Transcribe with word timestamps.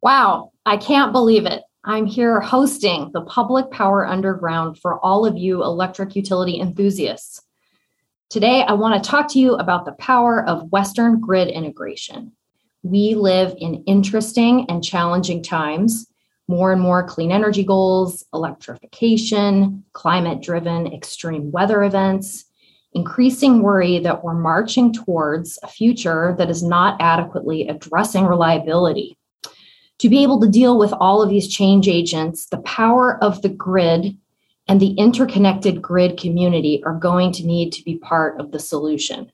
Wow, 0.00 0.52
I 0.64 0.76
can't 0.76 1.10
believe 1.10 1.44
it. 1.44 1.64
I'm 1.82 2.06
here 2.06 2.40
hosting 2.40 3.10
the 3.12 3.22
Public 3.22 3.68
Power 3.72 4.06
Underground 4.06 4.78
for 4.78 5.04
all 5.04 5.26
of 5.26 5.36
you 5.36 5.64
electric 5.64 6.14
utility 6.14 6.60
enthusiasts. 6.60 7.42
Today, 8.30 8.62
I 8.62 8.74
want 8.74 9.02
to 9.02 9.10
talk 9.10 9.28
to 9.32 9.40
you 9.40 9.54
about 9.54 9.86
the 9.86 9.92
power 9.92 10.44
of 10.46 10.70
Western 10.70 11.18
grid 11.18 11.48
integration. 11.48 12.30
We 12.84 13.16
live 13.16 13.56
in 13.58 13.82
interesting 13.86 14.66
and 14.68 14.84
challenging 14.84 15.42
times. 15.42 16.06
More 16.46 16.70
and 16.70 16.80
more 16.80 17.02
clean 17.02 17.32
energy 17.32 17.64
goals, 17.64 18.24
electrification, 18.32 19.84
climate 19.94 20.40
driven 20.40 20.86
extreme 20.86 21.50
weather 21.50 21.82
events, 21.82 22.44
increasing 22.92 23.62
worry 23.62 23.98
that 23.98 24.22
we're 24.22 24.34
marching 24.34 24.92
towards 24.92 25.58
a 25.64 25.66
future 25.66 26.36
that 26.38 26.50
is 26.50 26.62
not 26.62 26.96
adequately 27.00 27.66
addressing 27.66 28.26
reliability 28.26 29.17
to 29.98 30.08
be 30.08 30.22
able 30.22 30.40
to 30.40 30.48
deal 30.48 30.78
with 30.78 30.92
all 30.94 31.22
of 31.22 31.28
these 31.28 31.48
change 31.48 31.88
agents, 31.88 32.46
the 32.46 32.58
power 32.58 33.22
of 33.22 33.42
the 33.42 33.48
grid 33.48 34.16
and 34.68 34.80
the 34.80 34.92
interconnected 34.92 35.82
grid 35.82 36.18
community 36.18 36.82
are 36.84 36.94
going 36.94 37.32
to 37.32 37.46
need 37.46 37.72
to 37.72 37.82
be 37.82 37.96
part 37.96 38.38
of 38.38 38.52
the 38.52 38.58
solution. 38.58 39.32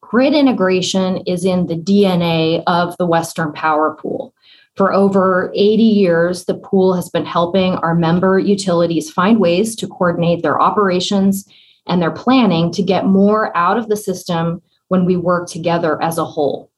Grid 0.00 0.34
integration 0.34 1.18
is 1.26 1.44
in 1.44 1.66
the 1.66 1.76
DNA 1.76 2.62
of 2.66 2.96
the 2.96 3.06
Western 3.06 3.52
Power 3.52 3.94
Pool. 3.94 4.34
For 4.76 4.92
over 4.92 5.52
80 5.54 5.82
years, 5.82 6.46
the 6.46 6.54
pool 6.54 6.94
has 6.94 7.10
been 7.10 7.26
helping 7.26 7.74
our 7.76 7.94
member 7.94 8.38
utilities 8.38 9.10
find 9.10 9.38
ways 9.38 9.76
to 9.76 9.86
coordinate 9.86 10.42
their 10.42 10.60
operations 10.60 11.46
and 11.86 12.00
their 12.00 12.10
planning 12.10 12.72
to 12.72 12.82
get 12.82 13.04
more 13.04 13.54
out 13.56 13.76
of 13.76 13.88
the 13.88 13.96
system 13.96 14.62
when 14.88 15.04
we 15.04 15.16
work 15.16 15.48
together 15.48 16.02
as 16.02 16.16
a 16.16 16.24
whole 16.24 16.71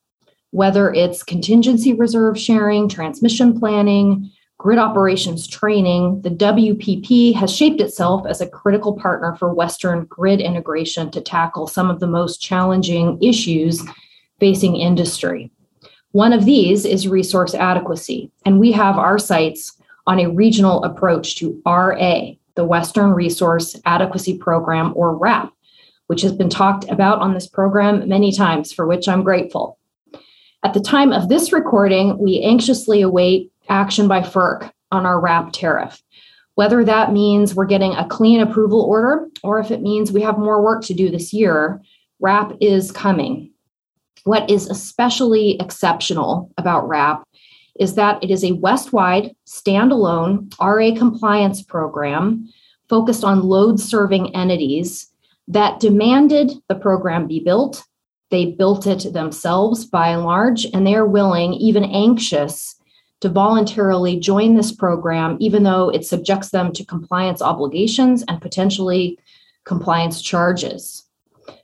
whether 0.55 0.93
it's 0.93 1.25
contingency 1.25 1.93
reserve 1.95 2.39
sharing, 2.39 2.89
transmission 2.89 3.59
planning, 3.59 4.31
grid 4.57 4.79
operations 4.79 5.49
training, 5.49 6.23
the 6.23 6.31
WPP 6.31 7.35
has 7.35 7.53
shaped 7.53 7.81
itself 7.81 8.25
as 8.25 8.41
a 8.41 8.47
critical 8.47 8.93
partner 8.93 9.35
for 9.35 9.53
Western 9.53 10.05
grid 10.05 10.41
integration 10.41 11.11
to 11.11 11.21
tackle 11.21 11.67
some 11.67 11.91
of 11.91 11.99
the 11.99 12.07
most 12.07 12.41
challenging 12.41 13.21
issues 13.21 13.83
facing 14.39 14.77
industry. 14.77 15.51
One 16.13 16.33
of 16.33 16.45
these 16.45 16.85
is 16.85 17.09
resource 17.09 17.57
adequacy, 17.57 18.31
and 18.47 18.61
we 18.61 18.71
have 18.71 18.97
our 18.97 19.19
sights 19.19 19.77
on 20.07 20.21
a 20.21 20.31
regional 20.31 20.85
approach 20.85 21.35
to 21.39 21.61
RA, 21.67 22.27
the 22.55 22.65
Western 22.65 23.11
Resource 23.11 23.75
Adequacy 23.87 24.39
Program, 24.39 24.93
or 24.95 25.19
WRAP, 25.19 25.51
which 26.07 26.23
has 26.23 26.33
been 26.33 26.49
talked 26.49 26.89
about 26.89 27.19
on 27.19 27.35
this 27.35 27.49
program 27.49 28.09
many 28.09 28.31
times, 28.31 28.73
for 28.73 28.87
which 28.87 29.09
I'm 29.09 29.25
grateful. 29.25 29.81
At 30.65 30.73
the 30.73 30.81
time 30.81 31.13
of 31.13 31.29
this 31.29 31.53
recording, 31.53 32.17
we 32.17 32.41
anxiously 32.43 33.03
await 33.03 33.53
action 33.69 34.09
by 34.09 34.21
FERC 34.21 34.73
on 34.91 35.05
our 35.05 35.21
WRAP 35.21 35.53
tariff. 35.53 36.03
Whether 36.55 36.83
that 36.85 37.13
means 37.13 37.55
we're 37.55 37.67
getting 37.67 37.93
a 37.93 38.09
clean 38.09 38.41
approval 38.41 38.81
order 38.81 39.29
or 39.43 39.61
if 39.61 39.71
it 39.71 39.83
means 39.83 40.11
we 40.11 40.23
have 40.23 40.39
more 40.39 40.63
work 40.63 40.83
to 40.85 40.95
do 40.95 41.11
this 41.11 41.35
year, 41.35 41.83
WRAP 42.23 42.57
is 42.63 42.91
coming. 42.91 43.51
What 44.25 44.49
is 44.49 44.71
especially 44.71 45.59
exceptional 45.61 46.51
about 46.57 46.89
WRAP 46.89 47.25
is 47.79 47.95
that 47.97 48.25
it 48.25 48.31
is 48.31 48.43
a 48.43 48.53
West-wide, 48.53 49.37
standalone 49.47 50.51
RA 50.59 50.97
compliance 50.97 51.63
program 51.63 52.49
focused 52.89 53.23
on 53.23 53.43
load 53.43 53.79
serving 53.79 54.35
entities 54.35 55.11
that 55.47 55.79
demanded 55.79 56.53
the 56.69 56.75
program 56.75 57.27
be 57.27 57.41
built 57.41 57.85
they 58.35 58.47
built 58.47 58.85
it 58.89 59.13
themselves 59.13 59.85
by 59.85 60.09
and 60.09 60.25
large, 60.25 60.67
and 60.75 60.85
they 60.85 60.97
are 60.97 61.07
willing, 61.07 61.55
even 61.55 61.85
anxious, 61.85 62.75
to 63.21 63.29
voluntarily 63.29 64.19
join 64.19 64.57
this 64.57 64.73
program, 64.73 65.37
even 65.39 65.63
though 65.63 65.89
it 65.89 66.05
subjects 66.05 66.51
them 66.51 66.73
to 66.73 66.85
compliance 66.85 67.41
obligations 67.41 68.25
and 68.27 68.43
potentially 68.43 69.17
compliance 69.65 70.21
charges. 70.21 71.05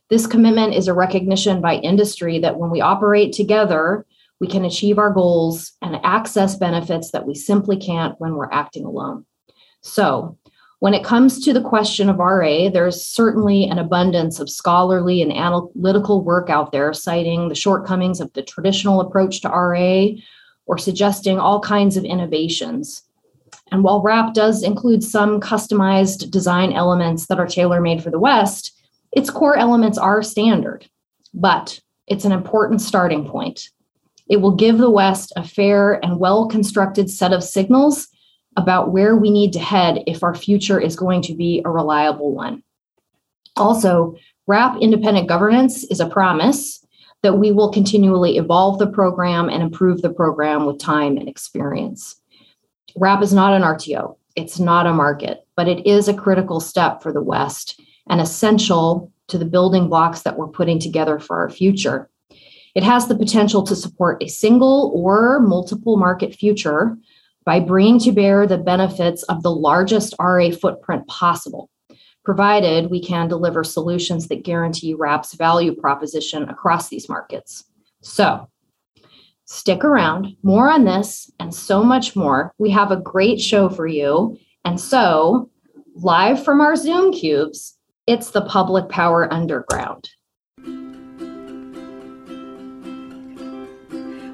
This 0.09 0.25
commitment 0.25 0.73
is 0.73 0.87
a 0.87 0.93
recognition 0.93 1.59
by 1.59 1.75
industry 1.75 2.39
that 2.39 2.57
when 2.57 2.69
we 2.69 2.79
operate 2.79 3.33
together, 3.33 4.05
we 4.39 4.47
can 4.47 4.63
achieve 4.63 4.97
our 4.97 5.11
goals 5.11 5.73
and 5.81 5.99
access 6.05 6.55
benefits 6.55 7.11
that 7.11 7.27
we 7.27 7.35
simply 7.35 7.75
can't 7.75 8.15
when 8.17 8.35
we're 8.35 8.49
acting 8.49 8.85
alone. 8.85 9.25
So, 9.81 10.37
when 10.81 10.95
it 10.95 11.03
comes 11.03 11.39
to 11.45 11.53
the 11.53 11.61
question 11.61 12.09
of 12.09 12.17
RA, 12.17 12.67
there's 12.69 13.05
certainly 13.05 13.65
an 13.65 13.77
abundance 13.77 14.39
of 14.39 14.49
scholarly 14.49 15.21
and 15.21 15.31
analytical 15.31 16.23
work 16.23 16.49
out 16.49 16.71
there 16.71 16.91
citing 16.91 17.49
the 17.49 17.55
shortcomings 17.55 18.19
of 18.19 18.33
the 18.33 18.41
traditional 18.41 18.99
approach 18.99 19.41
to 19.41 19.47
RA 19.47 20.07
or 20.65 20.79
suggesting 20.79 21.37
all 21.37 21.59
kinds 21.59 21.97
of 21.97 22.03
innovations. 22.03 23.03
And 23.71 23.83
while 23.83 24.01
WRAP 24.01 24.33
does 24.33 24.63
include 24.63 25.03
some 25.03 25.39
customized 25.39 26.31
design 26.31 26.73
elements 26.73 27.27
that 27.27 27.39
are 27.39 27.45
tailor 27.45 27.79
made 27.79 28.01
for 28.01 28.09
the 28.09 28.19
West, 28.19 28.75
its 29.11 29.29
core 29.29 29.57
elements 29.57 29.99
are 29.99 30.23
standard. 30.23 30.89
But 31.31 31.79
it's 32.07 32.25
an 32.25 32.31
important 32.31 32.81
starting 32.81 33.29
point. 33.29 33.69
It 34.27 34.37
will 34.37 34.55
give 34.55 34.79
the 34.79 34.89
West 34.89 35.31
a 35.35 35.47
fair 35.47 36.03
and 36.03 36.19
well 36.19 36.47
constructed 36.47 37.11
set 37.11 37.33
of 37.33 37.43
signals 37.43 38.07
about 38.57 38.91
where 38.91 39.15
we 39.15 39.29
need 39.29 39.53
to 39.53 39.59
head 39.59 40.03
if 40.07 40.23
our 40.23 40.35
future 40.35 40.79
is 40.79 40.95
going 40.95 41.21
to 41.23 41.35
be 41.35 41.61
a 41.63 41.69
reliable 41.69 42.33
one. 42.33 42.63
Also, 43.57 44.15
WRAP 44.47 44.79
independent 44.81 45.27
governance 45.27 45.83
is 45.85 45.99
a 45.99 46.09
promise 46.09 46.85
that 47.23 47.37
we 47.37 47.51
will 47.51 47.71
continually 47.71 48.37
evolve 48.37 48.79
the 48.79 48.89
program 48.89 49.49
and 49.49 49.61
improve 49.61 50.01
the 50.01 50.09
program 50.09 50.65
with 50.65 50.79
time 50.79 51.17
and 51.17 51.29
experience. 51.29 52.19
WRAP 52.97 53.21
is 53.21 53.33
not 53.33 53.53
an 53.53 53.61
RTO, 53.61 54.17
it's 54.35 54.59
not 54.59 54.87
a 54.87 54.93
market, 54.93 55.45
but 55.55 55.67
it 55.67 55.85
is 55.85 56.07
a 56.07 56.13
critical 56.13 56.59
step 56.59 57.01
for 57.01 57.13
the 57.13 57.21
West 57.21 57.79
and 58.09 58.19
essential 58.19 59.11
to 59.27 59.37
the 59.37 59.45
building 59.45 59.87
blocks 59.87 60.23
that 60.23 60.37
we're 60.37 60.47
putting 60.47 60.79
together 60.79 61.19
for 61.19 61.39
our 61.39 61.49
future. 61.49 62.09
It 62.73 62.83
has 62.83 63.07
the 63.07 63.15
potential 63.15 63.63
to 63.63 63.75
support 63.75 64.23
a 64.23 64.27
single 64.27 64.91
or 64.95 65.39
multiple 65.39 65.97
market 65.97 66.33
future 66.33 66.97
by 67.45 67.59
bringing 67.59 67.99
to 67.99 68.11
bear 68.11 68.45
the 68.45 68.57
benefits 68.57 69.23
of 69.23 69.43
the 69.43 69.51
largest 69.51 70.13
RA 70.19 70.51
footprint 70.51 71.07
possible, 71.07 71.69
provided 72.23 72.91
we 72.91 73.01
can 73.01 73.27
deliver 73.27 73.63
solutions 73.63 74.27
that 74.27 74.43
guarantee 74.43 74.95
WRAP's 74.95 75.33
value 75.33 75.75
proposition 75.75 76.47
across 76.49 76.89
these 76.89 77.09
markets. 77.09 77.65
So, 78.01 78.47
stick 79.45 79.83
around, 79.83 80.35
more 80.43 80.69
on 80.69 80.85
this 80.85 81.31
and 81.39 81.53
so 81.53 81.83
much 81.83 82.15
more. 82.15 82.53
We 82.57 82.69
have 82.71 82.91
a 82.91 82.97
great 82.97 83.41
show 83.41 83.69
for 83.69 83.87
you. 83.87 84.37
And 84.63 84.79
so, 84.79 85.49
live 85.95 86.43
from 86.43 86.61
our 86.61 86.75
Zoom 86.75 87.11
cubes, 87.11 87.77
it's 88.07 88.31
the 88.31 88.41
Public 88.41 88.89
Power 88.89 89.31
Underground. 89.31 90.09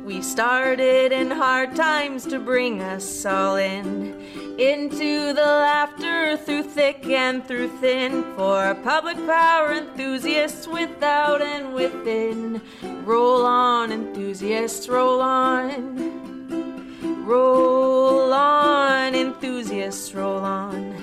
We 0.08 0.22
started 0.22 1.12
in 1.12 1.30
hard 1.30 1.76
times 1.76 2.26
to 2.28 2.40
bring 2.40 2.82
us 2.82 3.26
all 3.26 3.58
in. 3.58 4.18
Into 4.58 5.34
the 5.34 5.42
laughter 5.42 6.38
through 6.38 6.64
thick 6.64 7.06
and 7.08 7.46
through 7.46 7.68
thin. 7.82 8.24
For 8.38 8.74
public 8.86 9.18
power 9.28 9.74
enthusiasts 9.74 10.66
without 10.66 11.42
and 11.42 11.74
within. 11.74 12.62
Roll 13.04 13.46
on, 13.46 13.92
enthusiasts, 13.92 14.88
roll 14.88 15.20
on. 15.20 17.26
Roll 17.26 18.32
on, 18.32 19.14
enthusiasts, 19.14 20.14
roll 20.14 20.40
on. 20.40 20.96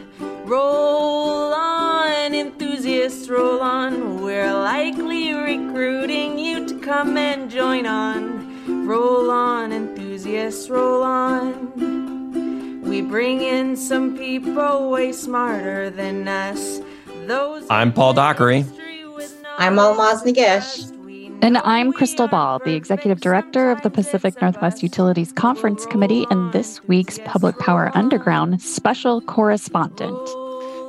Roll 0.46 1.52
on, 1.52 2.34
enthusiasts, 2.34 3.28
roll 3.28 3.60
on. 3.60 4.22
We're 4.22 4.50
likely 4.50 5.34
recruiting 5.34 6.38
you 6.38 6.66
to 6.66 6.78
come 6.78 7.18
and 7.18 7.50
join 7.50 7.84
on. 7.84 8.53
Roll 8.66 9.30
on, 9.30 9.72
enthusiasts, 9.72 10.70
roll 10.70 11.02
on. 11.02 12.82
We 12.82 13.02
bring 13.02 13.42
in 13.42 13.76
some 13.76 14.16
people 14.16 14.90
way 14.90 15.12
smarter 15.12 15.90
than 15.90 16.26
us. 16.26 16.80
Those 17.26 17.66
I'm 17.68 17.92
Paul 17.92 18.14
Dockery. 18.14 18.64
I'm 19.58 19.76
Almaz 19.76 20.22
Negash. 20.24 20.90
And 21.42 21.58
I'm 21.58 21.92
Crystal 21.92 22.26
Ball, 22.26 22.58
the 22.60 22.74
Executive 22.74 23.20
Director 23.20 23.70
of 23.70 23.82
the 23.82 23.90
Pacific 23.90 24.40
Northwest 24.40 24.82
Utilities 24.82 25.32
Conference 25.32 25.84
Committee 25.86 26.26
and 26.30 26.52
this 26.52 26.82
week's 26.84 27.18
Public 27.26 27.58
Power 27.58 27.90
Underground 27.94 28.62
Special 28.62 29.20
Correspondent. 29.20 30.43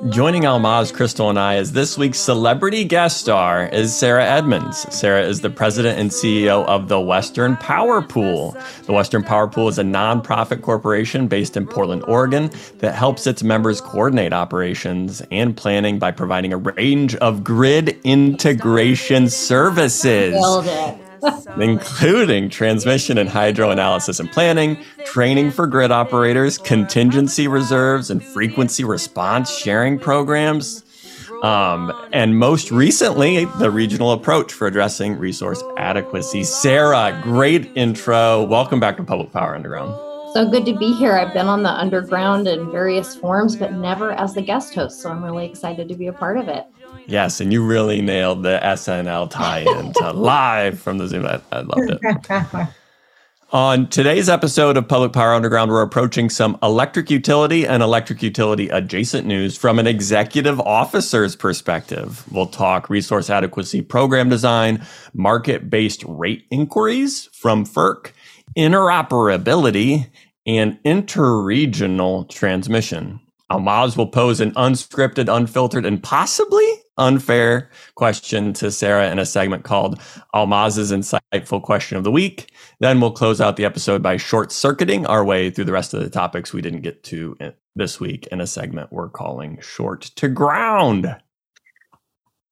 Joining 0.09 0.43
Almaz, 0.43 0.93
Crystal, 0.93 1.29
and 1.29 1.39
I 1.39 1.55
as 1.55 1.71
this 1.71 1.97
week's 1.97 2.19
celebrity 2.19 2.83
guest 2.83 3.17
star 3.17 3.67
is 3.67 3.95
Sarah 3.95 4.25
Edmonds. 4.25 4.85
Sarah 4.93 5.25
is 5.25 5.39
the 5.39 5.49
president 5.49 5.97
and 5.97 6.11
CEO 6.11 6.65
of 6.65 6.89
the 6.89 6.99
Western 6.99 7.55
Power 7.57 8.01
Pool. 8.01 8.57
The 8.83 8.91
Western 8.91 9.23
Power 9.23 9.47
Pool 9.47 9.69
is 9.69 9.79
a 9.79 9.83
nonprofit 9.83 10.61
corporation 10.61 11.27
based 11.27 11.55
in 11.55 11.65
Portland, 11.65 12.03
Oregon, 12.07 12.51
that 12.79 12.93
helps 12.93 13.25
its 13.25 13.41
members 13.41 13.79
coordinate 13.79 14.33
operations 14.33 15.23
and 15.31 15.55
planning 15.55 15.97
by 15.97 16.11
providing 16.11 16.51
a 16.51 16.57
range 16.57 17.15
of 17.15 17.43
grid 17.43 17.97
integration 18.03 19.29
services. 19.29 20.35
Including 21.59 22.49
transmission 22.49 23.17
and 23.17 23.29
hydro 23.29 23.71
analysis 23.71 24.19
and 24.19 24.31
planning, 24.31 24.77
training 25.05 25.51
for 25.51 25.67
grid 25.67 25.91
operators, 25.91 26.57
contingency 26.57 27.47
reserves, 27.47 28.09
and 28.09 28.23
frequency 28.23 28.83
response 28.83 29.49
sharing 29.49 29.99
programs. 29.99 30.83
Um, 31.43 31.91
and 32.11 32.37
most 32.37 32.71
recently, 32.71 33.45
the 33.45 33.69
regional 33.69 34.11
approach 34.11 34.53
for 34.53 34.67
addressing 34.67 35.17
resource 35.17 35.61
adequacy. 35.77 36.43
Sarah, 36.43 37.19
great 37.23 37.71
intro. 37.75 38.43
Welcome 38.43 38.79
back 38.79 38.97
to 38.97 39.03
Public 39.03 39.31
Power 39.31 39.55
Underground. 39.55 39.93
So 40.33 40.49
good 40.49 40.65
to 40.65 40.77
be 40.77 40.91
here. 40.91 41.13
I've 41.13 41.33
been 41.33 41.47
on 41.47 41.63
the 41.63 41.69
underground 41.69 42.47
in 42.47 42.69
various 42.69 43.15
forms, 43.15 43.55
but 43.55 43.71
never 43.73 44.11
as 44.11 44.33
the 44.33 44.41
guest 44.41 44.75
host. 44.75 45.01
So 45.01 45.09
I'm 45.09 45.23
really 45.23 45.45
excited 45.45 45.87
to 45.87 45.95
be 45.95 46.07
a 46.07 46.13
part 46.13 46.37
of 46.37 46.49
it. 46.49 46.65
Yes, 47.07 47.39
and 47.39 47.53
you 47.53 47.63
really 47.63 48.01
nailed 48.01 48.43
the 48.43 48.59
SNL 48.63 49.29
tie-in 49.29 49.93
to 49.93 50.11
live 50.13 50.79
from 50.79 50.97
the 50.97 51.07
Zoom. 51.07 51.25
I, 51.25 51.41
I 51.51 51.61
loved 51.61 51.99
it. 52.01 52.67
On 53.51 53.87
today's 53.87 54.27
episode 54.27 54.75
of 54.75 54.87
Public 54.87 55.13
Power 55.13 55.33
Underground, 55.33 55.71
we're 55.71 55.83
approaching 55.83 56.29
some 56.29 56.57
electric 56.63 57.11
utility 57.11 57.65
and 57.65 57.83
electric 57.83 58.23
utility 58.23 58.69
adjacent 58.69 59.27
news 59.27 59.55
from 59.55 59.77
an 59.77 59.87
executive 59.87 60.59
officer's 60.59 61.35
perspective. 61.35 62.25
We'll 62.31 62.47
talk 62.47 62.89
resource 62.89 63.29
adequacy 63.29 63.81
program 63.81 64.29
design, 64.29 64.85
market 65.13 65.69
based 65.69 66.03
rate 66.07 66.45
inquiries 66.49 67.29
from 67.33 67.65
FERC, 67.65 68.11
interoperability, 68.57 70.07
and 70.45 70.77
interregional 70.83 72.27
transmission. 72.27 73.21
Almaz 73.51 73.95
will 73.95 74.07
pose 74.07 74.41
an 74.41 74.51
unscripted, 74.55 75.33
unfiltered, 75.33 75.85
and 75.85 76.01
possibly 76.01 76.67
unfair 76.97 77.69
question 77.95 78.53
to 78.53 78.71
Sarah 78.71 79.11
in 79.11 79.19
a 79.19 79.25
segment 79.25 79.63
called 79.63 79.99
Almaz's 80.33 80.91
Insightful 80.91 81.61
Question 81.61 81.97
of 81.97 82.03
the 82.03 82.11
Week. 82.11 82.51
Then 82.79 83.01
we'll 83.01 83.11
close 83.11 83.41
out 83.41 83.57
the 83.57 83.65
episode 83.65 84.01
by 84.01 84.17
short 84.17 84.51
circuiting 84.51 85.05
our 85.05 85.23
way 85.23 85.49
through 85.49 85.65
the 85.65 85.71
rest 85.71 85.93
of 85.93 86.01
the 86.01 86.09
topics 86.09 86.53
we 86.53 86.61
didn't 86.61 86.81
get 86.81 87.03
to 87.03 87.37
this 87.75 87.99
week 87.99 88.27
in 88.27 88.41
a 88.41 88.47
segment 88.47 88.91
we're 88.91 89.09
calling 89.09 89.59
Short 89.61 90.01
to 90.15 90.27
Ground. 90.27 91.15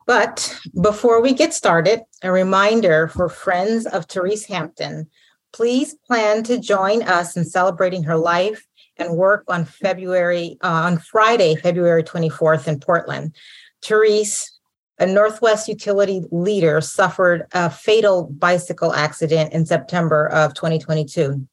But 0.05 0.59
before 0.81 1.21
we 1.21 1.33
get 1.33 1.53
started, 1.53 2.01
a 2.21 2.31
reminder 2.31 3.07
for 3.07 3.29
friends 3.29 3.85
of 3.85 4.05
Therese 4.05 4.45
Hampton 4.45 5.09
please 5.53 5.95
plan 6.07 6.43
to 6.43 6.59
join 6.59 7.03
us 7.03 7.37
in 7.37 7.45
celebrating 7.45 8.03
her 8.03 8.17
life 8.17 8.67
and 8.97 9.15
work 9.15 9.43
on 9.47 9.65
February 9.65 10.57
uh, 10.61 10.67
on 10.67 10.97
Friday, 10.97 11.55
February 11.55 12.03
24th 12.03 12.67
in 12.67 12.79
Portland. 12.79 13.35
Therese, 13.83 14.59
a 15.00 15.06
Northwest 15.06 15.68
utility 15.68 16.24
leader, 16.31 16.81
suffered 16.81 17.47
a 17.51 17.69
fatal 17.69 18.27
bicycle 18.27 18.94
accident 18.94 19.53
in 19.53 19.65
September 19.65 20.27
of 20.27 20.53
2022. 20.53 21.47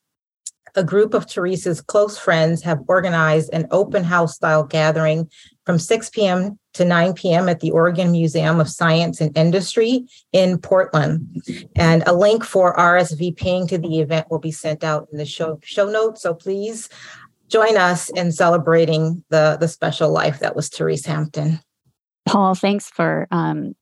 A 0.77 0.85
group 0.85 1.15
of 1.15 1.27
Therese's 1.27 1.81
close 1.81 2.17
friends 2.17 2.63
have 2.63 2.79
organized 2.87 3.51
an 3.53 3.67
open 3.73 4.05
house 4.05 4.37
style 4.37 4.63
gathering 4.63 5.29
from 5.67 5.81
6 5.81 6.11
p.m. 6.11 6.59
to 6.75 6.85
9 6.85 7.15
p.m. 7.15 7.49
at 7.49 7.59
the 7.59 7.73
Oregon 7.73 8.13
Museum 8.13 8.61
of 8.61 8.69
Science 8.69 9.21
and 9.21 9.37
Industry 9.37 10.07
in 10.33 10.59
Portland. 10.59 11.43
And 11.75 12.05
a 12.07 12.15
link 12.15 12.45
for 12.45 12.77
RSVPing 12.77 13.69
to 13.69 13.79
the 13.79 13.99
event 13.99 14.31
will 14.31 14.39
be 14.39 14.53
sent 14.53 14.85
out 14.85 15.09
in 15.11 15.19
the 15.19 15.25
show, 15.25 15.59
show 15.65 15.91
notes. 15.91 16.23
So 16.23 16.35
please 16.35 16.89
join 17.49 17.77
us 17.77 18.09
in 18.11 18.31
celebrating 18.31 19.25
the, 19.29 19.57
the 19.59 19.67
special 19.67 20.13
life 20.13 20.39
that 20.39 20.55
was 20.55 20.69
Therese 20.69 21.07
Hampton. 21.07 21.59
Paul, 22.27 22.55
thanks 22.55 22.89
for 22.89 23.27
um, 23.31 23.75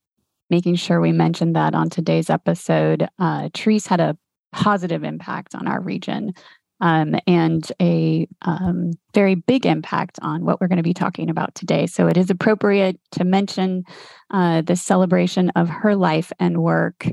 making 0.51 0.77
sure 0.77 1.01
we 1.01 1.13
mentioned 1.13 1.57
that 1.57 1.75
on 1.75 1.91
today's 1.91 2.31
episode. 2.31 3.09
Uh, 3.19 3.49
Therese 3.55 3.87
had 3.87 4.01
a 4.01 4.17
positive 4.53 5.05
impact 5.05 5.55
on 5.55 5.67
our 5.67 5.81
region 5.81 6.33
um, 6.81 7.17
and 7.27 7.71
a 7.81 8.27
um, 8.43 8.93
very 9.13 9.35
big 9.35 9.67
impact 9.67 10.19
on 10.23 10.45
what 10.45 10.61
we're 10.61 10.69
going 10.69 10.79
to 10.79 10.83
be 10.83 10.95
talking 10.95 11.29
about 11.29 11.55
today. 11.55 11.87
So 11.87 12.07
it 12.07 12.17
is 12.17 12.31
appropriate 12.31 13.01
to 13.13 13.25
mention 13.25 13.85
uh, 14.31 14.63
the 14.63 14.77
celebration 14.77 15.51
of 15.51 15.69
her 15.69 15.97
life 15.97 16.33
and 16.39 16.63
work. 16.63 17.07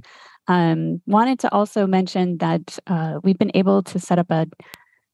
Um, 0.47 1.01
wanted 1.07 1.39
to 1.39 1.51
also 1.51 1.87
mention 1.87 2.37
that 2.37 2.77
uh, 2.85 3.19
we've 3.23 3.39
been 3.39 3.51
able 3.55 3.81
to 3.83 3.99
set 3.99 4.19
up 4.19 4.29
a 4.29 4.45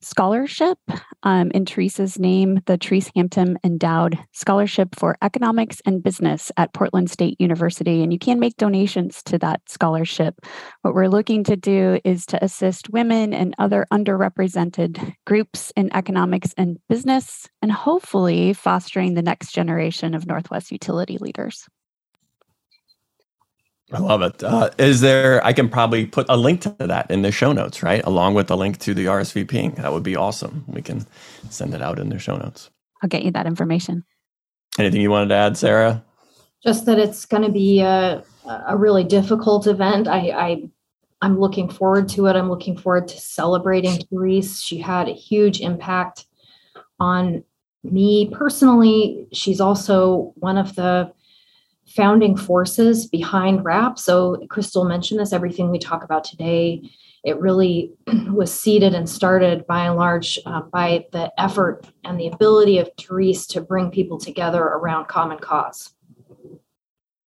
scholarship 0.02 0.78
um, 1.22 1.50
in 1.52 1.64
Therese's 1.64 2.18
name, 2.18 2.60
the 2.66 2.76
Therese 2.76 3.10
Hampton 3.14 3.58
Endowed 3.64 4.18
Scholarship 4.32 4.94
for 4.94 5.16
Economics 5.22 5.80
and 5.86 6.02
Business 6.02 6.50
at 6.56 6.74
Portland 6.74 7.10
State 7.10 7.40
University. 7.40 8.02
And 8.02 8.12
you 8.12 8.18
can 8.18 8.40
make 8.40 8.56
donations 8.56 9.22
to 9.24 9.38
that 9.38 9.60
scholarship. 9.68 10.34
What 10.82 10.94
we're 10.94 11.08
looking 11.08 11.44
to 11.44 11.56
do 11.56 12.00
is 12.04 12.26
to 12.26 12.44
assist 12.44 12.90
women 12.90 13.32
and 13.32 13.54
other 13.58 13.86
underrepresented 13.92 15.14
groups 15.26 15.72
in 15.76 15.94
economics 15.94 16.54
and 16.56 16.78
business, 16.88 17.48
and 17.60 17.72
hopefully 17.72 18.52
fostering 18.52 19.14
the 19.14 19.22
next 19.22 19.52
generation 19.52 20.14
of 20.14 20.26
Northwest 20.26 20.72
utility 20.72 21.18
leaders. 21.18 21.66
I 23.92 23.98
love 23.98 24.22
it. 24.22 24.42
Uh, 24.42 24.70
is 24.78 25.00
there? 25.00 25.44
I 25.44 25.52
can 25.52 25.68
probably 25.68 26.06
put 26.06 26.26
a 26.28 26.36
link 26.36 26.62
to 26.62 26.74
that 26.78 27.10
in 27.10 27.22
the 27.22 27.30
show 27.30 27.52
notes, 27.52 27.82
right? 27.82 28.02
Along 28.04 28.34
with 28.34 28.46
the 28.46 28.56
link 28.56 28.78
to 28.78 28.94
the 28.94 29.06
RSVPing. 29.06 29.76
That 29.76 29.92
would 29.92 30.02
be 30.02 30.16
awesome. 30.16 30.64
We 30.66 30.80
can 30.80 31.06
send 31.50 31.74
it 31.74 31.82
out 31.82 31.98
in 31.98 32.08
the 32.08 32.18
show 32.18 32.36
notes. 32.36 32.70
I'll 33.02 33.08
get 33.08 33.24
you 33.24 33.30
that 33.32 33.46
information. 33.46 34.04
Anything 34.78 35.02
you 35.02 35.10
wanted 35.10 35.28
to 35.28 35.34
add, 35.34 35.56
Sarah? 35.56 36.02
Just 36.64 36.86
that 36.86 36.98
it's 36.98 37.26
going 37.26 37.42
to 37.42 37.50
be 37.50 37.80
a, 37.80 38.22
a 38.66 38.76
really 38.76 39.04
difficult 39.04 39.66
event. 39.66 40.08
I, 40.08 40.30
I 40.30 40.70
I'm 41.20 41.38
looking 41.38 41.68
forward 41.68 42.08
to 42.10 42.26
it. 42.26 42.36
I'm 42.36 42.48
looking 42.48 42.76
forward 42.76 43.08
to 43.08 43.20
celebrating 43.20 43.98
Therese. 44.10 44.60
She 44.60 44.78
had 44.78 45.08
a 45.08 45.12
huge 45.12 45.60
impact 45.60 46.26
on 46.98 47.44
me 47.84 48.30
personally. 48.32 49.28
She's 49.32 49.60
also 49.60 50.32
one 50.36 50.58
of 50.58 50.74
the 50.76 51.12
founding 51.94 52.36
forces 52.36 53.06
behind 53.06 53.64
WRAP. 53.64 53.98
So, 53.98 54.44
Crystal 54.48 54.84
mentioned 54.84 55.20
this, 55.20 55.32
everything 55.32 55.70
we 55.70 55.78
talk 55.78 56.04
about 56.04 56.24
today, 56.24 56.82
it 57.24 57.38
really 57.38 57.92
was 58.30 58.52
seeded 58.52 58.94
and 58.94 59.08
started 59.08 59.66
by 59.66 59.86
and 59.86 59.96
large 59.96 60.38
uh, 60.46 60.62
by 60.62 61.06
the 61.12 61.32
effort 61.38 61.86
and 62.04 62.18
the 62.18 62.28
ability 62.28 62.78
of 62.78 62.90
Therese 62.98 63.46
to 63.48 63.60
bring 63.60 63.90
people 63.90 64.18
together 64.18 64.62
around 64.62 65.08
common 65.08 65.38
cause. 65.38 65.92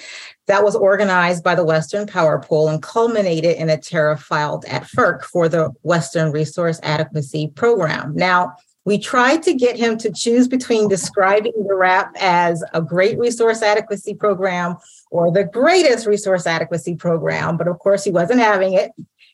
that 0.47 0.63
was 0.63 0.75
organized 0.75 1.43
by 1.43 1.53
the 1.55 1.63
Western 1.63 2.07
Power 2.07 2.39
Pool 2.39 2.69
and 2.69 2.81
culminated 2.81 3.55
in 3.57 3.69
a 3.69 3.77
tariff 3.77 4.21
filed 4.21 4.65
at 4.65 4.83
FERC 4.83 5.23
for 5.23 5.47
the 5.47 5.71
Western 5.83 6.31
Resource 6.31 6.79
Adequacy 6.81 7.51
Program. 7.55 8.13
Now, 8.15 8.55
we 8.85 8.97
tried 8.97 9.43
to 9.43 9.53
get 9.53 9.77
him 9.77 9.97
to 9.99 10.11
choose 10.11 10.47
between 10.47 10.89
describing 10.89 11.53
the 11.55 11.73
WRAP 11.73 12.11
as 12.19 12.63
a 12.73 12.81
great 12.81 13.17
resource 13.17 13.61
adequacy 13.61 14.13
program 14.13 14.75
or 15.09 15.31
the 15.31 15.45
greatest 15.45 16.05
resource 16.05 16.45
adequacy 16.45 16.95
program, 16.95 17.57
but 17.57 17.67
of 17.67 17.79
course 17.79 18.03
he 18.03 18.11
wasn't 18.11 18.39
having 18.39 18.73
it. 18.73 18.91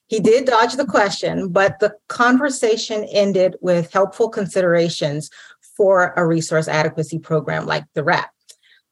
He 0.08 0.20
did 0.20 0.46
dodge 0.46 0.76
the 0.76 0.86
question, 0.86 1.50
but 1.50 1.80
the 1.80 1.96
conversation 2.08 3.04
ended 3.12 3.56
with 3.62 3.94
helpful 3.94 4.30
considerations 4.30 5.30
for 5.78 6.14
a 6.16 6.26
resource 6.26 6.68
adequacy 6.68 7.20
program 7.20 7.66
like 7.66 7.86
the 7.94 8.04
WRAP. 8.04 8.26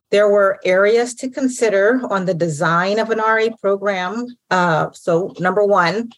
There 0.10 0.30
were 0.30 0.60
areas 0.64 1.14
to 1.16 1.30
consider 1.30 2.02
on 2.10 2.26
the 2.26 2.34
design 2.34 2.98
of 2.98 3.10
an 3.10 3.18
RA 3.18 3.48
program. 3.60 4.26
Uh, 4.50 4.90
so, 4.94 5.34
number 5.40 5.66
one, 5.66 6.12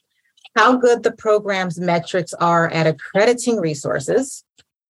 how 0.60 0.76
good 0.76 1.04
the 1.04 1.12
program's 1.14 1.80
metrics 1.80 2.34
are 2.34 2.68
at 2.68 2.86
accrediting 2.86 3.62
resources. 3.62 4.44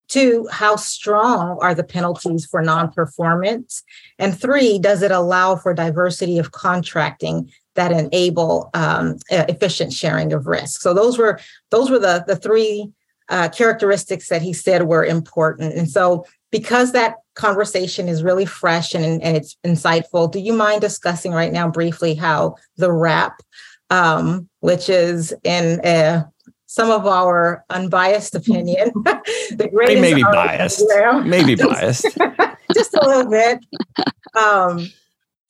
Two, 0.08 0.48
how 0.50 0.76
strong 0.76 1.58
are 1.60 1.74
the 1.74 1.84
penalties 1.84 2.46
for 2.46 2.62
non 2.62 2.90
performance? 2.90 3.82
And 4.18 4.38
three, 4.38 4.78
does 4.78 5.02
it 5.02 5.10
allow 5.10 5.56
for 5.56 5.74
diversity 5.74 6.38
of 6.38 6.52
contracting 6.52 7.52
that 7.74 7.92
enable 7.92 8.70
um, 8.72 9.18
efficient 9.28 9.92
sharing 9.92 10.32
of 10.32 10.46
risk? 10.46 10.80
So 10.80 10.94
those 10.94 11.18
were 11.18 11.38
those 11.70 11.90
were 11.90 11.98
the 11.98 12.24
the 12.26 12.36
three 12.36 12.90
uh, 13.28 13.50
characteristics 13.50 14.30
that 14.30 14.40
he 14.40 14.54
said 14.54 14.84
were 14.84 15.04
important. 15.04 15.74
And 15.74 15.90
so 15.90 16.24
because 16.50 16.92
that 16.92 17.16
conversation 17.34 18.08
is 18.08 18.22
really 18.22 18.46
fresh 18.46 18.94
and, 18.94 19.22
and 19.22 19.36
it's 19.36 19.58
insightful, 19.66 20.32
do 20.32 20.40
you 20.40 20.54
mind 20.54 20.80
discussing 20.80 21.32
right 21.32 21.52
now 21.52 21.68
briefly 21.68 22.14
how 22.14 22.56
the 22.78 22.88
WRAP 22.88 23.34
um, 23.90 24.48
which 24.60 24.88
is 24.88 25.34
in 25.44 25.80
uh, 25.80 26.24
some 26.66 26.90
of 26.90 27.06
our 27.06 27.64
unbiased 27.70 28.34
opinion. 28.34 28.90
the 29.04 29.68
greatest 29.72 30.00
maybe 30.00 30.22
biased, 30.22 30.84
maybe 31.24 31.54
biased, 31.56 32.06
just 32.74 32.94
a 32.94 33.06
little 33.06 33.30
bit. 33.30 33.58
Um, 34.36 34.88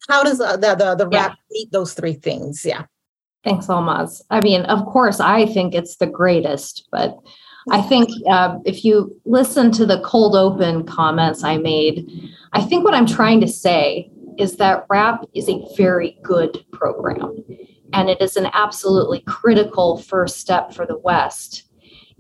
how 0.08 0.22
does 0.22 0.40
uh, 0.40 0.56
the 0.56 0.74
the, 0.74 0.94
the 0.94 1.06
WRAP 1.06 1.12
yeah. 1.12 1.34
meet 1.50 1.70
those 1.72 1.94
three 1.94 2.14
things? 2.14 2.64
Yeah. 2.64 2.84
Thanks, 3.44 3.66
Almaz. 3.66 4.22
I 4.30 4.40
mean, 4.40 4.62
of 4.62 4.84
course, 4.86 5.20
I 5.20 5.46
think 5.46 5.74
it's 5.74 5.96
the 5.96 6.06
greatest, 6.06 6.88
but 6.90 7.16
I 7.70 7.82
think 7.82 8.10
uh, 8.28 8.58
if 8.64 8.84
you 8.84 9.14
listen 9.24 9.70
to 9.72 9.86
the 9.86 10.00
cold 10.00 10.34
open 10.34 10.84
comments 10.84 11.44
I 11.44 11.58
made, 11.58 12.08
I 12.52 12.62
think 12.62 12.84
what 12.84 12.94
I'm 12.94 13.06
trying 13.06 13.40
to 13.42 13.48
say 13.48 14.10
is 14.38 14.56
that 14.56 14.86
WRAP 14.88 15.24
is 15.34 15.48
a 15.48 15.64
very 15.76 16.18
good 16.22 16.64
program 16.72 17.44
and 17.92 18.08
it 18.08 18.20
is 18.20 18.36
an 18.36 18.48
absolutely 18.52 19.20
critical 19.20 19.98
first 19.98 20.38
step 20.38 20.72
for 20.72 20.86
the 20.86 20.98
West. 20.98 21.64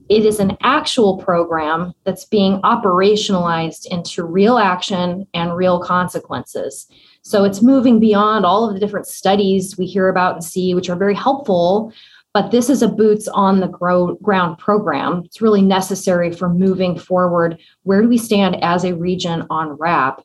It 0.08 0.24
is 0.24 0.40
an 0.40 0.56
actual 0.62 1.18
program 1.18 1.92
that's 2.04 2.24
being 2.24 2.62
operationalized 2.62 3.86
into 3.86 4.24
real 4.24 4.56
action 4.56 5.26
and 5.34 5.54
real 5.54 5.80
consequences. 5.80 6.86
So 7.22 7.44
it's 7.44 7.60
moving 7.60 8.00
beyond 8.00 8.46
all 8.46 8.66
of 8.66 8.72
the 8.72 8.80
different 8.80 9.06
studies 9.06 9.76
we 9.76 9.84
hear 9.84 10.08
about 10.08 10.34
and 10.34 10.44
see, 10.44 10.74
which 10.74 10.88
are 10.88 10.96
very 10.96 11.14
helpful. 11.14 11.92
But 12.32 12.50
this 12.52 12.70
is 12.70 12.80
a 12.82 12.88
boots 12.88 13.28
on 13.28 13.60
the 13.60 13.68
ground 13.68 14.58
program. 14.58 15.22
It's 15.24 15.42
really 15.42 15.62
necessary 15.62 16.32
for 16.32 16.48
moving 16.48 16.98
forward. 16.98 17.58
Where 17.82 18.00
do 18.00 18.08
we 18.08 18.18
stand 18.18 18.62
as 18.62 18.84
a 18.84 18.94
region 18.94 19.46
on 19.50 19.76
WRAP? 19.76 20.22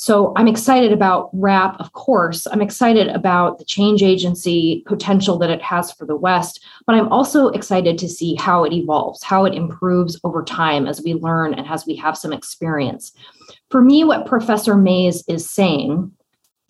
So 0.00 0.32
I'm 0.36 0.46
excited 0.46 0.92
about 0.92 1.34
WRAP, 1.34 1.74
of 1.80 1.92
course. 1.92 2.46
I'm 2.46 2.62
excited 2.62 3.08
about 3.08 3.58
the 3.58 3.64
change 3.64 4.00
agency 4.00 4.84
potential 4.86 5.38
that 5.38 5.50
it 5.50 5.60
has 5.60 5.90
for 5.90 6.06
the 6.06 6.14
West, 6.14 6.64
but 6.86 6.94
I'm 6.94 7.08
also 7.08 7.48
excited 7.48 7.98
to 7.98 8.08
see 8.08 8.36
how 8.36 8.62
it 8.62 8.72
evolves, 8.72 9.24
how 9.24 9.44
it 9.44 9.54
improves 9.54 10.16
over 10.22 10.44
time 10.44 10.86
as 10.86 11.02
we 11.02 11.14
learn 11.14 11.52
and 11.52 11.66
as 11.66 11.84
we 11.84 11.96
have 11.96 12.16
some 12.16 12.32
experience. 12.32 13.10
For 13.70 13.82
me, 13.82 14.04
what 14.04 14.24
Professor 14.24 14.76
Mays 14.76 15.24
is 15.26 15.50
saying 15.50 16.12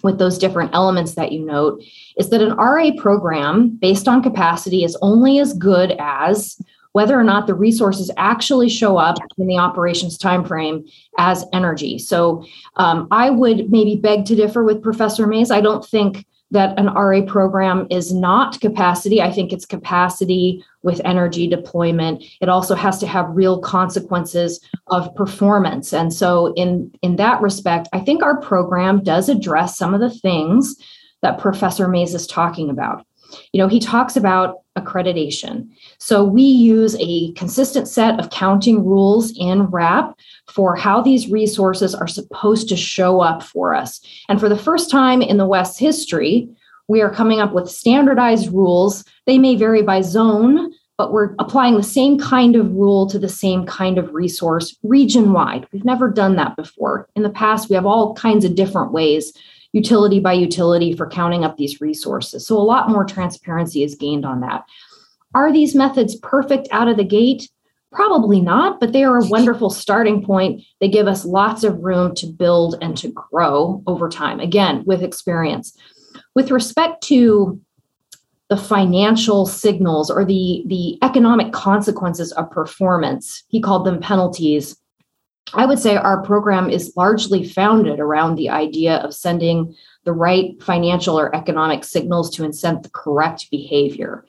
with 0.02 0.18
those 0.18 0.38
different 0.38 0.70
elements 0.72 1.14
that 1.16 1.30
you 1.30 1.44
note 1.44 1.82
is 2.16 2.30
that 2.30 2.40
an 2.40 2.56
RA 2.56 2.92
program 2.96 3.76
based 3.76 4.08
on 4.08 4.22
capacity 4.22 4.84
is 4.84 4.96
only 5.02 5.38
as 5.38 5.52
good 5.52 5.94
as 5.98 6.58
whether 6.92 7.18
or 7.18 7.24
not 7.24 7.46
the 7.46 7.54
resources 7.54 8.10
actually 8.16 8.68
show 8.68 8.96
up 8.96 9.18
in 9.36 9.46
the 9.46 9.58
operations 9.58 10.18
timeframe 10.18 10.90
as 11.18 11.44
energy. 11.52 11.98
So 11.98 12.44
um, 12.76 13.08
I 13.10 13.30
would 13.30 13.70
maybe 13.70 13.96
beg 13.96 14.24
to 14.26 14.34
differ 14.34 14.64
with 14.64 14.82
Professor 14.82 15.26
Mays. 15.26 15.50
I 15.50 15.60
don't 15.60 15.84
think 15.84 16.26
that 16.50 16.78
an 16.78 16.86
RA 16.86 17.20
program 17.26 17.86
is 17.90 18.12
not 18.12 18.60
capacity. 18.60 19.20
I 19.20 19.30
think 19.30 19.52
it's 19.52 19.66
capacity 19.66 20.64
with 20.82 21.00
energy 21.04 21.46
deployment. 21.46 22.24
It 22.40 22.48
also 22.48 22.74
has 22.74 22.98
to 23.00 23.06
have 23.06 23.26
real 23.28 23.60
consequences 23.60 24.60
of 24.86 25.14
performance. 25.14 25.92
And 25.92 26.12
so 26.12 26.54
in, 26.54 26.90
in 27.02 27.16
that 27.16 27.42
respect, 27.42 27.88
I 27.92 28.00
think 28.00 28.22
our 28.22 28.40
program 28.40 29.02
does 29.02 29.28
address 29.28 29.76
some 29.76 29.92
of 29.92 30.00
the 30.00 30.10
things 30.10 30.76
that 31.20 31.38
Professor 31.38 31.86
Mays 31.86 32.14
is 32.14 32.26
talking 32.26 32.70
about. 32.70 33.04
You 33.52 33.58
know, 33.58 33.68
he 33.68 33.80
talks 33.80 34.16
about 34.16 34.60
accreditation. 34.76 35.68
So 35.98 36.24
we 36.24 36.42
use 36.42 36.96
a 37.00 37.32
consistent 37.32 37.88
set 37.88 38.18
of 38.18 38.30
counting 38.30 38.84
rules 38.84 39.32
in 39.36 39.66
WRAP 39.66 40.14
for 40.46 40.76
how 40.76 41.00
these 41.00 41.30
resources 41.30 41.94
are 41.94 42.06
supposed 42.06 42.68
to 42.68 42.76
show 42.76 43.20
up 43.20 43.42
for 43.42 43.74
us. 43.74 44.00
And 44.28 44.40
for 44.40 44.48
the 44.48 44.58
first 44.58 44.90
time 44.90 45.20
in 45.20 45.36
the 45.36 45.46
West's 45.46 45.78
history, 45.78 46.48
we 46.88 47.02
are 47.02 47.12
coming 47.12 47.40
up 47.40 47.52
with 47.52 47.70
standardized 47.70 48.52
rules. 48.52 49.04
They 49.26 49.38
may 49.38 49.56
vary 49.56 49.82
by 49.82 50.00
zone, 50.00 50.72
but 50.96 51.12
we're 51.12 51.34
applying 51.38 51.76
the 51.76 51.82
same 51.82 52.18
kind 52.18 52.56
of 52.56 52.72
rule 52.72 53.06
to 53.08 53.18
the 53.18 53.28
same 53.28 53.66
kind 53.66 53.98
of 53.98 54.14
resource 54.14 54.76
region 54.82 55.32
wide. 55.32 55.66
We've 55.72 55.84
never 55.84 56.10
done 56.10 56.36
that 56.36 56.56
before. 56.56 57.08
In 57.14 57.22
the 57.22 57.30
past, 57.30 57.68
we 57.68 57.76
have 57.76 57.86
all 57.86 58.14
kinds 58.14 58.44
of 58.44 58.54
different 58.54 58.92
ways 58.92 59.32
utility 59.72 60.20
by 60.20 60.32
utility 60.32 60.94
for 60.94 61.08
counting 61.08 61.44
up 61.44 61.56
these 61.56 61.80
resources. 61.80 62.46
So 62.46 62.56
a 62.56 62.60
lot 62.60 62.88
more 62.88 63.04
transparency 63.04 63.82
is 63.82 63.94
gained 63.94 64.24
on 64.24 64.40
that. 64.40 64.64
Are 65.34 65.52
these 65.52 65.74
methods 65.74 66.16
perfect 66.16 66.68
out 66.70 66.88
of 66.88 66.96
the 66.96 67.04
gate? 67.04 67.50
Probably 67.92 68.40
not, 68.40 68.80
but 68.80 68.92
they 68.92 69.04
are 69.04 69.18
a 69.18 69.28
wonderful 69.28 69.70
starting 69.70 70.24
point. 70.24 70.62
They 70.80 70.88
give 70.88 71.06
us 71.06 71.24
lots 71.24 71.64
of 71.64 71.78
room 71.80 72.14
to 72.16 72.26
build 72.26 72.76
and 72.82 72.96
to 72.98 73.08
grow 73.08 73.82
over 73.86 74.08
time, 74.08 74.40
again, 74.40 74.84
with 74.86 75.02
experience. 75.02 75.76
With 76.34 76.50
respect 76.50 77.02
to 77.04 77.60
the 78.48 78.56
financial 78.56 79.46
signals 79.46 80.10
or 80.10 80.24
the, 80.24 80.64
the 80.66 80.98
economic 81.02 81.52
consequences 81.52 82.32
of 82.32 82.50
performance, 82.50 83.44
he 83.48 83.60
called 83.60 83.86
them 83.86 84.00
penalties. 84.00 84.76
I 85.54 85.66
would 85.66 85.78
say 85.78 85.96
our 85.96 86.22
program 86.22 86.70
is 86.70 86.92
largely 86.96 87.46
founded 87.48 88.00
around 88.00 88.36
the 88.36 88.50
idea 88.50 88.96
of 88.98 89.14
sending 89.14 89.74
the 90.04 90.12
right 90.12 90.60
financial 90.62 91.18
or 91.18 91.34
economic 91.34 91.84
signals 91.84 92.30
to 92.30 92.44
incent 92.44 92.82
the 92.82 92.90
correct 92.90 93.50
behavior. 93.50 94.24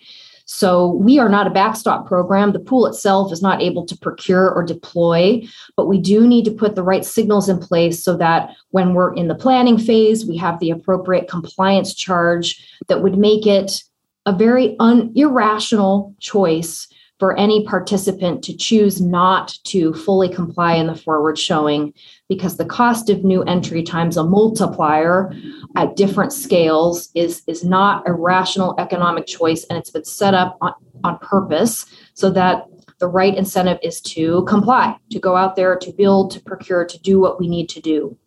So 0.52 0.94
we 0.94 1.20
are 1.20 1.30
not 1.30 1.46
a 1.46 1.52
backstop 1.52 2.08
program. 2.08 2.54
The 2.54 2.60
pool 2.60 2.88
itself 2.88 3.32
is 3.32 3.42
not 3.42 3.62
able 3.62 3.86
to 3.86 3.96
procure 3.96 4.50
or 4.50 4.64
deploy, 4.64 5.44
but 5.76 5.88
we 5.88 6.00
do 6.00 6.28
need 6.28 6.44
to 6.46 6.52
put 6.52 6.74
the 6.74 6.82
right 6.82 7.06
signals 7.06 7.50
in 7.50 7.60
place 7.60 8.04
so 8.04 8.18
that 8.18 8.56
when 8.72 8.96
we're 8.96 9.14
in 9.14 9.28
the 9.28 9.36
planning 9.36 9.78
phase, 9.78 10.26
we 10.26 10.38
have 10.38 10.60
the 10.60 10.72
appropriate 10.72 11.28
compliance 11.28 11.94
charge 11.94 12.66
that 12.88 13.04
would 13.04 13.16
make 13.16 13.46
it 13.46 13.84
a 14.26 14.34
very 14.34 14.76
un- 14.80 15.12
irrational 15.16 16.16
choice 16.20 16.88
for 17.20 17.38
any 17.38 17.66
participant 17.66 18.44
to 18.46 18.56
choose 18.56 19.02
not 19.02 19.50
to 19.66 19.94
fully 19.94 20.34
comply 20.34 20.74
in 20.76 20.88
the 20.88 20.96
forward 20.96 21.38
showing 21.38 21.94
because 22.30 22.56
the 22.56 22.66
cost 22.66 23.10
of 23.10 23.24
new 23.26 23.44
entry 23.44 23.84
times 23.84 24.16
a 24.16 24.24
multiplier 24.24 25.34
at 25.76 25.96
different 25.98 26.32
scales 26.32 27.10
is, 27.16 27.44
is 27.46 27.64
not 27.64 28.08
a 28.08 28.14
rational 28.14 28.74
economic 28.80 29.28
choice 29.28 29.66
and 29.70 29.78
it's 29.78 29.92
been 29.92 30.06
set 30.06 30.34
up 30.34 30.58
on, 30.62 30.74
on 31.04 31.18
purpose 31.20 31.86
so 32.14 32.30
that 32.30 32.66
the 33.00 33.08
right 33.08 33.36
incentive 33.36 33.80
is 33.82 34.02
to 34.02 34.44
comply, 34.44 34.96
to 35.10 35.20
go 35.20 35.36
out 35.36 35.56
there, 35.56 35.78
to 35.78 35.92
build, 35.92 36.32
to 36.32 36.40
procure, 36.42 36.86
to 36.86 37.00
do 37.00 37.20
what 37.20 37.40
we 37.40 37.48
need 37.48 37.70
to 37.70 37.82
do. 37.82 38.18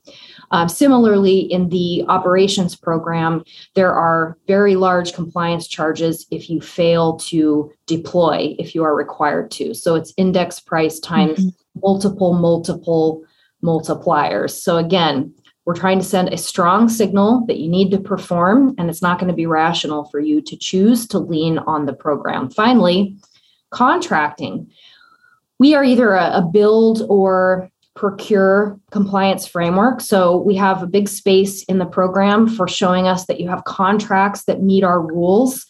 Um, 0.53 0.69
similarly, 0.69 1.41
in 1.41 1.71
the 1.71 2.05
operations 2.09 2.77
program, 2.77 3.43
there 3.75 3.93
are 3.93 4.37
very 4.47 4.77
large 4.77 5.15
compliance 5.15 5.67
charges 5.67 6.27
if 6.31 6.49
you 6.49 6.61
fail 6.61 7.17
to 7.17 7.73
deploy, 7.87 8.55
if 8.59 8.75
you 8.75 8.85
are 8.85 8.95
required 8.95 9.51
to. 9.53 9.75
So 9.75 9.95
it's 9.95 10.15
index 10.17 10.61
price 10.61 11.01
times 11.01 11.39
mm-hmm. 11.39 11.81
multiple, 11.81 12.35
multiple 12.35 13.25
multipliers. 13.65 14.51
So 14.51 14.77
again, 14.77 15.33
We're 15.65 15.75
trying 15.75 16.01
to 16.01 16.05
send 16.05 16.33
a 16.33 16.37
strong 16.37 16.89
signal 16.89 17.45
that 17.47 17.59
you 17.59 17.69
need 17.69 17.91
to 17.93 18.01
perform, 18.01 18.75
and 18.79 18.91
it's 18.91 19.03
not 19.03 19.19
going 19.21 19.29
to 19.29 19.35
be 19.35 19.47
rational 19.47 20.07
for 20.07 20.19
you 20.19 20.41
to 20.43 20.57
choose 20.57 21.07
to 21.09 21.19
lean 21.21 21.59
on 21.59 21.87
the 21.87 21.93
program. 21.93 22.51
Finally, 22.51 23.17
contracting. 23.71 24.71
We 25.61 25.75
are 25.75 25.85
either 25.85 26.15
a, 26.15 26.39
a 26.39 26.43
build 26.43 27.03
or 27.09 27.71
procure 27.95 28.79
compliance 28.91 29.47
framework. 29.47 30.01
So 30.01 30.39
we 30.39 30.55
have 30.57 30.83
a 30.83 30.87
big 30.87 31.09
space 31.09 31.63
in 31.65 31.79
the 31.79 31.87
program 31.87 32.49
for 32.49 32.67
showing 32.67 33.07
us 33.07 33.27
that 33.27 33.41
you 33.41 33.49
have 33.49 33.65
contracts 33.65 34.45
that 34.45 34.63
meet 34.63 34.83
our 34.83 35.01
rules. 35.01 35.67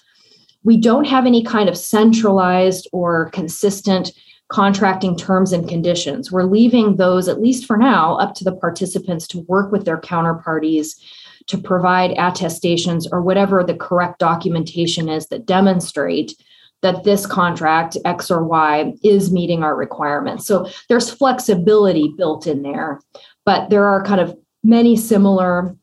We 0.63 0.77
don't 0.77 1.07
have 1.07 1.27
any 1.27 1.43
kind 1.43 1.69
of 1.69 1.77
centralized 1.77 2.89
or 2.93 3.31
consistent 3.31 4.13
contracting 4.49 5.17
terms 5.17 5.53
and 5.53 5.69
conditions. 5.69 6.31
We're 6.31 6.45
leaving 6.45 6.97
those, 6.97 7.27
at 7.27 7.41
least 7.41 7.67
for 7.67 7.77
now, 7.77 8.17
up 8.17 8.35
to 8.35 8.45
the 8.45 8.55
participants 8.55 9.27
to 9.29 9.41
work 9.49 9.73
with 9.73 9.85
their 9.85 10.01
counterparties 10.01 11.01
to 11.47 11.59
provide 11.59 12.13
attestations 12.19 13.09
or 13.11 13.23
whatever 13.23 13.65
the 13.65 13.75
correct 13.75 14.19
documentation 14.19 15.09
is 15.09 15.27
that 15.29 15.47
demonstrate 15.47 16.35
that 16.83 17.05
this 17.05 17.27
contract 17.27 17.97
X 18.05 18.31
or 18.31 18.45
Y 18.45 18.93
is 19.03 19.33
meeting 19.33 19.63
our 19.63 19.75
requirements. 19.75 20.47
So 20.47 20.69
there's 20.89 21.11
flexibility 21.11 22.13
built 22.17 22.47
in 22.47 22.63
there, 22.63 23.01
but 23.45 23.71
there 23.71 23.87
are 23.87 24.05
kind 24.05 24.21
of 24.21 24.37
many 24.63 24.97
similar 24.97 25.77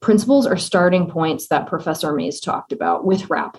principles 0.00 0.46
or 0.46 0.56
starting 0.56 1.08
points 1.08 1.48
that 1.48 1.66
Professor 1.66 2.12
Mays 2.12 2.40
talked 2.40 2.72
about 2.72 3.04
with 3.04 3.28
WRAP. 3.28 3.56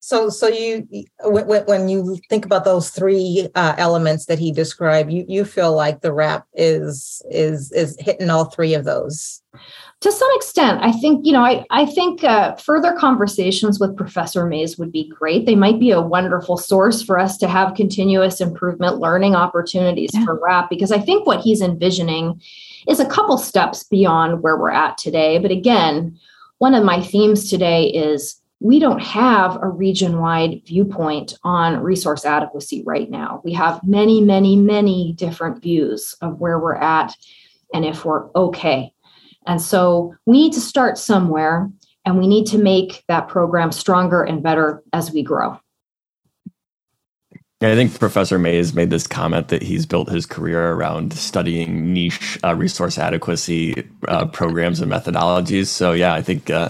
So, 0.00 0.28
so 0.28 0.46
you 0.46 0.86
when, 1.24 1.88
you 1.88 2.16
think 2.28 2.44
about 2.44 2.64
those 2.64 2.90
three 2.90 3.48
uh, 3.56 3.74
elements 3.76 4.26
that 4.26 4.38
he 4.38 4.52
described, 4.52 5.10
you 5.10 5.24
you 5.26 5.44
feel 5.44 5.74
like 5.74 6.00
the 6.00 6.12
WRAP 6.12 6.44
is 6.54 7.22
is 7.28 7.72
is 7.72 7.96
hitting 7.98 8.30
all 8.30 8.44
three 8.44 8.74
of 8.74 8.84
those 8.84 9.42
to 10.00 10.12
some 10.12 10.28
extent 10.34 10.80
i 10.82 10.92
think 10.92 11.24
you 11.26 11.32
know 11.32 11.44
i, 11.44 11.64
I 11.70 11.86
think 11.86 12.22
uh, 12.24 12.54
further 12.56 12.94
conversations 12.94 13.80
with 13.80 13.96
professor 13.96 14.46
mays 14.46 14.78
would 14.78 14.92
be 14.92 15.08
great 15.08 15.46
they 15.46 15.54
might 15.54 15.80
be 15.80 15.90
a 15.90 16.00
wonderful 16.00 16.56
source 16.56 17.02
for 17.02 17.18
us 17.18 17.36
to 17.38 17.48
have 17.48 17.74
continuous 17.74 18.40
improvement 18.40 18.98
learning 18.98 19.34
opportunities 19.34 20.10
yeah. 20.12 20.24
for 20.24 20.38
WRAP 20.38 20.68
because 20.68 20.92
i 20.92 20.98
think 20.98 21.26
what 21.26 21.40
he's 21.40 21.60
envisioning 21.60 22.40
is 22.88 23.00
a 23.00 23.08
couple 23.08 23.38
steps 23.38 23.84
beyond 23.84 24.42
where 24.42 24.56
we're 24.56 24.70
at 24.70 24.98
today 24.98 25.38
but 25.38 25.50
again 25.50 26.18
one 26.58 26.74
of 26.74 26.84
my 26.84 27.02
themes 27.02 27.50
today 27.50 27.84
is 27.84 28.40
we 28.60 28.78
don't 28.78 29.00
have 29.00 29.62
a 29.62 29.68
region 29.68 30.18
wide 30.18 30.62
viewpoint 30.64 31.34
on 31.44 31.82
resource 31.82 32.24
adequacy 32.24 32.82
right 32.86 33.10
now. 33.10 33.42
We 33.44 33.52
have 33.52 33.80
many, 33.84 34.22
many, 34.22 34.56
many 34.56 35.12
different 35.12 35.62
views 35.62 36.14
of 36.22 36.40
where 36.40 36.58
we're 36.58 36.76
at 36.76 37.14
and 37.74 37.84
if 37.84 38.04
we're 38.04 38.30
okay. 38.32 38.92
And 39.46 39.60
so 39.60 40.14
we 40.26 40.38
need 40.38 40.52
to 40.54 40.60
start 40.60 40.98
somewhere 40.98 41.70
and 42.04 42.18
we 42.18 42.26
need 42.26 42.46
to 42.46 42.58
make 42.58 43.04
that 43.08 43.28
program 43.28 43.72
stronger 43.72 44.22
and 44.22 44.42
better 44.42 44.82
as 44.92 45.12
we 45.12 45.22
grow. 45.22 45.58
Yeah, 47.62 47.72
I 47.72 47.74
think 47.74 47.98
Professor 47.98 48.38
Mays 48.38 48.74
made 48.74 48.90
this 48.90 49.06
comment 49.06 49.48
that 49.48 49.62
he's 49.62 49.86
built 49.86 50.10
his 50.10 50.26
career 50.26 50.72
around 50.72 51.14
studying 51.14 51.90
niche 51.90 52.38
uh, 52.44 52.54
resource 52.54 52.98
adequacy 52.98 53.82
uh, 54.08 54.26
programs 54.26 54.82
and 54.82 54.92
methodologies. 54.92 55.68
So 55.68 55.92
yeah, 55.92 56.12
I 56.12 56.20
think 56.20 56.50
uh, 56.50 56.68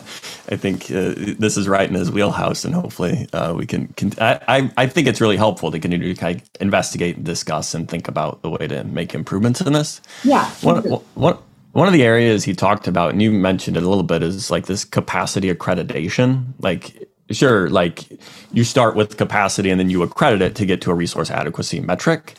I 0.49 0.55
think 0.55 0.85
uh, 0.93 1.15
this 1.17 1.57
is 1.57 1.67
right 1.67 1.89
in 1.89 1.97
his 1.97 2.13
wheelhouse, 2.13 2.65
and 2.65 2.73
hopefully 2.73 3.29
uh, 3.33 3.53
we 3.57 3.67
can. 3.67 3.89
can 3.95 4.13
I, 4.21 4.71
I 4.77 4.87
think 4.87 5.09
it's 5.09 5.21
really 5.21 5.37
helpful 5.37 5.73
to 5.73 5.81
continue 5.81 6.15
to 6.15 6.21
kind 6.21 6.41
of 6.41 6.49
investigate, 6.61 7.25
discuss, 7.25 7.75
and 7.75 7.89
think 7.89 8.07
about 8.07 8.43
the 8.43 8.51
way 8.51 8.69
to 8.69 8.85
make 8.85 9.13
improvements 9.13 9.61
in 9.61 9.73
this. 9.73 10.01
Yeah. 10.23 10.49
One, 10.63 10.85
one, 11.15 11.39
one 11.77 11.87
of 11.87 11.93
the 11.93 12.05
areas 12.05 12.43
he 12.43 12.55
talked 12.55 12.89
about, 12.89 13.11
and 13.11 13.21
you 13.21 13.31
mentioned 13.31 13.77
it 13.77 13.83
a 13.83 13.89
little 13.89 14.03
bit, 14.03 14.23
is 14.23 14.51
like 14.51 14.65
this 14.65 14.83
capacity 14.83 15.53
accreditation. 15.53 16.55
Like, 16.59 17.07
sure, 17.31 17.69
like 17.69 18.19
you 18.51 18.65
start 18.65 18.97
with 18.97 19.19
capacity 19.19 19.69
and 19.69 19.79
then 19.79 19.91
you 19.91 20.03
accredit 20.03 20.41
it 20.41 20.55
to 20.55 20.65
get 20.65 20.81
to 20.81 20.91
a 20.91 20.95
resource 20.95 21.31
adequacy 21.31 21.81
metric. 21.81 22.33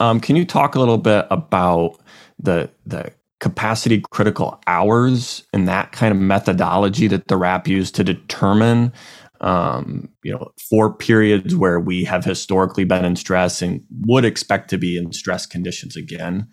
Um, 0.00 0.18
can 0.18 0.34
you 0.34 0.44
talk 0.44 0.74
a 0.74 0.80
little 0.80 0.98
bit 0.98 1.26
about 1.30 2.00
the 2.40 2.68
the 2.84 3.12
capacity 3.38 4.02
critical 4.10 4.60
hours 4.66 5.44
and 5.52 5.68
that 5.68 5.92
kind 5.92 6.12
of 6.12 6.20
methodology 6.20 7.06
that 7.06 7.28
the 7.28 7.36
WRAP 7.36 7.68
used 7.68 7.94
to 7.94 8.02
determine 8.02 8.92
um, 9.40 10.10
you 10.22 10.32
know, 10.32 10.50
for 10.68 10.92
periods 10.92 11.56
where 11.56 11.80
we 11.80 12.04
have 12.04 12.24
historically 12.24 12.84
been 12.84 13.06
in 13.06 13.16
stress 13.16 13.62
and 13.62 13.82
would 14.06 14.26
expect 14.26 14.68
to 14.68 14.76
be 14.76 14.98
in 14.98 15.12
stress 15.12 15.46
conditions 15.46 15.96
again 15.96 16.46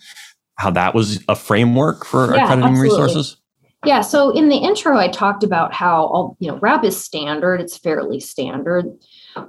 how 0.58 0.72
that 0.72 0.94
was 0.94 1.24
a 1.30 1.36
framework 1.36 2.06
for 2.06 2.36
yeah, 2.36 2.44
accrediting 2.44 2.72
absolutely. 2.72 2.90
resources? 2.90 3.38
Yeah. 3.86 4.02
So 4.02 4.32
in 4.32 4.50
the 4.50 4.58
intro, 4.58 4.98
I 4.98 5.08
talked 5.08 5.44
about 5.44 5.72
how 5.72 6.06
all, 6.08 6.38
you 6.40 6.52
know, 6.52 6.58
WRAP 6.58 6.84
is 6.84 7.02
standard, 7.02 7.62
it's 7.62 7.78
fairly 7.78 8.20
standard, 8.20 8.86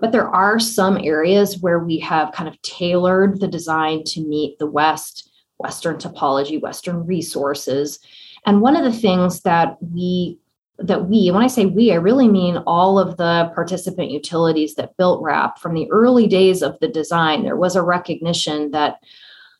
but 0.01 0.13
there 0.13 0.29
are 0.29 0.59
some 0.59 0.99
areas 0.99 1.59
where 1.61 1.79
we 1.79 1.99
have 2.01 2.33
kind 2.33 2.49
of 2.49 2.61
tailored 2.63 3.41
the 3.41 3.49
design 3.49 4.05
to 4.05 4.21
meet 4.21 4.59
the 4.59 4.67
West, 4.67 5.31
Western 5.57 5.97
topology, 5.97 6.61
Western 6.61 7.07
resources. 7.07 7.99
And 8.45 8.61
one 8.61 8.77
of 8.77 8.85
the 8.85 8.99
things 8.99 9.41
that 9.43 9.77
we 9.81 10.39
that 10.81 11.07
we, 11.07 11.29
when 11.33 11.43
I 11.43 11.49
say 11.49 11.67
we, 11.67 11.91
I 11.91 11.97
really 11.97 12.29
mean 12.29 12.59
all 12.59 13.01
of 13.01 13.17
the 13.17 13.51
participant 13.53 14.13
utilities 14.13 14.77
that 14.77 14.97
built 14.97 15.21
WRAP 15.21 15.59
from 15.59 15.75
the 15.75 15.91
early 15.91 16.29
days 16.29 16.63
of 16.63 16.79
the 16.79 16.87
design, 16.87 17.43
there 17.43 17.57
was 17.57 17.75
a 17.75 17.83
recognition 17.83 18.71
that 18.71 19.01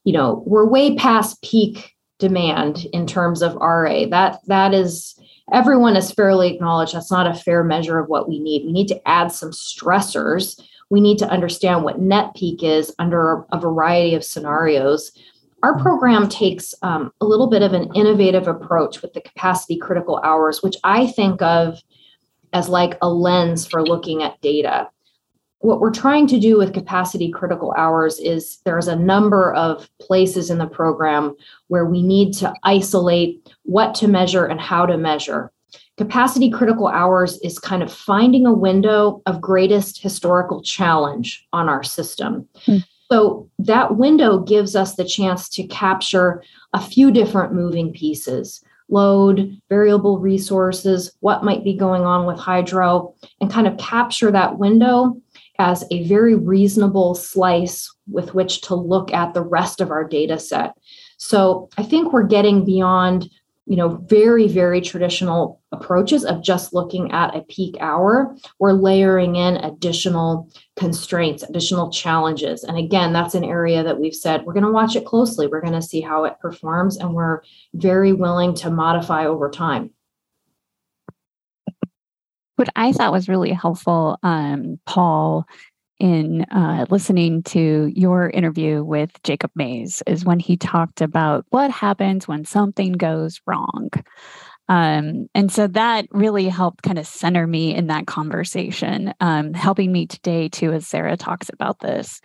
you 0.09 0.15
know, 0.15 0.43
we're 0.47 0.65
way 0.65 0.95
past 0.95 1.43
peak 1.43 1.95
demand 2.19 2.87
in 2.95 3.07
terms 3.07 3.43
of 3.43 3.55
RA. 3.57 4.07
That 4.07 4.41
that 4.47 4.73
is 4.73 5.21
everyone 5.53 5.97
is 5.97 6.11
fairly 6.13 6.49
acknowledged 6.49 6.95
that's 6.95 7.11
not 7.11 7.27
a 7.27 7.35
fair 7.35 7.63
measure 7.63 7.99
of 7.99 8.09
what 8.09 8.27
we 8.27 8.39
need. 8.39 8.65
We 8.65 8.73
need 8.73 8.89
to 8.89 9.07
add 9.07 9.33
some 9.33 9.51
stressors. 9.51 10.59
We 10.89 11.03
need 11.03 11.19
to 11.19 11.29
understand 11.29 11.85
what 11.85 12.01
net 12.01 12.35
peak 12.35 12.63
is 12.63 12.91
under 12.99 13.45
a 13.53 13.61
variety 13.61 14.15
of 14.15 14.25
scenarios. 14.25 15.13
Our 15.63 15.79
program 15.79 16.31
takes 16.31 16.75
um, 16.81 17.13
a 17.21 17.27
little 17.27 17.51
bit 17.51 17.61
of 17.61 17.75
an 17.75 17.95
innovative 17.95 18.49
approach 18.49 19.03
with 19.03 19.13
the 19.13 19.21
capacity 19.21 19.77
critical 19.77 20.23
hours, 20.25 20.63
which 20.63 20.77
I 20.85 21.09
think 21.09 21.43
of 21.43 21.83
as 22.55 22.71
like 22.71 22.97
a 23.03 23.11
lens 23.11 23.67
for 23.67 23.83
looking 23.85 24.23
at 24.23 24.41
data 24.41 24.89
what 25.61 25.81
we're 25.81 25.93
trying 25.93 26.27
to 26.29 26.39
do 26.39 26.57
with 26.57 26.73
capacity 26.73 27.31
critical 27.31 27.75
hours 27.77 28.19
is 28.21 28.59
there's 28.65 28.89
a 28.89 28.97
number 28.97 29.53
of 29.55 29.89
places 30.01 30.51
in 30.51 30.59
the 30.59 30.67
program 30.67 31.35
where 31.67 31.85
we 31.85 32.03
need 32.03 32.33
to 32.35 32.53
isolate 32.63 33.53
what 33.65 33.95
to 33.97 34.09
measure 34.09 34.47
and 34.47 34.61
how 34.61 34.87
to 34.87 34.97
measure. 34.97 35.51
Capacity 35.97 36.49
critical 36.49 36.87
hours 36.87 37.39
is 37.41 37.59
kind 37.59 37.83
of 37.83 37.93
finding 37.93 38.47
a 38.47 38.53
window 38.53 39.21
of 39.27 39.41
greatest 39.41 40.01
historical 40.01 40.63
challenge 40.63 41.45
on 41.53 41.69
our 41.69 41.83
system. 41.83 42.49
Hmm. 42.65 42.79
So 43.11 43.51
that 43.59 43.97
window 43.97 44.39
gives 44.39 44.77
us 44.77 44.95
the 44.95 45.05
chance 45.05 45.49
to 45.51 45.67
capture 45.67 46.43
a 46.73 46.81
few 46.81 47.11
different 47.11 47.53
moving 47.53 47.93
pieces 47.93 48.63
load, 48.91 49.55
variable 49.69 50.19
resources, 50.19 51.13
what 51.21 51.45
might 51.45 51.63
be 51.63 51.75
going 51.75 52.03
on 52.03 52.27
with 52.27 52.39
hydro, 52.39 53.15
and 53.41 53.51
kind 53.51 53.67
of 53.67 53.77
capture 53.77 54.31
that 54.31 54.59
window 54.59 55.21
as 55.59 55.85
a 55.91 56.07
very 56.07 56.35
reasonable 56.35 57.15
slice 57.15 57.93
with 58.07 58.35
which 58.35 58.61
to 58.63 58.75
look 58.75 59.13
at 59.13 59.35
the 59.35 59.43
rest 59.43 59.81
of 59.81 59.91
our 59.91 60.05
data 60.05 60.39
set. 60.39 60.75
So 61.17 61.69
I 61.77 61.83
think 61.83 62.13
we're 62.13 62.27
getting 62.27 62.65
beyond 62.65 63.29
you 63.67 63.77
know 63.77 64.03
very 64.09 64.49
very 64.49 64.81
traditional 64.81 65.61
approaches 65.73 66.25
of 66.25 66.43
just 66.43 66.73
looking 66.73 67.13
at 67.13 67.37
a 67.37 67.43
peak 67.43 67.77
hour. 67.81 68.35
We're 68.59 68.73
layering 68.73 69.37
in 69.37 69.57
additional 69.59 70.51
constraints 70.77 71.43
additional 71.43 71.91
challenges. 71.91 72.65
And 72.65 72.79
again 72.79 73.13
that's 73.13 73.35
an 73.35 73.45
area 73.45 73.83
that 73.83 74.01
we've 74.01 74.15
said 74.15 74.47
we're 74.47 74.55
going 74.55 74.65
to 74.65 74.73
watch 74.73 74.97
it 74.97 75.05
closely. 75.05 75.49
We're 75.49 75.61
going 75.61 75.75
to 75.75 75.83
see 75.83 76.01
how 76.01 76.25
it 76.25 76.41
performs 76.41 76.97
and 76.97 77.13
we're 77.13 77.43
very 77.75 78.15
willing 78.15 78.55
to 78.55 78.71
modify 78.71 79.27
over 79.27 79.51
time 79.51 79.91
what 82.59 82.69
I 82.75 82.93
thought 82.93 83.13
was 83.13 83.29
really 83.29 83.53
helpful, 83.53 84.19
um, 84.25 84.81
Paul, 84.85 85.47
in 86.01 86.43
uh, 86.51 86.87
listening 86.91 87.43
to 87.43 87.91
your 87.95 88.31
interview 88.31 88.83
with 88.85 89.11
Jacob 89.23 89.51
Mays 89.55 90.03
is 90.07 90.25
when 90.25 90.39
he 90.39 90.57
talked 90.57 91.01
about 91.01 91.45
what 91.51 91.71
happens 91.71 92.27
when 92.27 92.45
something 92.45 92.93
goes 92.93 93.41
wrong. 93.47 93.91
Um, 94.69 95.29
and 95.35 95.51
so 95.51 95.67
that 95.69 96.07
really 96.11 96.49
helped 96.49 96.83
kind 96.83 96.99
of 96.99 97.07
center 97.07 97.47
me 97.47 97.75
in 97.75 97.87
that 97.87 98.07
conversation, 98.07 99.15
um, 99.21 99.55
helping 99.55 99.91
me 99.91 100.07
today 100.07 100.49
too, 100.49 100.73
as 100.73 100.87
Sarah 100.87 101.17
talks 101.17 101.49
about 101.49 101.81
this. 101.81 102.21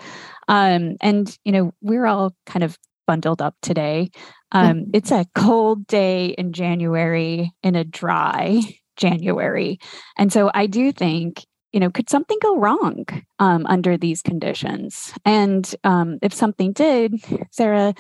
Um, 0.47 0.97
and, 0.99 1.35
you 1.45 1.51
know, 1.51 1.73
we're 1.81 2.05
all 2.05 2.35
kind 2.45 2.63
of 2.63 2.77
bundled 3.07 3.41
up 3.41 3.55
today. 3.61 4.09
Um, 4.51 4.85
it's 4.93 5.11
a 5.11 5.25
cold 5.35 5.87
day 5.87 6.27
in 6.27 6.53
January 6.53 7.51
in 7.63 7.75
a 7.75 7.83
dry 7.83 8.61
January. 8.95 9.79
And 10.17 10.31
so 10.31 10.51
I 10.53 10.67
do 10.67 10.91
think, 10.91 11.45
you 11.71 11.79
know, 11.79 11.89
could 11.89 12.09
something 12.09 12.37
go 12.41 12.57
wrong 12.57 13.05
um, 13.39 13.65
under 13.67 13.97
these 13.97 14.21
conditions? 14.21 15.13
And 15.25 15.73
um, 15.83 16.19
if 16.21 16.33
something 16.33 16.71
did, 16.73 17.15
Sarah, 17.51 17.93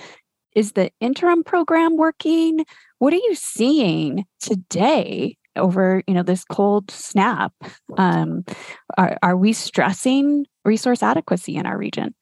is 0.55 0.73
the 0.73 0.91
interim 0.99 1.43
program 1.43 1.97
working? 1.97 2.65
What 2.99 3.13
are 3.13 3.17
you 3.17 3.35
seeing 3.35 4.25
today 4.39 5.37
over 5.55 6.03
you 6.07 6.13
know 6.13 6.23
this 6.23 6.45
cold 6.45 6.89
snap? 6.91 7.53
Um, 7.97 8.43
are, 8.97 9.17
are 9.21 9.37
we 9.37 9.53
stressing 9.53 10.45
resource 10.65 11.03
adequacy 11.03 11.55
in 11.55 11.65
our 11.65 11.77
region? 11.77 12.15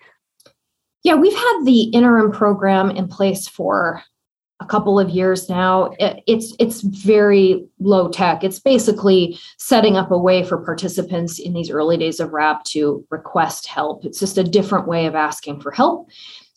Yeah, 1.04 1.16
we've 1.16 1.36
had 1.36 1.62
the 1.66 1.84
interim 1.94 2.32
program 2.32 2.92
in 2.92 3.08
place 3.08 3.48
for 3.48 4.04
a 4.62 4.66
couple 4.66 5.00
of 5.00 5.10
years 5.10 5.50
now. 5.50 5.92
It, 6.00 6.24
it's 6.28 6.56
it's 6.60 6.82
very 6.82 7.66
low 7.80 8.10
tech. 8.10 8.44
It's 8.44 8.60
basically 8.60 9.38
setting 9.58 9.98
up 9.98 10.12
a 10.12 10.18
way 10.18 10.44
for 10.44 10.64
participants 10.64 11.40
in 11.40 11.54
these 11.54 11.72
early 11.72 11.98
days 11.98 12.20
of 12.20 12.30
WRAP 12.30 12.64
to 12.66 13.06
request 13.10 13.68
help. 13.68 14.06
It's 14.06 14.20
just 14.20 14.38
a 14.38 14.44
different 14.44 14.88
way 14.88 15.08
of 15.08 15.16
asking 15.16 15.62
for 15.62 15.72
help. 15.72 16.10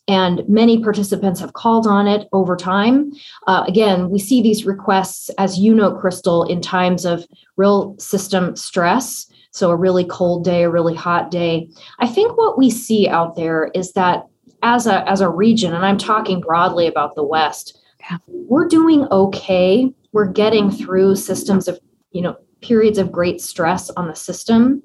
And 0.07 0.47
many 0.47 0.83
participants 0.83 1.40
have 1.40 1.55
called 1.55 1.87
on 1.87 2.07
it 2.07 2.29
over 2.33 2.57
time. 2.57 3.12
Uh, 3.47 3.64
again, 3.67 4.11
we 4.11 4.19
see 4.19 4.43
these 4.43 4.67
requests, 4.67 5.31
as 5.38 5.59
you 5.59 5.75
know, 5.75 5.93
Crystal, 5.97 6.45
in 6.45 6.61
times 6.61 7.07
of 7.07 7.27
real 7.57 7.97
system 7.99 8.55
stress. 8.55 9.27
So, 9.51 9.71
a 9.71 9.77
really 9.77 10.05
cold 10.05 10.45
day, 10.45 10.64
a 10.64 10.71
really 10.71 10.95
hot 10.95 11.31
day. 11.31 11.71
I 12.01 12.07
think 12.07 12.37
what 12.37 12.59
we 12.59 12.69
see 12.69 13.09
out 13.09 13.37
there 13.37 13.71
is 13.73 13.93
that 13.93 14.27
as 14.62 14.87
a, 14.87 15.09
as 15.09 15.23
a 15.23 15.31
region, 15.31 15.73
and 15.73 15.87
I'm 15.87 15.99
talking 15.99 16.40
broadly 16.40 16.87
about 16.87 17.14
the 17.14 17.25
West, 17.25 17.81
yeah. 18.11 18.19
we're 18.27 18.69
doing 18.69 19.07
okay. 19.11 19.93
We're 20.12 20.31
getting 20.31 20.71
through 20.71 21.17
systems 21.17 21.69
of, 21.69 21.79
you 22.12 22.23
know, 22.23 22.37
periods 22.61 22.99
of 22.99 23.12
great 23.12 23.40
stress 23.40 23.90
on 23.90 24.09
the 24.09 24.14
system. 24.14 24.83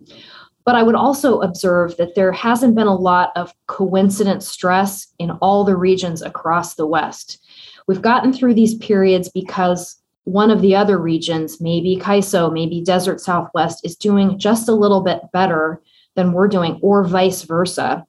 But 0.66 0.76
I 0.76 0.84
would 0.84 0.96
also 0.96 1.40
observe 1.42 1.98
that 1.98 2.16
there 2.16 2.32
hasn't 2.32 2.76
been 2.76 2.88
a 2.88 2.96
lot 2.96 3.32
of 3.36 3.54
coincident 3.68 4.44
stress 4.44 5.08
in 5.18 5.32
all 5.32 5.64
the 5.64 5.76
regions 5.76 6.22
across 6.22 6.76
the 6.76 6.86
West. 6.86 7.44
We've 7.88 8.02
gotten 8.02 8.34
through 8.34 8.54
these 8.54 8.76
periods 8.76 9.30
because 9.30 9.96
one 10.26 10.52
of 10.52 10.62
the 10.62 10.76
other 10.76 11.00
regions, 11.00 11.60
maybe 11.60 11.98
CAISO, 11.98 12.54
maybe 12.54 12.82
Desert 12.82 13.20
Southwest, 13.20 13.84
is 13.84 13.96
doing 13.96 14.38
just 14.38 14.70
a 14.70 14.76
little 14.76 15.02
bit 15.02 15.22
better 15.34 15.82
than 16.16 16.34
we're 16.34 16.48
doing, 16.48 16.80
or 16.84 17.04
vice 17.04 17.44
versa. 17.44 18.06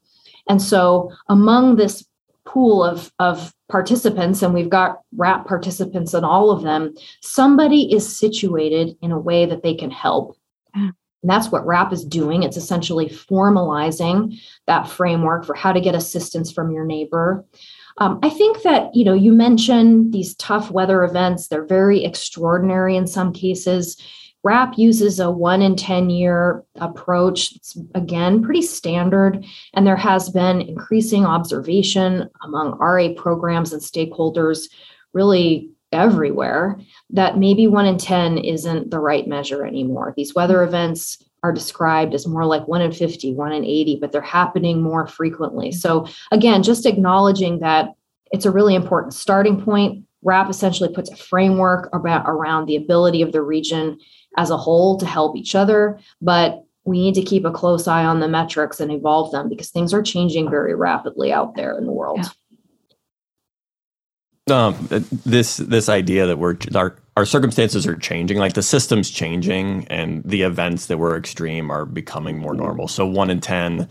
And 0.48 0.60
so, 0.60 1.12
among 1.28 1.76
this 1.76 2.04
pool 2.52 2.82
of, 2.84 3.12
of 3.18 3.54
participants, 3.68 4.42
and 4.42 4.52
we've 4.52 4.70
got 4.70 5.00
WRAP 5.16 5.46
participants 5.46 6.14
in 6.14 6.24
all 6.24 6.50
of 6.50 6.62
them, 6.62 6.94
somebody 7.22 7.92
is 7.92 8.18
situated 8.18 8.96
in 9.00 9.12
a 9.12 9.18
way 9.18 9.46
that 9.46 9.62
they 9.62 9.74
can 9.74 9.90
help. 9.90 10.36
And 10.74 10.94
that's 11.30 11.50
what 11.52 11.66
WRAP 11.66 11.92
is 11.92 12.04
doing. 12.04 12.42
It's 12.42 12.56
essentially 12.56 13.06
formalizing 13.06 14.40
that 14.66 14.88
framework 14.88 15.44
for 15.44 15.54
how 15.54 15.72
to 15.72 15.80
get 15.80 15.94
assistance 15.94 16.50
from 16.50 16.70
your 16.70 16.84
neighbor. 16.84 17.44
Um, 17.98 18.18
I 18.22 18.30
think 18.30 18.62
that, 18.62 18.94
you 18.94 19.04
know, 19.04 19.12
you 19.12 19.32
mentioned 19.32 20.12
these 20.12 20.34
tough 20.36 20.70
weather 20.70 21.04
events, 21.04 21.48
they're 21.48 21.66
very 21.66 22.04
extraordinary 22.04 22.96
in 22.96 23.06
some 23.06 23.32
cases. 23.32 23.96
WRAP 24.42 24.78
uses 24.78 25.20
a 25.20 25.30
one 25.30 25.60
in 25.60 25.76
10 25.76 26.10
year 26.10 26.64
approach. 26.76 27.54
It's 27.56 27.76
again 27.94 28.42
pretty 28.42 28.62
standard. 28.62 29.44
And 29.74 29.86
there 29.86 29.96
has 29.96 30.30
been 30.30 30.62
increasing 30.62 31.26
observation 31.26 32.28
among 32.42 32.78
RA 32.78 33.08
programs 33.16 33.72
and 33.72 33.82
stakeholders 33.82 34.68
really 35.12 35.70
everywhere 35.92 36.78
that 37.10 37.38
maybe 37.38 37.66
one 37.66 37.86
in 37.86 37.98
10 37.98 38.38
isn't 38.38 38.90
the 38.90 39.00
right 39.00 39.26
measure 39.26 39.66
anymore. 39.66 40.14
These 40.16 40.34
weather 40.34 40.62
events 40.62 41.22
are 41.42 41.52
described 41.52 42.14
as 42.14 42.26
more 42.26 42.44
like 42.44 42.68
one 42.68 42.82
in 42.82 42.92
50, 42.92 43.34
one 43.34 43.52
in 43.52 43.64
80, 43.64 43.98
but 44.00 44.12
they're 44.12 44.20
happening 44.20 44.82
more 44.82 45.06
frequently. 45.06 45.72
So, 45.72 46.06
again, 46.30 46.62
just 46.62 46.86
acknowledging 46.86 47.60
that 47.60 47.94
it's 48.30 48.44
a 48.44 48.50
really 48.50 48.74
important 48.74 49.14
starting 49.14 49.60
point. 49.60 50.04
WRAP 50.22 50.50
essentially 50.50 50.92
puts 50.92 51.10
a 51.10 51.16
framework 51.16 51.88
about 51.94 52.24
around 52.26 52.66
the 52.66 52.76
ability 52.76 53.22
of 53.22 53.32
the 53.32 53.42
region 53.42 53.98
as 54.36 54.50
a 54.50 54.56
whole 54.56 54.98
to 54.98 55.06
help 55.06 55.36
each 55.36 55.54
other, 55.54 55.98
but 56.20 56.64
we 56.84 56.98
need 56.98 57.14
to 57.14 57.22
keep 57.22 57.44
a 57.44 57.50
close 57.50 57.86
eye 57.86 58.04
on 58.04 58.20
the 58.20 58.28
metrics 58.28 58.80
and 58.80 58.90
evolve 58.90 59.32
them 59.32 59.48
because 59.48 59.70
things 59.70 59.92
are 59.92 60.02
changing 60.02 60.48
very 60.50 60.74
rapidly 60.74 61.32
out 61.32 61.54
there 61.54 61.76
in 61.76 61.86
the 61.86 61.92
world. 61.92 62.18
Yeah 62.22 62.28
um, 64.50 64.74
this 65.24 65.58
this 65.58 65.88
idea 65.88 66.26
that 66.26 66.38
we're 66.38 66.56
our 66.74 66.96
our 67.16 67.26
circumstances 67.26 67.86
are 67.86 67.96
changing, 67.96 68.38
like 68.38 68.54
the 68.54 68.62
system's 68.62 69.10
changing, 69.10 69.86
and 69.88 70.22
the 70.24 70.42
events 70.42 70.86
that 70.86 70.98
were 70.98 71.16
extreme 71.16 71.70
are 71.70 71.84
becoming 71.84 72.38
more 72.38 72.54
normal. 72.54 72.88
So 72.88 73.06
one 73.06 73.30
in 73.30 73.40
ten, 73.40 73.88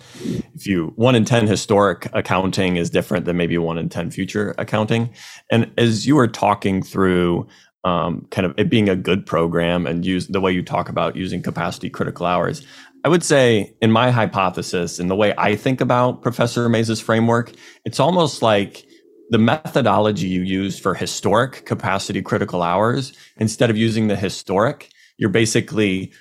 if 0.56 0.67
you 0.67 0.93
one 0.95 1.15
in 1.15 1.25
ten 1.25 1.47
historic 1.47 2.10
accounting 2.13 2.78
is 2.78 2.89
different 2.89 3.25
than 3.25 3.38
maybe 3.38 3.58
one 3.58 3.78
in 3.78 3.89
ten 3.89 4.12
future 4.12 4.54
accounting. 4.58 5.10
And 5.52 5.71
as 5.78 6.06
you 6.06 6.15
were 6.15 6.28
talking 6.28 6.82
through 6.82 7.47
um, 7.84 8.28
kind 8.32 8.46
of 8.46 8.54
it 8.58 8.70
being 8.70 8.89
a 8.89 8.96
good 8.96 9.26
program 9.26 9.88
and 9.88 10.06
use 10.06 10.28
the 10.28 10.42
way 10.42 10.52
you 10.52 10.63
talk 10.63 10.89
about 10.89 11.15
using 11.15 11.42
capacity 11.42 11.89
critical 11.89 12.26
hours, 12.26 12.65
I 13.06 13.10
would 13.10 13.24
say 13.24 13.74
in 13.82 13.92
my 13.92 14.12
hypothesis 14.12 15.00
in 15.00 15.08
the 15.08 15.15
way 15.15 15.34
I 15.38 15.56
think 15.56 15.80
about 15.80 16.22
Professor 16.22 16.68
Mays's 16.68 17.00
framework, 17.00 17.54
it's 17.86 18.00
almost 18.00 18.42
like 18.42 18.86
the 19.30 19.38
methodology 19.38 20.28
you 20.28 20.42
use 20.42 20.80
for 20.80 20.94
historic 20.94 21.65
capacity 21.65 22.22
critical 22.22 22.62
hours, 22.63 23.13
instead 23.38 23.70
of 23.70 23.78
using 23.78 24.08
the 24.08 24.15
historic, 24.15 24.89
you're 25.18 25.30
basically 25.30 26.12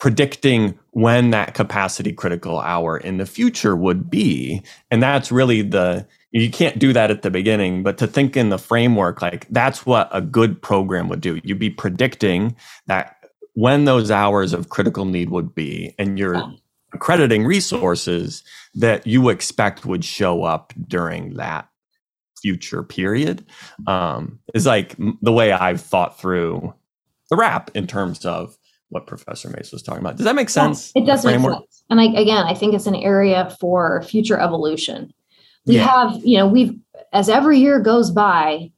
predicting 0.00 0.78
when 0.90 1.30
that 1.30 1.54
capacity 1.54 2.12
critical 2.12 2.58
hour 2.58 2.96
in 2.96 3.18
the 3.18 3.26
future 3.26 3.76
would 3.76 4.10
be. 4.10 4.62
And 4.90 5.02
that's 5.02 5.30
really 5.30 5.62
the, 5.62 6.06
you 6.34 6.50
can't 6.50 6.80
do 6.80 6.92
that 6.92 7.12
at 7.12 7.22
the 7.22 7.30
beginning, 7.30 7.84
but 7.84 7.96
to 7.98 8.08
think 8.08 8.36
in 8.36 8.48
the 8.48 8.58
framework, 8.58 9.22
like 9.22 9.46
that's 9.50 9.86
what 9.86 10.08
a 10.10 10.20
good 10.20 10.60
program 10.60 11.08
would 11.08 11.20
do. 11.20 11.40
You'd 11.44 11.60
be 11.60 11.70
predicting 11.70 12.56
that 12.86 13.16
when 13.52 13.84
those 13.84 14.10
hours 14.10 14.52
of 14.52 14.68
critical 14.68 15.04
need 15.04 15.30
would 15.30 15.54
be, 15.54 15.94
and 15.96 16.18
you're 16.18 16.42
accrediting 16.92 17.44
resources 17.44 18.42
that 18.74 19.06
you 19.06 19.28
expect 19.28 19.86
would 19.86 20.04
show 20.04 20.42
up 20.42 20.72
during 20.88 21.34
that 21.34 21.68
future 22.42 22.82
period 22.82 23.46
um, 23.86 24.40
is 24.54 24.66
like 24.66 24.96
the 25.22 25.32
way 25.32 25.52
I've 25.52 25.80
thought 25.80 26.18
through 26.18 26.74
the 27.30 27.36
WRAP 27.36 27.70
in 27.74 27.86
terms 27.86 28.26
of 28.26 28.58
what 28.88 29.06
Professor 29.06 29.48
Mays 29.50 29.70
was 29.70 29.82
talking 29.82 30.00
about. 30.00 30.16
Does 30.16 30.24
that 30.24 30.34
make 30.34 30.50
sense? 30.50 30.90
Yeah, 30.96 31.02
it 31.02 31.06
does 31.06 31.24
make 31.24 31.40
sense. 31.40 31.84
And 31.90 32.00
I, 32.00 32.06
again, 32.06 32.44
I 32.44 32.54
think 32.54 32.74
it's 32.74 32.86
an 32.86 32.96
area 32.96 33.56
for 33.60 34.02
future 34.02 34.38
evolution. 34.38 35.12
We 35.66 35.76
yeah. 35.76 35.86
have, 35.86 36.24
you 36.24 36.38
know, 36.38 36.46
we've 36.46 36.78
as 37.12 37.28
every 37.28 37.58
year 37.58 37.78
goes 37.80 38.10
by, 38.10 38.70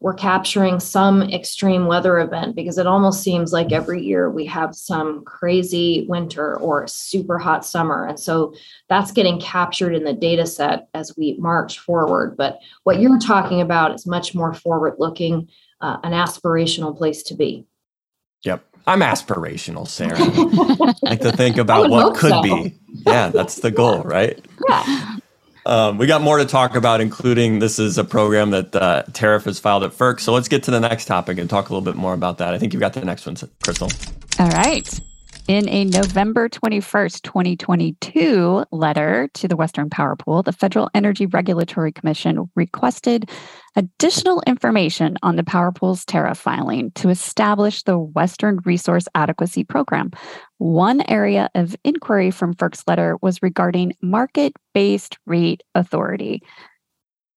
we're 0.00 0.14
capturing 0.14 0.80
some 0.80 1.22
extreme 1.22 1.86
weather 1.86 2.18
event 2.18 2.56
because 2.56 2.78
it 2.78 2.86
almost 2.86 3.22
seems 3.22 3.52
like 3.52 3.70
every 3.70 4.02
year 4.02 4.30
we 4.30 4.46
have 4.46 4.74
some 4.74 5.22
crazy 5.24 6.06
winter 6.08 6.56
or 6.56 6.86
super 6.86 7.38
hot 7.38 7.66
summer. 7.66 8.06
And 8.06 8.18
so 8.18 8.54
that's 8.88 9.12
getting 9.12 9.38
captured 9.38 9.94
in 9.94 10.04
the 10.04 10.14
data 10.14 10.46
set 10.46 10.88
as 10.94 11.14
we 11.18 11.36
march 11.38 11.78
forward. 11.78 12.34
But 12.34 12.60
what 12.84 13.00
you're 13.00 13.18
talking 13.18 13.60
about 13.60 13.94
is 13.94 14.06
much 14.06 14.34
more 14.34 14.54
forward 14.54 14.94
looking, 14.98 15.48
uh, 15.82 15.98
an 16.02 16.12
aspirational 16.12 16.96
place 16.96 17.22
to 17.24 17.34
be. 17.34 17.66
Yep. 18.44 18.64
I'm 18.86 19.00
aspirational, 19.00 19.86
Sarah. 19.86 20.16
I 20.18 20.94
like 21.02 21.20
to 21.20 21.32
think 21.32 21.58
about 21.58 21.90
what 21.90 22.16
could 22.16 22.30
so. 22.30 22.42
be. 22.42 22.74
Yeah, 23.06 23.28
that's 23.28 23.56
the 23.56 23.70
goal, 23.70 24.02
right? 24.04 24.42
Yeah. 24.66 25.16
Um, 25.66 25.98
we 25.98 26.06
got 26.06 26.22
more 26.22 26.38
to 26.38 26.46
talk 26.46 26.74
about, 26.74 27.00
including 27.00 27.58
this 27.58 27.78
is 27.78 27.98
a 27.98 28.04
program 28.04 28.50
that 28.50 28.74
uh, 28.74 29.02
Tariff 29.12 29.44
has 29.44 29.58
filed 29.58 29.84
at 29.84 29.92
FERC. 29.92 30.20
So 30.20 30.32
let's 30.32 30.48
get 30.48 30.62
to 30.64 30.70
the 30.70 30.80
next 30.80 31.06
topic 31.06 31.38
and 31.38 31.48
talk 31.50 31.68
a 31.68 31.74
little 31.74 31.84
bit 31.84 31.96
more 31.96 32.14
about 32.14 32.38
that. 32.38 32.54
I 32.54 32.58
think 32.58 32.72
you've 32.72 32.80
got 32.80 32.94
the 32.94 33.04
next 33.04 33.26
one, 33.26 33.36
Crystal. 33.62 33.90
All 34.38 34.48
right. 34.48 35.00
In 35.50 35.68
a 35.68 35.84
November 35.84 36.48
21st, 36.48 37.22
2022 37.22 38.66
letter 38.70 39.28
to 39.34 39.48
the 39.48 39.56
Western 39.56 39.90
Power 39.90 40.14
Pool, 40.14 40.44
the 40.44 40.52
Federal 40.52 40.88
Energy 40.94 41.26
Regulatory 41.26 41.90
Commission 41.90 42.48
requested 42.54 43.28
additional 43.74 44.44
information 44.46 45.16
on 45.24 45.34
the 45.34 45.42
Power 45.42 45.72
Pool's 45.72 46.04
tariff 46.04 46.38
filing 46.38 46.92
to 46.92 47.08
establish 47.08 47.82
the 47.82 47.98
Western 47.98 48.60
Resource 48.64 49.08
Adequacy 49.16 49.64
Program. 49.64 50.12
One 50.58 51.02
area 51.10 51.50
of 51.56 51.74
inquiry 51.82 52.30
from 52.30 52.54
FERC's 52.54 52.84
letter 52.86 53.18
was 53.20 53.42
regarding 53.42 53.96
market 54.00 54.52
based 54.72 55.18
rate 55.26 55.64
authority. 55.74 56.44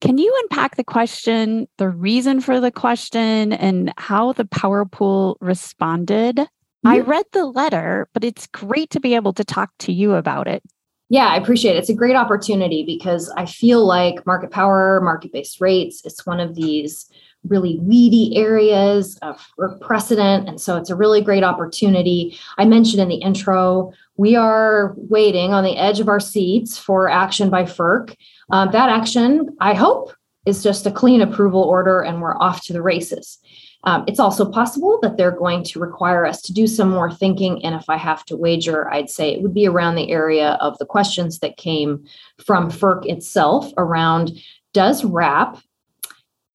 Can 0.02 0.20
you 0.20 0.32
unpack 0.44 0.76
the 0.76 0.84
question, 0.84 1.68
the 1.80 1.90
reason 1.90 2.42
for 2.42 2.60
the 2.60 2.72
question, 2.72 3.54
and 3.54 3.92
how 3.98 4.34
the 4.34 4.46
Power 4.46 4.86
Pool 4.86 5.36
responded? 5.42 6.48
I 6.86 7.00
read 7.00 7.26
the 7.32 7.46
letter, 7.46 8.08
but 8.14 8.24
it's 8.24 8.48
great 8.48 8.90
to 8.92 9.00
be 9.00 9.16
able 9.16 9.34
to 9.34 9.44
talk 9.44 9.72
to 9.80 9.94
you 9.94 10.14
about 10.14 10.48
it. 10.48 10.64
Yeah, 11.10 11.28
I 11.28 11.36
appreciate 11.38 11.76
it. 11.76 11.80
It's 11.80 11.90
a 11.90 11.94
great 11.94 12.16
opportunity 12.16 12.84
because 12.84 13.32
I 13.38 13.46
feel 13.46 13.86
like 13.86 14.26
market 14.26 14.52
power, 14.52 15.00
market 15.02 15.32
based 15.32 15.62
rates, 15.62 16.02
it's 16.06 16.26
one 16.26 16.40
of 16.40 16.56
these 16.56 17.10
really 17.48 17.78
weedy 17.80 18.36
areas 18.38 19.20
of 19.22 19.46
precedent. 19.82 20.48
And 20.48 20.60
so 20.60 20.78
it's 20.78 20.90
a 20.90 20.96
really 20.96 21.22
great 21.22 21.44
opportunity. 21.44 22.40
I 22.58 22.66
mentioned 22.66 23.02
in 23.02 23.10
the 23.10 23.18
intro, 23.18 23.92
we 24.16 24.36
are 24.36 24.94
waiting 24.96 25.54
on 25.54 25.64
the 25.64 25.78
edge 25.78 26.00
of 26.00 26.08
our 26.08 26.22
seats 26.22 26.78
for 26.78 27.10
action 27.10 27.50
by 27.50 27.64
FERC. 27.64 28.16
Um, 28.50 28.72
that 28.72 28.90
action, 28.90 29.56
I 29.60 29.74
hope, 29.74 30.14
is 30.46 30.64
just 30.64 30.86
a 30.86 30.92
clean 30.92 31.22
approval 31.22 31.62
order 31.62 32.02
and 32.02 32.22
we're 32.22 32.38
off 32.38 32.64
to 32.66 32.74
the 32.74 32.82
races. 32.82 33.40
Um, 33.86 34.06
it's 34.08 34.20
also 34.20 34.50
possible 34.50 34.98
that 35.02 35.18
they're 35.18 35.32
going 35.32 35.64
to 35.66 35.80
require 35.80 36.26
us 36.26 36.42
to 36.44 36.54
do 36.54 36.68
some 36.68 36.90
more 36.90 37.12
thinking. 37.12 37.64
And 37.66 37.76
if 37.76 37.90
I 37.90 37.98
have 37.98 38.24
to 38.26 38.38
wager, 38.38 38.90
I'd 38.90 39.10
say 39.10 39.34
it 39.34 39.42
would 39.42 39.54
be 39.54 39.68
around 39.68 39.96
the 39.96 40.10
area 40.10 40.58
of 40.62 40.78
the 40.78 40.86
questions 40.86 41.40
that 41.40 41.58
came 41.58 42.06
from 42.46 42.72
FERC 42.72 43.06
itself 43.06 43.72
around 43.78 44.32
does 44.74 45.04
WRAP, 45.04 45.62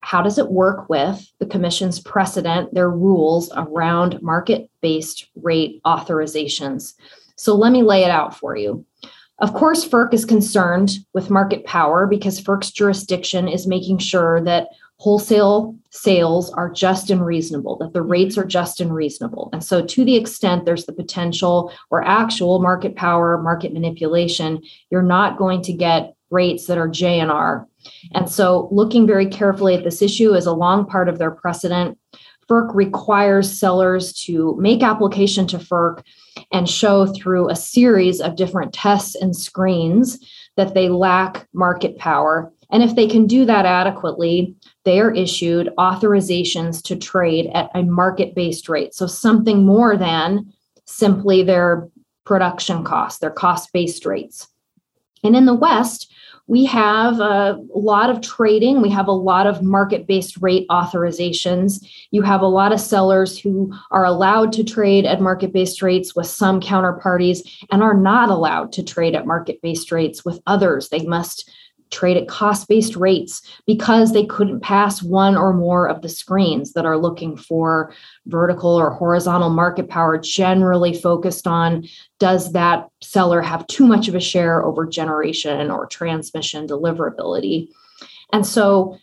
how 0.01 0.21
does 0.21 0.37
it 0.37 0.51
work 0.51 0.89
with 0.89 1.31
the 1.39 1.45
Commission's 1.45 1.99
precedent, 1.99 2.73
their 2.73 2.89
rules 2.89 3.51
around 3.55 4.21
market 4.21 4.69
based 4.81 5.27
rate 5.35 5.81
authorizations? 5.85 6.95
So 7.35 7.55
let 7.55 7.71
me 7.71 7.83
lay 7.83 8.03
it 8.03 8.11
out 8.11 8.35
for 8.35 8.55
you. 8.55 8.85
Of 9.41 9.53
course, 9.53 9.87
FERC 9.87 10.13
is 10.13 10.25
concerned 10.25 10.91
with 11.13 11.29
market 11.29 11.65
power 11.65 12.05
because 12.05 12.41
FERC's 12.41 12.71
jurisdiction 12.71 13.47
is 13.47 13.67
making 13.67 13.99
sure 13.99 14.41
that 14.41 14.67
wholesale 14.97 15.75
sales 15.91 16.51
are 16.51 16.69
just 16.69 17.09
and 17.09 17.25
reasonable, 17.25 17.77
that 17.77 17.93
the 17.93 18.01
rates 18.01 18.37
are 18.37 18.45
just 18.45 18.81
and 18.81 18.93
reasonable. 18.93 19.49
And 19.53 19.63
so, 19.63 19.85
to 19.85 20.03
the 20.03 20.17
extent 20.17 20.65
there's 20.65 20.85
the 20.85 20.93
potential 20.93 21.71
or 21.89 22.03
actual 22.03 22.59
market 22.59 22.95
power, 22.95 23.41
market 23.41 23.71
manipulation, 23.71 24.61
you're 24.89 25.01
not 25.01 25.37
going 25.37 25.61
to 25.63 25.73
get 25.73 26.15
rates 26.31 26.67
that 26.67 26.77
are 26.77 26.89
JNR. 26.89 27.65
And 28.13 28.29
so, 28.29 28.67
looking 28.71 29.07
very 29.07 29.25
carefully 29.25 29.75
at 29.75 29.85
this 29.85 30.01
issue 30.01 30.33
is 30.33 30.45
a 30.45 30.53
long 30.53 30.85
part 30.85 31.07
of 31.07 31.17
their 31.17 31.31
precedent. 31.31 31.97
FERC 32.49 32.75
requires 32.75 33.57
sellers 33.57 34.11
to 34.25 34.57
make 34.59 34.83
application 34.83 35.47
to 35.47 35.59
FERC 35.59 36.03
and 36.51 36.69
show 36.69 37.05
through 37.05 37.49
a 37.49 37.55
series 37.55 38.21
of 38.21 38.35
different 38.35 38.73
tests 38.73 39.15
and 39.15 39.35
screens 39.35 40.19
that 40.57 40.73
they 40.73 40.89
lack 40.89 41.47
market 41.53 41.97
power. 41.97 42.51
And 42.71 42.83
if 42.83 42.95
they 42.95 43.07
can 43.07 43.27
do 43.27 43.45
that 43.45 43.65
adequately, 43.65 44.55
they 44.83 44.99
are 44.99 45.13
issued 45.13 45.69
authorizations 45.77 46.83
to 46.83 46.95
trade 46.95 47.49
at 47.53 47.69
a 47.73 47.83
market 47.83 48.35
based 48.35 48.69
rate. 48.69 48.93
So 48.93 49.07
something 49.07 49.65
more 49.65 49.95
than 49.97 50.53
simply 50.85 51.43
their 51.43 51.87
production 52.25 52.83
costs, 52.83 53.19
their 53.19 53.31
cost 53.31 53.71
based 53.73 54.05
rates. 54.05 54.47
And 55.23 55.35
in 55.35 55.45
the 55.45 55.53
West, 55.53 56.13
we 56.49 56.65
have 56.65 57.19
a 57.19 57.59
lot 57.75 58.09
of 58.09 58.21
trading. 58.21 58.81
We 58.81 58.89
have 58.89 59.07
a 59.07 59.11
lot 59.11 59.45
of 59.45 59.61
market 59.61 60.07
based 60.07 60.41
rate 60.41 60.67
authorizations. 60.69 61.85
You 62.09 62.23
have 62.23 62.41
a 62.41 62.47
lot 62.47 62.73
of 62.73 62.81
sellers 62.81 63.37
who 63.37 63.71
are 63.91 64.03
allowed 64.03 64.51
to 64.53 64.63
trade 64.63 65.05
at 65.05 65.21
market 65.21 65.53
based 65.53 65.83
rates 65.83 66.15
with 66.15 66.25
some 66.25 66.59
counterparties 66.59 67.47
and 67.71 67.83
are 67.83 67.93
not 67.93 68.29
allowed 68.29 68.71
to 68.73 68.83
trade 68.83 69.13
at 69.13 69.27
market 69.27 69.61
based 69.61 69.91
rates 69.91 70.25
with 70.25 70.41
others. 70.47 70.89
They 70.89 71.05
must 71.05 71.47
trade 71.91 72.17
at 72.17 72.27
cost 72.27 72.67
based 72.67 72.95
rates 72.95 73.41
because 73.65 74.13
they 74.13 74.25
couldn't 74.25 74.61
pass 74.61 75.01
one 75.01 75.35
or 75.35 75.53
more 75.53 75.87
of 75.87 76.01
the 76.01 76.09
screens 76.09 76.73
that 76.73 76.85
are 76.85 76.97
looking 76.97 77.35
for 77.35 77.93
vertical 78.27 78.75
or 78.75 78.91
horizontal 78.91 79.49
market 79.49 79.89
power, 79.89 80.17
generally 80.17 80.93
focused 80.93 81.47
on 81.47 81.87
does 82.19 82.51
that 82.53 82.87
seller 83.01 83.41
have 83.41 83.65
too 83.67 83.87
much 83.87 84.07
of 84.07 84.15
a 84.15 84.19
share 84.19 84.63
over 84.63 84.85
generation 84.85 85.71
or 85.71 85.85
transmission 85.87 86.67
deliverability? 86.67 87.69
And 88.31 88.45
so 88.45 88.97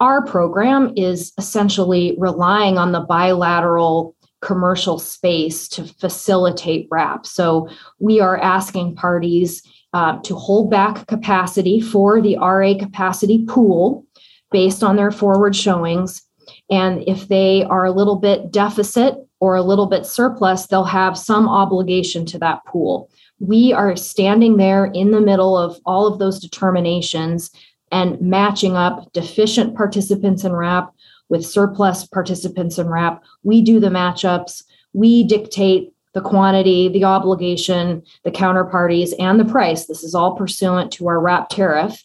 our 0.00 0.24
program 0.24 0.92
is 0.96 1.32
essentially 1.38 2.14
relying 2.18 2.78
on 2.78 2.92
the 2.92 3.00
bilateral 3.00 4.14
commercial 4.42 4.98
space 4.98 5.66
to 5.68 5.84
facilitate 5.84 6.88
WRAP. 6.90 7.26
So 7.26 7.68
we 7.98 8.20
are 8.20 8.36
asking 8.36 8.94
parties 8.96 9.62
uh, 9.94 10.18
to 10.22 10.34
hold 10.34 10.70
back 10.70 11.06
capacity 11.06 11.80
for 11.80 12.20
the 12.20 12.36
RA 12.36 12.74
capacity 12.76 13.46
pool 13.46 14.04
based 14.50 14.82
on 14.82 14.96
their 14.96 15.12
forward 15.12 15.54
showings. 15.54 16.20
And 16.68 17.04
if 17.06 17.28
they 17.28 17.62
are 17.62 17.84
a 17.84 17.92
little 17.92 18.16
bit 18.16 18.50
deficit 18.50 19.14
or 19.38 19.54
a 19.54 19.62
little 19.62 19.86
bit 19.86 20.04
surplus, 20.04 20.66
they'll 20.66 20.84
have 20.84 21.16
some 21.16 21.48
obligation 21.48 22.26
to 22.26 22.38
that 22.40 22.64
pool. 22.66 23.08
We 23.38 23.72
are 23.72 23.94
standing 23.94 24.56
there 24.56 24.86
in 24.86 25.12
the 25.12 25.20
middle 25.20 25.56
of 25.56 25.78
all 25.86 26.06
of 26.06 26.18
those 26.18 26.40
determinations 26.40 27.50
and 27.92 28.20
matching 28.20 28.76
up 28.76 29.12
deficient 29.12 29.76
participants 29.76 30.42
in 30.42 30.52
WRAP 30.52 30.92
with 31.28 31.46
surplus 31.46 32.04
participants 32.04 32.78
in 32.78 32.88
WRAP. 32.88 33.22
We 33.44 33.62
do 33.62 33.78
the 33.78 33.88
matchups. 33.88 34.64
We 34.92 35.22
dictate 35.22 35.93
the 36.14 36.20
quantity, 36.20 36.88
the 36.88 37.04
obligation, 37.04 38.02
the 38.22 38.30
counterparties, 38.30 39.12
and 39.18 39.38
the 39.38 39.44
price. 39.44 39.86
This 39.86 40.02
is 40.02 40.14
all 40.14 40.36
pursuant 40.36 40.92
to 40.92 41.08
our 41.08 41.20
WRAP 41.20 41.48
tariff. 41.48 42.02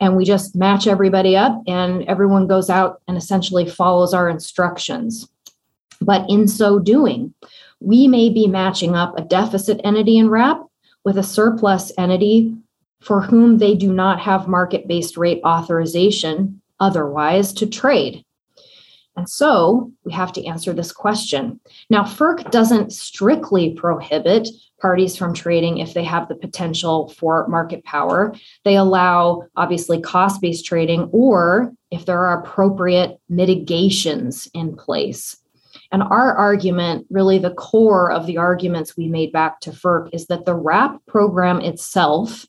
And 0.00 0.16
we 0.16 0.24
just 0.24 0.56
match 0.56 0.86
everybody 0.86 1.36
up, 1.36 1.62
and 1.66 2.02
everyone 2.04 2.46
goes 2.46 2.68
out 2.68 3.00
and 3.06 3.16
essentially 3.16 3.68
follows 3.68 4.12
our 4.12 4.28
instructions. 4.28 5.28
But 6.00 6.28
in 6.28 6.48
so 6.48 6.78
doing, 6.78 7.32
we 7.80 8.08
may 8.08 8.28
be 8.28 8.46
matching 8.46 8.94
up 8.94 9.18
a 9.18 9.22
deficit 9.22 9.80
entity 9.84 10.18
in 10.18 10.28
WRAP 10.28 10.66
with 11.04 11.16
a 11.16 11.22
surplus 11.22 11.92
entity 11.96 12.54
for 13.00 13.22
whom 13.22 13.58
they 13.58 13.74
do 13.74 13.92
not 13.92 14.20
have 14.20 14.48
market 14.48 14.88
based 14.88 15.16
rate 15.16 15.40
authorization 15.44 16.60
otherwise 16.80 17.52
to 17.54 17.66
trade. 17.66 18.24
And 19.16 19.28
so 19.28 19.90
we 20.04 20.12
have 20.12 20.32
to 20.34 20.44
answer 20.44 20.72
this 20.72 20.92
question. 20.92 21.58
Now, 21.88 22.04
FERC 22.04 22.50
doesn't 22.50 22.92
strictly 22.92 23.72
prohibit 23.72 24.48
parties 24.80 25.16
from 25.16 25.32
trading 25.32 25.78
if 25.78 25.94
they 25.94 26.04
have 26.04 26.28
the 26.28 26.34
potential 26.34 27.08
for 27.08 27.48
market 27.48 27.82
power. 27.84 28.34
They 28.64 28.76
allow, 28.76 29.44
obviously, 29.56 30.00
cost 30.00 30.42
based 30.42 30.66
trading 30.66 31.08
or 31.12 31.72
if 31.90 32.04
there 32.04 32.20
are 32.20 32.42
appropriate 32.42 33.18
mitigations 33.28 34.50
in 34.52 34.76
place. 34.76 35.36
And 35.92 36.02
our 36.02 36.34
argument, 36.34 37.06
really 37.10 37.38
the 37.38 37.54
core 37.54 38.10
of 38.10 38.26
the 38.26 38.38
arguments 38.38 38.96
we 38.96 39.08
made 39.08 39.32
back 39.32 39.60
to 39.60 39.70
FERC, 39.70 40.10
is 40.12 40.26
that 40.26 40.44
the 40.44 40.56
WRAP 40.56 40.98
program 41.06 41.60
itself, 41.60 42.44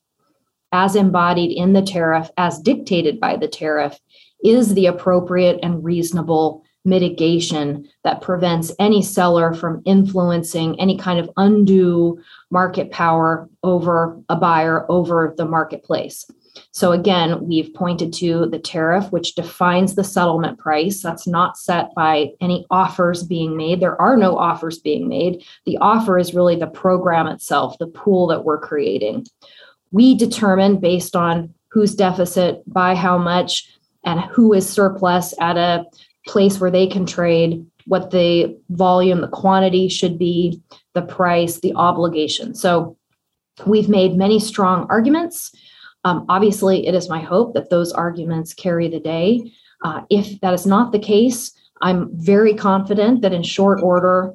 as 0.71 0.95
embodied 0.95 1.55
in 1.55 1.73
the 1.73 1.81
tariff, 1.81 2.29
as 2.35 2.59
dictated 2.59 3.19
by 3.19 3.37
the 3.37 3.47
tariff, 3.47 3.99
is 4.43 4.73
the 4.73 4.85
appropriate 4.85 5.59
and 5.63 5.83
reasonable 5.83 6.63
mitigation 6.85 7.87
that 8.03 8.21
prevents 8.21 8.71
any 8.79 9.01
seller 9.01 9.53
from 9.53 9.81
influencing 9.85 10.79
any 10.79 10.97
kind 10.97 11.19
of 11.19 11.29
undue 11.35 12.17
market 12.49 12.89
power 12.91 13.49
over 13.63 14.17
a 14.29 14.35
buyer 14.35 14.89
over 14.89 15.33
the 15.37 15.45
marketplace. 15.45 16.25
So, 16.71 16.91
again, 16.91 17.45
we've 17.47 17.73
pointed 17.73 18.13
to 18.13 18.47
the 18.47 18.57
tariff, 18.57 19.11
which 19.11 19.35
defines 19.35 19.93
the 19.93 20.03
settlement 20.03 20.57
price. 20.57 21.03
That's 21.03 21.27
not 21.27 21.57
set 21.57 21.93
by 21.93 22.31
any 22.41 22.65
offers 22.71 23.23
being 23.23 23.55
made. 23.55 23.79
There 23.79 23.99
are 24.01 24.17
no 24.17 24.37
offers 24.37 24.79
being 24.79 25.07
made. 25.07 25.43
The 25.65 25.77
offer 25.77 26.17
is 26.17 26.33
really 26.33 26.55
the 26.55 26.67
program 26.67 27.27
itself, 27.27 27.77
the 27.77 27.87
pool 27.87 28.27
that 28.27 28.43
we're 28.43 28.59
creating. 28.59 29.27
We 29.91 30.15
determine 30.15 30.79
based 30.79 31.15
on 31.15 31.53
who's 31.69 31.93
deficit, 31.93 32.63
by 32.65 32.95
how 32.95 33.17
much, 33.17 33.71
and 34.07 34.21
who 34.21 34.53
is 34.53 34.67
surplus 34.67 35.33
at 35.41 35.57
a 35.57 35.85
place 36.25 36.61
where 36.61 36.71
they 36.71 36.87
can 36.87 37.05
trade 37.05 37.65
what 37.87 38.11
the 38.11 38.57
volume, 38.69 39.19
the 39.19 39.27
quantity 39.27 39.89
should 39.89 40.17
be, 40.17 40.61
the 40.93 41.01
price, 41.01 41.59
the 41.59 41.73
obligation. 41.75 42.55
So 42.55 42.97
we've 43.65 43.89
made 43.89 44.15
many 44.15 44.39
strong 44.39 44.87
arguments. 44.89 45.53
Um, 46.05 46.25
obviously, 46.29 46.87
it 46.87 46.95
is 46.95 47.09
my 47.09 47.19
hope 47.19 47.53
that 47.53 47.69
those 47.69 47.91
arguments 47.91 48.53
carry 48.53 48.87
the 48.87 49.01
day. 49.01 49.51
Uh, 49.83 50.01
if 50.09 50.39
that 50.39 50.53
is 50.53 50.65
not 50.65 50.93
the 50.93 50.99
case, 50.99 51.51
I'm 51.81 52.09
very 52.13 52.53
confident 52.53 53.21
that 53.21 53.33
in 53.33 53.43
short 53.43 53.81
order, 53.83 54.33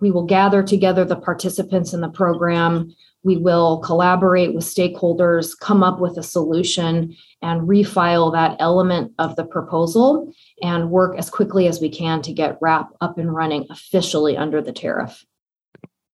we 0.00 0.10
will 0.10 0.26
gather 0.26 0.64
together 0.64 1.04
the 1.04 1.16
participants 1.16 1.92
in 1.92 2.00
the 2.00 2.08
program. 2.08 2.92
We 3.24 3.36
will 3.36 3.78
collaborate 3.78 4.54
with 4.54 4.64
stakeholders, 4.64 5.58
come 5.58 5.82
up 5.82 6.00
with 6.00 6.18
a 6.18 6.22
solution, 6.22 7.14
and 7.40 7.68
refile 7.68 8.32
that 8.32 8.56
element 8.58 9.12
of 9.18 9.36
the 9.36 9.44
proposal 9.44 10.32
and 10.62 10.90
work 10.90 11.16
as 11.18 11.30
quickly 11.30 11.66
as 11.66 11.80
we 11.80 11.88
can 11.88 12.22
to 12.22 12.32
get 12.32 12.60
WRAP 12.60 12.88
up 13.00 13.18
and 13.18 13.32
running 13.32 13.66
officially 13.70 14.36
under 14.36 14.60
the 14.60 14.72
tariff. 14.72 15.24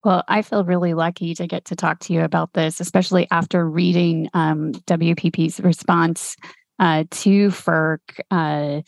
Well, 0.04 0.22
I 0.28 0.42
feel 0.42 0.64
really 0.64 0.94
lucky 0.94 1.34
to 1.34 1.46
get 1.46 1.64
to 1.66 1.76
talk 1.76 1.98
to 2.00 2.12
you 2.12 2.22
about 2.22 2.52
this, 2.52 2.80
especially 2.80 3.26
after 3.30 3.68
reading 3.68 4.28
um, 4.32 4.72
WPP's 4.72 5.60
response 5.60 6.36
uh, 6.78 7.04
to 7.10 7.48
FERC. 7.48 7.98
Uh, 8.30 8.82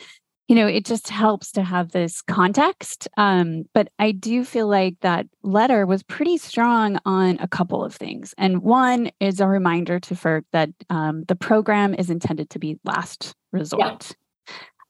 you 0.50 0.56
know, 0.56 0.66
it 0.66 0.84
just 0.84 1.08
helps 1.08 1.52
to 1.52 1.62
have 1.62 1.92
this 1.92 2.22
context. 2.22 3.06
Um, 3.16 3.66
but 3.72 3.86
I 4.00 4.10
do 4.10 4.44
feel 4.44 4.66
like 4.66 4.96
that 5.00 5.28
letter 5.44 5.86
was 5.86 6.02
pretty 6.02 6.38
strong 6.38 6.98
on 7.04 7.38
a 7.38 7.46
couple 7.46 7.84
of 7.84 7.94
things. 7.94 8.34
And 8.36 8.60
one 8.60 9.12
is 9.20 9.38
a 9.38 9.46
reminder 9.46 10.00
to 10.00 10.14
FERC 10.16 10.42
that 10.50 10.70
um, 10.90 11.22
the 11.28 11.36
program 11.36 11.94
is 11.94 12.10
intended 12.10 12.50
to 12.50 12.58
be 12.58 12.80
last 12.82 13.32
resort. 13.52 14.10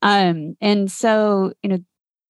Yeah. 0.03 0.31
Um, 0.31 0.57
and 0.63 0.91
so, 0.91 1.53
you 1.63 1.69
know, 1.69 1.79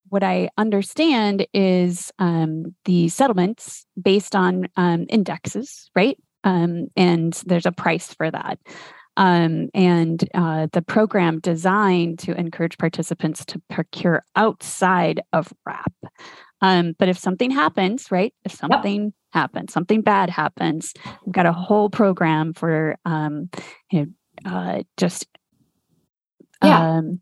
what 0.09 0.25
I 0.25 0.51
understand 0.59 1.47
is 1.55 2.11
um, 2.19 2.75
the 2.85 3.11
settlements 3.11 3.87
based 4.03 4.35
on 4.35 4.66
um, 4.77 5.07
indexes, 5.09 5.88
right? 5.95 6.19
Um, 6.43 6.88
and 6.97 7.33
there's 7.47 7.66
a 7.66 7.71
price 7.71 8.12
for 8.12 8.29
that. 8.29 8.59
Um, 9.20 9.68
and 9.74 10.26
uh, 10.35 10.68
the 10.72 10.80
program 10.80 11.40
designed 11.40 12.18
to 12.20 12.33
encourage 12.33 12.78
participants 12.78 13.44
to 13.44 13.61
procure 13.68 14.24
outside 14.35 15.20
of 15.35 15.52
WRAP. 15.68 15.92
Um, 16.62 16.94
but 16.98 17.11
if 17.11 17.18
something 17.18 17.50
happens, 17.50 18.11
right? 18.11 18.33
If 18.46 18.52
something 18.52 19.04
yep. 19.04 19.12
happens, 19.35 19.74
something 19.74 20.00
bad 20.00 20.30
happens, 20.30 20.94
we've 21.26 21.35
got 21.35 21.44
a 21.44 21.52
whole 21.52 21.90
program 21.90 22.54
for 22.54 22.96
um, 23.04 23.50
you 23.90 24.06
know, 24.06 24.50
uh, 24.50 24.83
just 24.96 25.26
yeah. 26.64 26.96
um, 26.96 27.20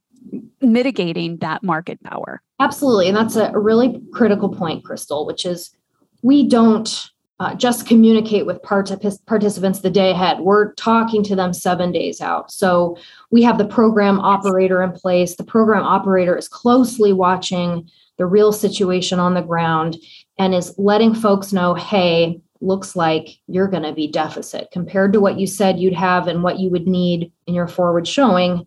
mitigating 0.60 1.38
that 1.38 1.64
market 1.64 2.00
power. 2.04 2.40
Absolutely. 2.60 3.08
And 3.08 3.16
that's 3.16 3.34
a 3.34 3.50
really 3.58 4.00
critical 4.12 4.48
point, 4.48 4.84
Crystal, 4.84 5.26
which 5.26 5.44
is 5.44 5.74
we 6.22 6.48
don't 6.48 7.10
uh, 7.40 7.54
just 7.54 7.86
communicate 7.86 8.46
with 8.46 8.60
particip- 8.62 9.24
participants 9.26 9.80
the 9.80 9.90
day 9.90 10.10
ahead. 10.10 10.40
We're 10.40 10.72
talking 10.74 11.22
to 11.24 11.36
them 11.36 11.52
seven 11.52 11.92
days 11.92 12.20
out. 12.20 12.50
So 12.50 12.96
we 13.30 13.42
have 13.42 13.58
the 13.58 13.66
program 13.66 14.18
operator 14.18 14.82
in 14.82 14.92
place. 14.92 15.36
The 15.36 15.44
program 15.44 15.84
operator 15.84 16.36
is 16.36 16.48
closely 16.48 17.12
watching 17.12 17.88
the 18.16 18.26
real 18.26 18.52
situation 18.52 19.20
on 19.20 19.34
the 19.34 19.42
ground 19.42 19.96
and 20.38 20.54
is 20.54 20.74
letting 20.78 21.14
folks 21.14 21.52
know 21.52 21.74
hey, 21.74 22.40
looks 22.60 22.96
like 22.96 23.28
you're 23.46 23.68
going 23.68 23.84
to 23.84 23.92
be 23.92 24.10
deficit 24.10 24.68
compared 24.72 25.12
to 25.12 25.20
what 25.20 25.38
you 25.38 25.46
said 25.46 25.78
you'd 25.78 25.94
have 25.94 26.26
and 26.26 26.42
what 26.42 26.58
you 26.58 26.70
would 26.70 26.88
need 26.88 27.32
in 27.46 27.54
your 27.54 27.68
forward 27.68 28.06
showing. 28.06 28.66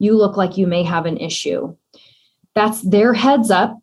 You 0.00 0.16
look 0.16 0.36
like 0.36 0.58
you 0.58 0.66
may 0.66 0.82
have 0.82 1.06
an 1.06 1.18
issue. 1.18 1.76
That's 2.56 2.82
their 2.82 3.14
heads 3.14 3.50
up 3.52 3.78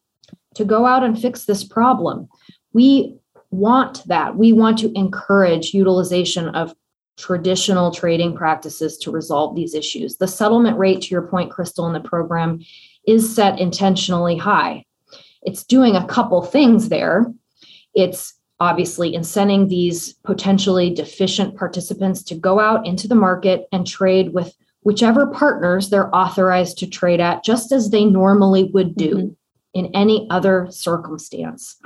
to 0.56 0.66
go 0.66 0.86
out 0.86 1.06
and 1.06 1.20
fix 1.20 1.46
this 1.46 1.64
problem. 1.64 2.28
We 2.74 3.18
want 3.52 4.04
that. 4.08 4.36
We 4.36 4.54
want 4.54 4.78
to 4.80 4.92
encourage 4.98 5.74
utilization 5.74 6.50
of 6.50 6.74
traditional 7.18 7.92
trading 7.92 8.36
practices 8.36 8.98
to 8.98 9.12
resolve 9.12 9.56
these 9.56 9.74
issues. 9.74 10.18
The 10.18 10.28
settlement 10.28 10.78
rate, 10.78 11.02
to 11.02 11.10
your 11.10 11.28
point, 11.28 11.52
Crystal, 11.52 11.86
in 11.88 11.94
the 11.94 12.00
program 12.00 12.62
is 13.06 13.36
set 13.36 13.60
intentionally 13.60 14.38
high. 14.38 14.86
It's 15.42 15.64
doing 15.64 15.96
a 15.96 16.08
couple 16.08 16.42
things 16.42 16.90
there. 16.90 17.26
It's 17.94 18.34
obviously 18.60 19.14
incenting 19.14 19.70
these 19.70 20.14
potentially 20.24 20.94
deficient 20.94 21.56
participants 21.56 22.24
to 22.24 22.36
go 22.36 22.60
out 22.60 22.86
into 22.86 23.08
the 23.08 23.16
market 23.16 23.68
and 23.72 23.88
trade 23.88 24.34
with 24.34 24.56
whichever 24.82 25.28
partners 25.28 25.90
they're 25.90 26.14
authorized 26.16 26.78
to 26.78 26.88
trade 26.88 27.20
at, 27.20 27.44
just 27.44 27.72
as 27.72 27.90
they 27.90 28.06
normally 28.06 28.66
would 28.66 28.96
do 28.96 29.16
mm-hmm. 29.16 29.30
in 29.74 29.96
any 29.96 30.28
other 30.30 30.68
circumstance. 30.72 31.80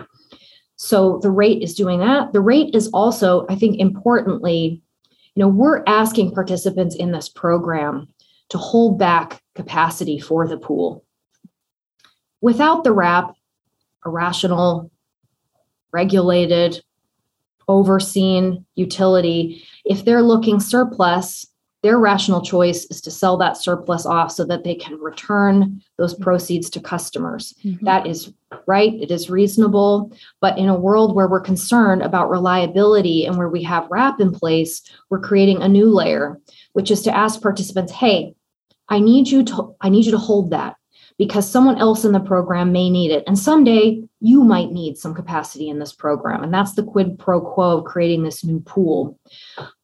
So 0.84 1.20
the 1.20 1.32
rate 1.32 1.64
is 1.64 1.76
doing 1.76 2.00
that. 2.00 2.34
The 2.34 2.42
rate 2.42 2.76
is 2.76 2.90
also, 2.90 3.46
I 3.48 3.56
think, 3.56 3.80
importantly, 3.80 4.82
you 5.34 5.40
know, 5.40 5.48
we're 5.48 5.82
asking 5.88 6.34
participants 6.34 6.94
in 6.94 7.14
this 7.14 7.30
program 7.30 8.10
to 8.50 8.58
hold 8.58 9.00
back 9.00 9.42
capacity 9.56 10.20
for 10.20 10.46
the 10.46 10.58
pool. 10.58 11.06
Without 12.42 12.84
the 12.84 12.92
wrap, 12.92 13.34
a 14.04 14.10
rational, 14.10 14.92
regulated, 15.94 16.84
overseen 17.70 18.66
utility, 18.76 19.64
if 19.86 20.04
they're 20.04 20.22
looking 20.22 20.60
surplus, 20.60 21.46
their 21.84 22.00
rational 22.00 22.42
choice 22.42 22.86
is 22.86 23.02
to 23.02 23.12
sell 23.12 23.38
that 23.38 23.58
surplus 23.58 24.06
off 24.06 24.32
so 24.32 24.46
that 24.46 24.64
they 24.64 24.74
can 24.74 24.98
return 25.00 25.82
those 25.98 26.14
mm-hmm. 26.14 26.24
proceeds 26.24 26.70
to 26.72 26.80
customers. 26.80 27.54
Mm-hmm. 27.64 27.86
That 27.86 28.08
is 28.08 28.34
right, 28.66 28.94
it 28.94 29.12
is 29.12 29.30
reasonable. 29.30 30.12
But 30.40 30.58
in 30.58 30.70
a 30.70 30.80
world 30.80 31.14
where 31.14 31.28
we're 31.28 31.42
concerned 31.42 32.02
about 32.02 32.30
reliability 32.30 33.26
and 33.26 33.38
where 33.38 33.50
we 33.50 33.62
have 33.64 33.90
WRAP 33.90 34.22
in 34.22 34.32
place, 34.32 34.82
we're 35.10 35.20
creating 35.20 35.62
a 35.62 35.68
new 35.68 35.88
layer, 35.88 36.40
which 36.72 36.90
is 36.90 37.02
to 37.04 37.16
ask 37.16 37.42
participants, 37.42 37.92
hey, 37.92 38.34
I 38.90 39.00
need 39.00 39.28
you 39.28 39.44
to 39.44 39.76
I 39.82 39.90
need 39.90 40.06
you 40.06 40.12
to 40.12 40.18
hold 40.18 40.52
that 40.52 40.76
because 41.18 41.50
someone 41.50 41.78
else 41.78 42.06
in 42.06 42.12
the 42.12 42.20
program 42.20 42.72
may 42.72 42.90
need 42.90 43.12
it. 43.12 43.24
And 43.28 43.38
someday 43.38 44.02
you 44.20 44.44
might 44.44 44.72
need 44.72 44.98
some 44.98 45.14
capacity 45.14 45.70
in 45.70 45.80
this 45.80 45.94
program. 45.94 46.44
And 46.44 46.54
that's 46.54 46.74
the 46.74 46.84
quid 46.84 47.20
pro 47.20 47.42
quo 47.42 47.78
of 47.78 47.86
creating 47.86 48.24
this 48.24 48.44
new 48.44 48.60
pool. 48.62 49.20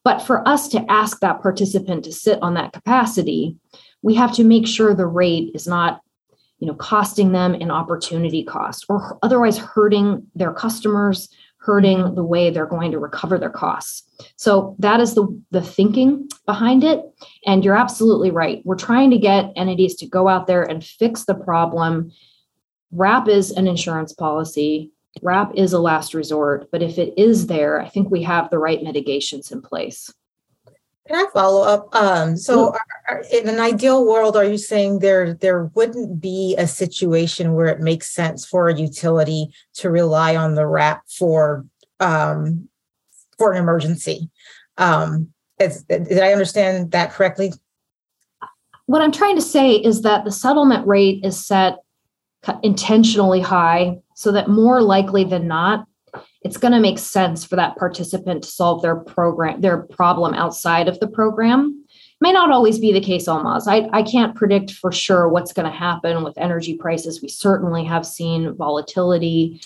But 0.04 0.20
for 0.20 0.46
us 0.48 0.68
to 0.68 0.84
ask 0.90 1.20
that 1.20 1.42
participant 1.42 2.04
to 2.04 2.12
sit 2.12 2.42
on 2.42 2.54
that 2.54 2.72
capacity, 2.72 3.56
we 4.02 4.14
have 4.14 4.32
to 4.34 4.44
make 4.44 4.66
sure 4.66 4.94
the 4.94 5.06
rate 5.06 5.50
is 5.54 5.66
not 5.66 6.00
you 6.58 6.66
know 6.66 6.74
costing 6.74 7.32
them 7.32 7.54
an 7.54 7.70
opportunity 7.70 8.44
cost 8.44 8.84
or 8.88 9.18
otherwise 9.22 9.58
hurting 9.58 10.26
their 10.34 10.52
customers 10.52 11.28
hurting 11.60 12.14
the 12.14 12.24
way 12.24 12.50
they're 12.50 12.66
going 12.66 12.90
to 12.90 12.98
recover 12.98 13.38
their 13.38 13.50
costs. 13.50 14.02
So 14.36 14.76
that 14.78 14.98
is 14.98 15.14
the, 15.14 15.26
the 15.50 15.60
thinking 15.60 16.28
behind 16.46 16.84
it. 16.84 17.02
And 17.46 17.64
you're 17.64 17.76
absolutely 17.76 18.30
right. 18.30 18.62
We're 18.64 18.76
trying 18.76 19.10
to 19.10 19.18
get 19.18 19.52
entities 19.56 19.94
to 19.96 20.06
go 20.06 20.26
out 20.26 20.46
there 20.46 20.62
and 20.62 20.82
fix 20.82 21.24
the 21.24 21.34
problem. 21.34 22.12
WRAP 22.94 23.28
is 23.28 23.50
an 23.50 23.68
insurance 23.68 24.12
policy. 24.14 24.90
WRAP 25.22 25.54
is 25.54 25.72
a 25.74 25.78
last 25.78 26.14
resort, 26.14 26.70
but 26.72 26.82
if 26.82 26.98
it 26.98 27.12
is 27.18 27.46
there, 27.46 27.80
I 27.80 27.88
think 27.88 28.10
we 28.10 28.22
have 28.22 28.48
the 28.48 28.58
right 28.58 28.82
mitigations 28.82 29.52
in 29.52 29.60
place. 29.60 30.12
Can 31.10 31.26
I 31.26 31.30
follow 31.32 31.64
up? 31.64 31.92
Um, 31.92 32.36
so, 32.36 32.72
are, 33.08 33.24
in 33.32 33.48
an 33.48 33.58
ideal 33.58 34.06
world, 34.06 34.36
are 34.36 34.44
you 34.44 34.56
saying 34.56 35.00
there 35.00 35.34
there 35.34 35.64
wouldn't 35.74 36.20
be 36.20 36.54
a 36.56 36.68
situation 36.68 37.54
where 37.54 37.66
it 37.66 37.80
makes 37.80 38.14
sense 38.14 38.46
for 38.46 38.68
a 38.68 38.76
utility 38.76 39.52
to 39.74 39.90
rely 39.90 40.36
on 40.36 40.54
the 40.54 40.68
wrap 40.68 41.02
for 41.08 41.66
um, 41.98 42.68
for 43.36 43.50
an 43.50 43.58
emergency? 43.58 44.30
Um, 44.78 45.32
is, 45.58 45.82
did 45.82 46.20
I 46.20 46.30
understand 46.32 46.92
that 46.92 47.10
correctly? 47.10 47.54
What 48.86 49.02
I'm 49.02 49.10
trying 49.10 49.34
to 49.34 49.42
say 49.42 49.72
is 49.72 50.02
that 50.02 50.24
the 50.24 50.30
settlement 50.30 50.86
rate 50.86 51.24
is 51.24 51.44
set 51.44 51.78
intentionally 52.62 53.40
high 53.40 53.98
so 54.14 54.30
that 54.30 54.48
more 54.48 54.80
likely 54.80 55.24
than 55.24 55.48
not, 55.48 55.88
it's 56.42 56.56
going 56.56 56.72
to 56.72 56.80
make 56.80 56.98
sense 56.98 57.44
for 57.44 57.56
that 57.56 57.76
participant 57.76 58.44
to 58.44 58.50
solve 58.50 58.82
their 58.82 58.96
program 58.96 59.60
their 59.60 59.82
problem 59.82 60.34
outside 60.34 60.88
of 60.88 60.98
the 61.00 61.08
program. 61.08 61.84
May 62.22 62.32
not 62.32 62.50
always 62.50 62.78
be 62.78 62.92
the 62.92 63.00
case 63.00 63.28
almost 63.28 63.68
I, 63.68 63.88
I 63.92 64.02
can't 64.02 64.34
predict 64.34 64.72
for 64.72 64.92
sure 64.92 65.28
what's 65.28 65.52
going 65.52 65.70
to 65.70 65.76
happen 65.76 66.24
with 66.24 66.38
energy 66.38 66.76
prices. 66.76 67.22
We 67.22 67.28
certainly 67.28 67.84
have 67.84 68.06
seen 68.06 68.54
volatility. 68.54 69.60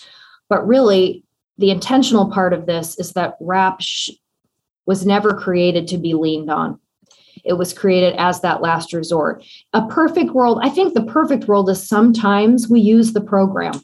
But 0.48 0.66
really 0.66 1.24
the 1.58 1.70
intentional 1.70 2.30
part 2.30 2.52
of 2.52 2.66
this 2.66 2.98
is 2.98 3.12
that 3.12 3.36
wrap 3.40 3.80
sh- 3.80 4.10
was 4.86 5.06
never 5.06 5.32
created 5.32 5.88
to 5.88 5.98
be 5.98 6.14
leaned 6.14 6.50
on. 6.50 6.78
It 7.44 7.54
was 7.54 7.72
created 7.72 8.14
as 8.18 8.40
that 8.40 8.62
last 8.62 8.92
resort. 8.92 9.44
A 9.72 9.86
perfect 9.86 10.30
world 10.32 10.58
i 10.62 10.68
think 10.68 10.94
the 10.94 11.04
perfect 11.04 11.46
world 11.46 11.70
is 11.70 11.86
sometimes 11.86 12.68
we 12.68 12.80
use 12.80 13.12
the 13.12 13.20
program 13.20 13.80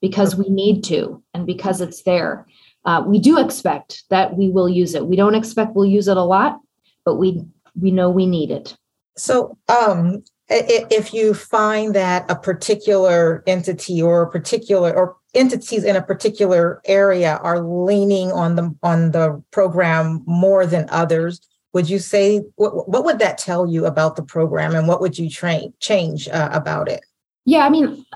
because 0.00 0.36
we 0.36 0.48
need 0.48 0.82
to 0.84 1.22
and 1.34 1.46
because 1.46 1.80
it's 1.80 2.02
there. 2.02 2.46
Uh, 2.84 3.02
we 3.06 3.18
do 3.18 3.38
expect 3.38 4.04
that 4.10 4.36
we 4.36 4.48
will 4.48 4.68
use 4.68 4.94
it. 4.94 5.06
We 5.06 5.16
don't 5.16 5.34
expect 5.34 5.74
we'll 5.74 5.86
use 5.86 6.08
it 6.08 6.16
a 6.16 6.22
lot, 6.22 6.60
but 7.04 7.16
we 7.16 7.42
we 7.80 7.90
know 7.90 8.10
we 8.10 8.26
need 8.26 8.50
it. 8.50 8.76
So, 9.16 9.58
um, 9.68 10.24
if 10.48 11.12
you 11.12 11.34
find 11.34 11.94
that 11.94 12.30
a 12.30 12.36
particular 12.36 13.42
entity 13.46 14.00
or 14.00 14.22
a 14.22 14.30
particular 14.30 14.94
or 14.94 15.16
entities 15.34 15.84
in 15.84 15.96
a 15.96 16.02
particular 16.02 16.80
area 16.86 17.38
are 17.42 17.60
leaning 17.60 18.32
on 18.32 18.56
the 18.56 18.74
on 18.82 19.10
the 19.10 19.42
program 19.50 20.22
more 20.26 20.64
than 20.64 20.88
others, 20.90 21.40
would 21.74 21.90
you 21.90 21.98
say 21.98 22.42
what, 22.54 22.88
what 22.88 23.04
would 23.04 23.18
that 23.18 23.38
tell 23.38 23.66
you 23.66 23.84
about 23.84 24.16
the 24.16 24.22
program, 24.22 24.74
and 24.74 24.88
what 24.88 25.00
would 25.00 25.18
you 25.18 25.28
train 25.28 25.74
change 25.80 26.28
uh, 26.28 26.48
about 26.52 26.88
it? 26.88 27.04
Yeah, 27.44 27.66
I 27.66 27.70
mean, 27.70 28.06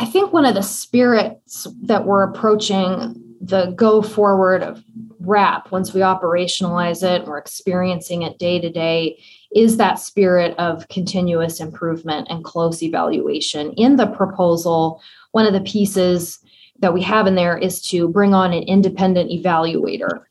I 0.00 0.06
think 0.06 0.32
one 0.32 0.46
of 0.46 0.54
the 0.54 0.62
spirits 0.62 1.66
that 1.82 2.06
we're 2.06 2.22
approaching 2.22 3.22
the 3.42 3.74
go 3.76 4.00
forward 4.00 4.62
of 4.62 4.82
WRAP 5.20 5.70
once 5.70 5.92
we 5.92 6.00
operationalize 6.00 7.02
it, 7.02 7.26
we're 7.26 7.36
experiencing 7.36 8.22
it 8.22 8.38
day 8.38 8.58
to 8.58 8.70
day, 8.70 9.22
is 9.54 9.76
that 9.76 9.98
spirit 9.98 10.56
of 10.58 10.88
continuous 10.88 11.60
improvement 11.60 12.28
and 12.30 12.42
close 12.44 12.82
evaluation. 12.82 13.72
In 13.72 13.96
the 13.96 14.06
proposal, 14.06 15.02
one 15.32 15.44
of 15.44 15.52
the 15.52 15.60
pieces 15.60 16.38
that 16.78 16.94
we 16.94 17.02
have 17.02 17.26
in 17.26 17.34
there 17.34 17.58
is 17.58 17.82
to 17.88 18.08
bring 18.08 18.32
on 18.32 18.54
an 18.54 18.62
independent 18.62 19.30
evaluator 19.30 20.24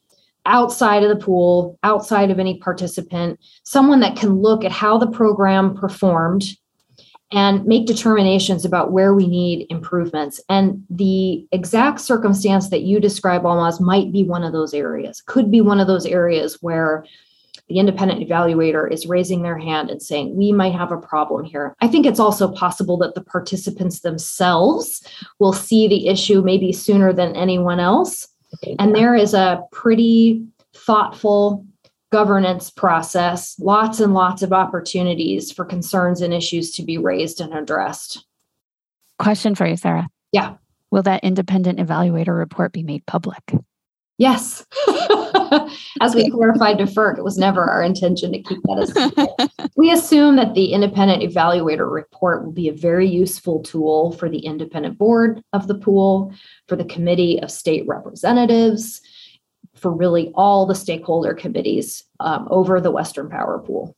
outside 0.47 1.03
of 1.03 1.09
the 1.09 1.23
pool, 1.23 1.77
outside 1.83 2.31
of 2.31 2.39
any 2.39 2.57
participant, 2.57 3.39
someone 3.65 3.99
that 3.99 4.15
can 4.15 4.41
look 4.41 4.65
at 4.65 4.71
how 4.71 4.97
the 4.97 5.11
program 5.11 5.75
performed 5.75 6.43
and 7.31 7.65
make 7.65 7.85
determinations 7.85 8.65
about 8.65 8.91
where 8.91 9.13
we 9.13 9.27
need 9.27 9.67
improvements. 9.69 10.41
And 10.49 10.83
the 10.89 11.47
exact 11.51 11.99
circumstance 11.99 12.69
that 12.69 12.81
you 12.81 12.99
describe, 12.99 13.43
Almaz, 13.43 13.79
might 13.79 14.11
be 14.11 14.23
one 14.23 14.43
of 14.43 14.51
those 14.51 14.73
areas, 14.73 15.21
could 15.21 15.51
be 15.51 15.61
one 15.61 15.79
of 15.79 15.87
those 15.87 16.05
areas 16.05 16.57
where 16.61 17.05
the 17.67 17.77
independent 17.77 18.27
evaluator 18.27 18.91
is 18.91 19.05
raising 19.05 19.43
their 19.43 19.57
hand 19.57 19.91
and 19.91 20.01
saying, 20.01 20.35
We 20.35 20.51
might 20.51 20.73
have 20.73 20.91
a 20.91 20.97
problem 20.97 21.45
here. 21.45 21.75
I 21.81 21.87
think 21.87 22.07
it's 22.07 22.19
also 22.19 22.51
possible 22.51 22.97
that 22.97 23.13
the 23.13 23.21
participants 23.21 23.99
themselves 23.99 25.05
will 25.37 25.53
see 25.53 25.87
the 25.87 26.07
issue 26.07 26.41
maybe 26.41 26.73
sooner 26.73 27.13
than 27.13 27.35
anyone 27.35 27.79
else. 27.79 28.27
And 28.79 28.95
there 28.95 29.13
is 29.13 29.35
a 29.35 29.61
pretty 29.71 30.43
thoughtful 30.73 31.63
governance 32.11 32.69
process, 32.69 33.55
lots 33.59 33.99
and 33.99 34.13
lots 34.13 34.41
of 34.41 34.51
opportunities 34.51 35.51
for 35.51 35.65
concerns 35.65 36.21
and 36.21 36.33
issues 36.33 36.71
to 36.71 36.83
be 36.83 36.97
raised 36.97 37.39
and 37.39 37.53
addressed. 37.53 38.25
Question 39.19 39.55
for 39.55 39.67
you, 39.67 39.75
Sarah. 39.75 40.07
Yeah. 40.31 40.55
Will 40.91 41.03
that 41.03 41.23
independent 41.23 41.79
evaluator 41.79 42.37
report 42.37 42.73
be 42.73 42.83
made 42.83 43.05
public? 43.05 43.53
Yes. 44.17 44.65
As 46.01 46.13
we 46.13 46.29
clarified 46.29 46.77
to 46.79 46.83
FERC, 46.83 47.17
it 47.17 47.23
was 47.23 47.37
never 47.37 47.63
our 47.63 47.81
intention 47.81 48.31
to 48.33 48.41
keep 48.41 48.59
that 48.63 49.49
as 49.57 49.69
We 49.77 49.91
assume 49.91 50.35
that 50.35 50.53
the 50.53 50.73
independent 50.73 51.23
evaluator 51.23 51.91
report 51.91 52.43
will 52.43 52.51
be 52.51 52.67
a 52.67 52.73
very 52.73 53.07
useful 53.07 53.63
tool 53.63 54.11
for 54.11 54.29
the 54.29 54.39
independent 54.39 54.97
board 54.97 55.41
of 55.53 55.67
the 55.67 55.75
pool, 55.75 56.33
for 56.67 56.75
the 56.75 56.85
committee 56.85 57.41
of 57.41 57.49
state 57.49 57.87
representatives, 57.87 59.01
for 59.79 59.91
really 59.91 60.31
all 60.35 60.65
the 60.65 60.75
stakeholder 60.75 61.33
committees 61.33 62.03
um, 62.19 62.47
over 62.51 62.79
the 62.81 62.91
Western 62.91 63.29
Power 63.29 63.59
Pool. 63.59 63.95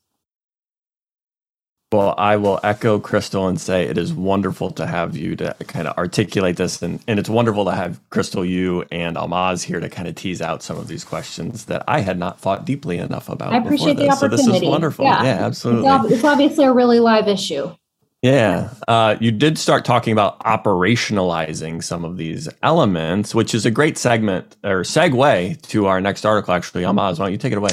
Well, 1.92 2.16
I 2.18 2.38
will 2.38 2.58
echo 2.64 3.02
Crystal 3.02 3.50
and 3.50 3.60
say 3.60 3.84
it 3.84 3.98
is 3.98 4.14
wonderful 4.14 4.72
to 4.72 4.88
have 4.88 5.18
you 5.18 5.36
to 5.36 5.54
kind 5.68 5.90
of 5.90 5.98
articulate 5.98 6.56
this. 6.56 6.82
And, 6.82 7.04
and 7.06 7.20
it's 7.20 7.28
wonderful 7.28 7.66
to 7.66 7.72
have 7.72 8.00
Crystal, 8.10 8.46
you, 8.46 8.86
and 8.92 9.18
Almaz 9.18 9.64
here 9.64 9.82
to 9.82 9.90
kind 9.90 10.08
of 10.08 10.16
tease 10.16 10.42
out 10.42 10.64
some 10.64 10.78
of 10.78 10.88
these 10.88 11.04
questions 11.04 11.66
that 11.66 11.84
I 11.90 12.00
had 12.00 12.18
not 12.18 12.40
thought 12.40 12.64
deeply 12.64 12.98
enough 12.98 13.28
about. 13.28 13.52
I 13.52 13.58
appreciate 13.58 13.98
the 13.98 14.08
opportunity. 14.08 14.44
So 14.44 14.52
this 14.52 14.64
is 14.64 14.70
wonderful. 14.70 15.04
Yeah, 15.04 15.24
yeah 15.24 15.46
absolutely. 15.46 16.16
It's 16.16 16.24
obviously 16.24 16.64
a 16.64 16.72
really 16.72 17.02
live 17.02 17.28
issue. 17.28 17.76
Yeah. 18.22 18.70
Uh, 18.88 19.16
you 19.20 19.32
did 19.32 19.58
start 19.58 19.84
talking 19.84 20.14
about 20.14 20.40
operationalizing 20.42 21.84
some 21.84 22.06
of 22.06 22.18
these 22.18 22.48
elements, 22.62 23.34
which 23.34 23.56
is 23.56 23.66
a 23.66 23.72
great 23.72 23.98
segment 23.98 24.58
or 24.64 24.82
segue 24.82 25.62
to 25.64 25.88
our 25.88 26.00
next 26.00 26.24
article, 26.24 26.54
actually. 26.54 26.84
Almaz, 26.84 27.18
why 27.18 27.26
don't 27.26 27.32
you 27.32 27.40
take 27.40 27.52
it 27.52 27.58
away? 27.58 27.72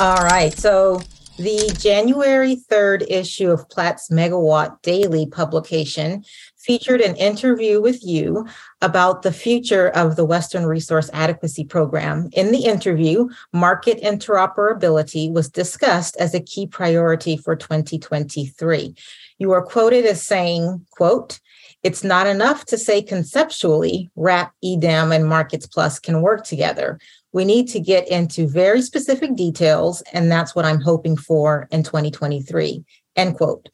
All 0.00 0.24
right. 0.24 0.56
So 0.56 1.02
the 1.36 1.74
January 1.80 2.56
3rd 2.70 3.06
issue 3.08 3.50
of 3.50 3.68
Platts 3.70 4.08
Megawatt 4.10 4.80
Daily 4.82 5.26
publication 5.26 6.24
featured 6.58 7.00
an 7.00 7.16
interview 7.16 7.80
with 7.80 8.04
you 8.04 8.46
about 8.82 9.22
the 9.22 9.32
future 9.32 9.88
of 9.88 10.14
the 10.14 10.24
Western 10.24 10.64
Resource 10.64 11.10
Adequacy 11.12 11.64
Program. 11.64 12.28
In 12.34 12.52
the 12.52 12.66
interview, 12.66 13.28
market 13.52 14.00
interoperability 14.00 15.32
was 15.32 15.48
discussed 15.48 16.16
as 16.18 16.34
a 16.34 16.40
key 16.40 16.68
priority 16.68 17.36
for 17.36 17.56
2023. 17.56 18.94
You 19.42 19.50
are 19.50 19.62
quoted 19.66 20.06
as 20.06 20.22
saying, 20.22 20.86
quote, 20.92 21.40
it's 21.82 22.04
not 22.04 22.28
enough 22.28 22.64
to 22.66 22.78
say 22.78 23.02
conceptually 23.02 24.08
WRAP, 24.16 24.52
EDAM, 24.62 25.10
and 25.10 25.28
Markets 25.28 25.66
Plus 25.66 25.98
can 25.98 26.22
work 26.22 26.44
together. 26.44 27.00
We 27.32 27.44
need 27.44 27.66
to 27.70 27.80
get 27.80 28.06
into 28.06 28.46
very 28.46 28.82
specific 28.82 29.34
details, 29.34 30.00
and 30.12 30.30
that's 30.30 30.54
what 30.54 30.64
I'm 30.64 30.80
hoping 30.80 31.16
for 31.16 31.66
in 31.72 31.82
2023. 31.82 32.84
End 33.16 33.36
quote. 33.36 33.68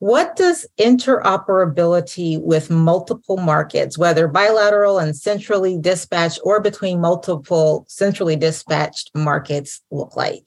What 0.00 0.36
does 0.36 0.66
interoperability 0.78 2.38
with 2.42 2.68
multiple 2.68 3.38
markets, 3.38 3.96
whether 3.96 4.28
bilateral 4.28 4.98
and 4.98 5.16
centrally 5.16 5.78
dispatched 5.80 6.40
or 6.44 6.60
between 6.60 7.00
multiple 7.00 7.86
centrally 7.88 8.36
dispatched 8.36 9.12
markets, 9.14 9.80
look 9.90 10.14
like? 10.14 10.46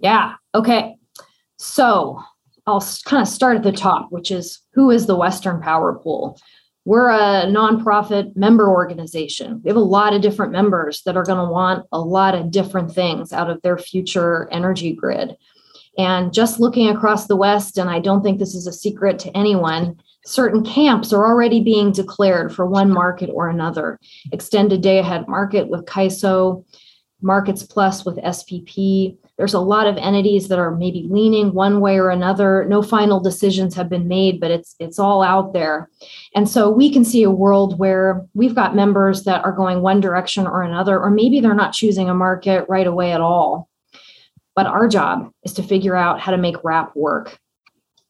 Yeah. 0.00 0.34
Okay. 0.54 0.96
So 1.56 2.22
I'll 2.68 2.86
kind 3.06 3.22
of 3.22 3.28
start 3.28 3.56
at 3.56 3.62
the 3.62 3.72
top, 3.72 4.12
which 4.12 4.30
is 4.30 4.60
who 4.74 4.90
is 4.90 5.06
the 5.06 5.16
Western 5.16 5.60
Power 5.62 5.98
Pool? 5.98 6.38
We're 6.84 7.08
a 7.08 7.46
nonprofit 7.46 8.36
member 8.36 8.68
organization. 8.68 9.60
We 9.64 9.68
have 9.68 9.76
a 9.76 9.80
lot 9.80 10.12
of 10.12 10.22
different 10.22 10.52
members 10.52 11.02
that 11.04 11.16
are 11.16 11.24
going 11.24 11.44
to 11.44 11.50
want 11.50 11.86
a 11.92 12.00
lot 12.00 12.34
of 12.34 12.50
different 12.50 12.92
things 12.92 13.32
out 13.32 13.50
of 13.50 13.60
their 13.62 13.78
future 13.78 14.48
energy 14.52 14.92
grid. 14.92 15.34
And 15.96 16.32
just 16.32 16.60
looking 16.60 16.88
across 16.88 17.26
the 17.26 17.36
West, 17.36 17.78
and 17.78 17.90
I 17.90 17.98
don't 18.00 18.22
think 18.22 18.38
this 18.38 18.54
is 18.54 18.66
a 18.66 18.72
secret 18.72 19.18
to 19.20 19.36
anyone, 19.36 19.96
certain 20.24 20.62
camps 20.62 21.12
are 21.12 21.26
already 21.26 21.60
being 21.60 21.90
declared 21.90 22.54
for 22.54 22.66
one 22.66 22.90
market 22.90 23.30
or 23.32 23.48
another. 23.48 23.98
Extended 24.30 24.82
day 24.82 24.98
ahead 24.98 25.26
market 25.26 25.68
with 25.68 25.86
CAISO, 25.86 26.64
Markets 27.20 27.64
Plus 27.64 28.04
with 28.04 28.16
SPP, 28.18 29.16
there's 29.38 29.54
a 29.54 29.60
lot 29.60 29.86
of 29.86 29.96
entities 29.96 30.48
that 30.48 30.58
are 30.58 30.74
maybe 30.74 31.06
leaning 31.08 31.54
one 31.54 31.80
way 31.80 31.96
or 31.96 32.10
another. 32.10 32.66
No 32.68 32.82
final 32.82 33.20
decisions 33.20 33.74
have 33.76 33.88
been 33.88 34.08
made, 34.08 34.40
but 34.40 34.50
it's 34.50 34.74
it's 34.80 34.98
all 34.98 35.22
out 35.22 35.52
there. 35.52 35.88
And 36.34 36.48
so 36.48 36.68
we 36.68 36.92
can 36.92 37.04
see 37.04 37.22
a 37.22 37.30
world 37.30 37.78
where 37.78 38.26
we've 38.34 38.54
got 38.54 38.76
members 38.76 39.24
that 39.24 39.44
are 39.44 39.52
going 39.52 39.80
one 39.80 40.00
direction 40.00 40.46
or 40.46 40.62
another, 40.62 41.00
or 41.00 41.10
maybe 41.10 41.40
they're 41.40 41.54
not 41.54 41.72
choosing 41.72 42.10
a 42.10 42.14
market 42.14 42.66
right 42.68 42.86
away 42.86 43.12
at 43.12 43.20
all. 43.20 43.70
But 44.56 44.66
our 44.66 44.88
job 44.88 45.30
is 45.44 45.52
to 45.54 45.62
figure 45.62 45.94
out 45.94 46.20
how 46.20 46.32
to 46.32 46.38
make 46.38 46.64
WRAP 46.64 46.96
work 46.96 47.38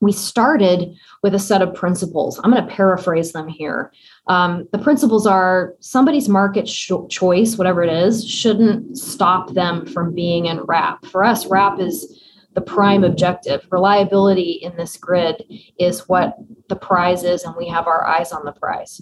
we 0.00 0.12
started 0.12 0.94
with 1.22 1.34
a 1.34 1.38
set 1.38 1.62
of 1.62 1.74
principles. 1.74 2.40
I'm 2.42 2.52
going 2.52 2.64
to 2.64 2.74
paraphrase 2.74 3.32
them 3.32 3.48
here. 3.48 3.92
Um, 4.28 4.68
the 4.72 4.78
principles 4.78 5.26
are 5.26 5.74
somebody's 5.80 6.28
market 6.28 6.68
sh- 6.68 6.92
choice, 7.08 7.56
whatever 7.56 7.82
it 7.82 7.92
is, 7.92 8.28
shouldn't 8.28 8.98
stop 8.98 9.54
them 9.54 9.86
from 9.86 10.14
being 10.14 10.46
in 10.46 10.58
WRAP. 10.58 11.06
For 11.06 11.24
us, 11.24 11.46
WRAP 11.46 11.80
is 11.80 12.22
the 12.54 12.60
prime 12.60 13.04
objective. 13.04 13.66
Reliability 13.70 14.60
in 14.62 14.76
this 14.76 14.96
grid 14.96 15.42
is 15.78 16.08
what 16.08 16.36
the 16.68 16.76
prize 16.76 17.24
is, 17.24 17.44
and 17.44 17.54
we 17.56 17.68
have 17.68 17.86
our 17.86 18.06
eyes 18.06 18.32
on 18.32 18.44
the 18.44 18.52
prize. 18.52 19.00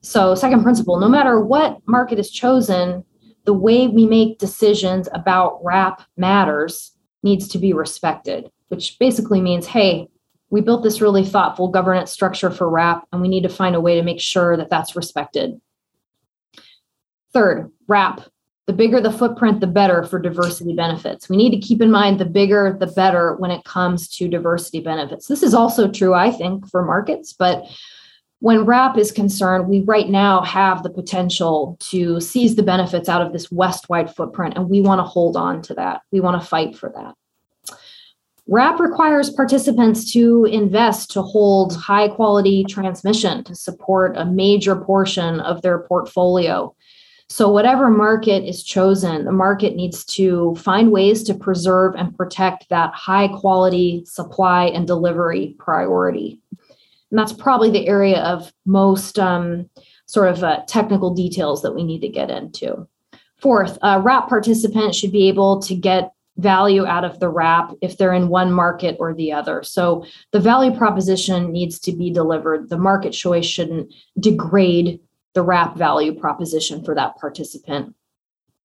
So, 0.00 0.36
second 0.36 0.62
principle 0.62 1.00
no 1.00 1.08
matter 1.08 1.40
what 1.40 1.80
market 1.86 2.20
is 2.20 2.30
chosen, 2.30 3.04
the 3.46 3.54
way 3.54 3.88
we 3.88 4.06
make 4.06 4.38
decisions 4.38 5.08
about 5.12 5.62
WRAP 5.64 6.04
matters 6.16 6.92
needs 7.24 7.48
to 7.48 7.58
be 7.58 7.72
respected, 7.72 8.50
which 8.68 8.96
basically 9.00 9.40
means 9.40 9.66
hey, 9.66 10.08
we 10.50 10.60
built 10.60 10.82
this 10.82 11.00
really 11.00 11.24
thoughtful 11.24 11.68
governance 11.68 12.10
structure 12.10 12.50
for 12.50 12.70
WRAP, 12.70 13.02
and 13.12 13.20
we 13.20 13.28
need 13.28 13.42
to 13.42 13.48
find 13.48 13.76
a 13.76 13.80
way 13.80 13.96
to 13.96 14.02
make 14.02 14.20
sure 14.20 14.56
that 14.56 14.70
that's 14.70 14.96
respected. 14.96 15.60
Third, 17.32 17.70
WRAP. 17.88 18.26
The 18.66 18.72
bigger 18.74 19.00
the 19.00 19.12
footprint, 19.12 19.60
the 19.60 19.66
better 19.66 20.04
for 20.04 20.18
diversity 20.18 20.74
benefits. 20.74 21.28
We 21.28 21.38
need 21.38 21.52
to 21.52 21.66
keep 21.66 21.80
in 21.80 21.90
mind 21.90 22.20
the 22.20 22.26
bigger, 22.26 22.76
the 22.78 22.86
better 22.86 23.34
when 23.36 23.50
it 23.50 23.64
comes 23.64 24.08
to 24.16 24.28
diversity 24.28 24.80
benefits. 24.80 25.26
This 25.26 25.42
is 25.42 25.54
also 25.54 25.90
true, 25.90 26.12
I 26.12 26.30
think, 26.30 26.68
for 26.68 26.84
markets, 26.84 27.32
but 27.32 27.64
when 28.40 28.66
WRAP 28.66 28.96
is 28.96 29.10
concerned, 29.10 29.68
we 29.68 29.80
right 29.80 30.08
now 30.08 30.42
have 30.42 30.82
the 30.82 30.90
potential 30.90 31.76
to 31.80 32.20
seize 32.20 32.54
the 32.54 32.62
benefits 32.62 33.08
out 33.08 33.20
of 33.20 33.32
this 33.32 33.50
west 33.50 33.88
wide 33.88 34.14
footprint, 34.14 34.54
and 34.56 34.70
we 34.70 34.80
want 34.80 35.00
to 35.00 35.02
hold 35.02 35.36
on 35.36 35.60
to 35.62 35.74
that. 35.74 36.02
We 36.12 36.20
want 36.20 36.40
to 36.40 36.46
fight 36.46 36.76
for 36.76 36.92
that. 36.94 37.14
WRAP 38.48 38.80
requires 38.80 39.28
participants 39.28 40.10
to 40.12 40.46
invest 40.46 41.10
to 41.10 41.20
hold 41.20 41.76
high 41.76 42.08
quality 42.08 42.64
transmission 42.64 43.44
to 43.44 43.54
support 43.54 44.16
a 44.16 44.24
major 44.24 44.74
portion 44.74 45.40
of 45.40 45.60
their 45.60 45.80
portfolio. 45.80 46.74
So, 47.28 47.50
whatever 47.50 47.90
market 47.90 48.48
is 48.48 48.64
chosen, 48.64 49.26
the 49.26 49.32
market 49.32 49.76
needs 49.76 50.02
to 50.16 50.54
find 50.54 50.90
ways 50.90 51.22
to 51.24 51.34
preserve 51.34 51.94
and 51.94 52.16
protect 52.16 52.70
that 52.70 52.94
high 52.94 53.28
quality 53.28 54.02
supply 54.06 54.64
and 54.64 54.86
delivery 54.86 55.54
priority. 55.58 56.40
And 57.10 57.18
that's 57.18 57.34
probably 57.34 57.70
the 57.70 57.86
area 57.86 58.22
of 58.22 58.50
most 58.64 59.18
um, 59.18 59.68
sort 60.06 60.30
of 60.30 60.42
uh, 60.42 60.62
technical 60.66 61.12
details 61.12 61.60
that 61.62 61.74
we 61.74 61.84
need 61.84 62.00
to 62.00 62.08
get 62.08 62.30
into. 62.30 62.88
Fourth, 63.36 63.76
a 63.82 64.00
WRAP 64.00 64.30
participant 64.30 64.94
should 64.94 65.12
be 65.12 65.28
able 65.28 65.60
to 65.62 65.74
get 65.74 66.12
value 66.38 66.86
out 66.86 67.04
of 67.04 67.18
the 67.20 67.30
WRAP 67.30 67.76
if 67.82 67.98
they're 67.98 68.14
in 68.14 68.28
one 68.28 68.52
market 68.52 68.96
or 68.98 69.12
the 69.12 69.32
other. 69.32 69.62
So 69.62 70.04
the 70.32 70.40
value 70.40 70.76
proposition 70.76 71.52
needs 71.52 71.78
to 71.80 71.92
be 71.92 72.10
delivered. 72.10 72.68
The 72.68 72.78
market 72.78 73.10
choice 73.10 73.46
shouldn't 73.46 73.92
degrade 74.18 75.00
the 75.34 75.44
WRAP 75.44 75.76
value 75.76 76.14
proposition 76.14 76.84
for 76.84 76.94
that 76.94 77.16
participant. 77.16 77.94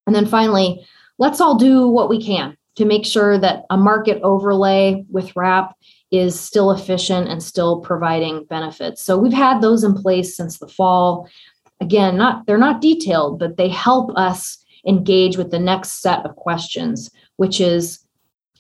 And 0.06 0.16
then 0.16 0.26
finally, 0.26 0.86
let's 1.18 1.42
all 1.42 1.56
do 1.56 1.88
what 1.88 2.10
we 2.10 2.24
can 2.24 2.58
to 2.76 2.86
make 2.86 3.06
sure 3.06 3.38
that 3.38 3.66
a 3.70 3.78
market 3.78 4.22
overlay 4.24 5.04
with 5.10 5.34
WRAP 5.36 5.74
is 6.12 6.40
still 6.40 6.72
efficient 6.72 7.28
and 7.28 7.42
still 7.42 7.80
providing 7.82 8.46
benefits. 8.46 9.02
So 9.02 9.18
we've 9.18 9.34
had 9.34 9.62
those 9.62 9.84
in 9.84 9.96
place 9.96 10.36
since 10.36 10.60
the 10.60 10.68
fall. 10.68 11.28
Again, 11.82 12.18
not 12.18 12.46
they're 12.46 12.58
not 12.58 12.82
detailed, 12.82 13.40
but 13.40 13.58
they 13.58 13.68
help 13.68 14.12
us 14.16 14.63
engage 14.88 15.38
with 15.38 15.52
the 15.52 15.60
next 15.60 16.02
set 16.02 16.26
of 16.26 16.36
questions 16.36 17.10
which 17.38 17.60
is 17.60 18.00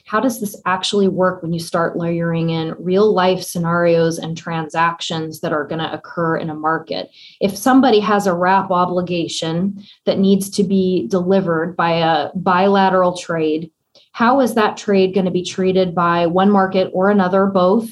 how 0.05 0.19
does 0.19 0.41
this 0.41 0.55
actually 0.65 1.07
work 1.07 1.41
when 1.41 1.53
you 1.53 1.59
start 1.59 1.97
layering 1.97 2.49
in 2.49 2.75
real 2.77 3.13
life 3.13 3.41
scenarios 3.41 4.19
and 4.19 4.37
transactions 4.37 5.39
that 5.39 5.53
are 5.53 5.65
going 5.65 5.79
to 5.79 5.93
occur 5.93 6.35
in 6.35 6.49
a 6.49 6.55
market? 6.55 7.09
If 7.39 7.55
somebody 7.55 8.01
has 8.01 8.27
a 8.27 8.35
WRAP 8.35 8.69
obligation 8.69 9.81
that 10.05 10.19
needs 10.19 10.49
to 10.51 10.63
be 10.63 11.07
delivered 11.07 11.77
by 11.77 11.91
a 11.93 12.31
bilateral 12.35 13.15
trade, 13.17 13.71
how 14.11 14.41
is 14.41 14.55
that 14.55 14.77
trade 14.77 15.13
going 15.13 15.25
to 15.25 15.31
be 15.31 15.43
treated 15.43 15.95
by 15.95 16.27
one 16.27 16.51
market 16.51 16.91
or 16.93 17.09
another, 17.09 17.45
both 17.45 17.89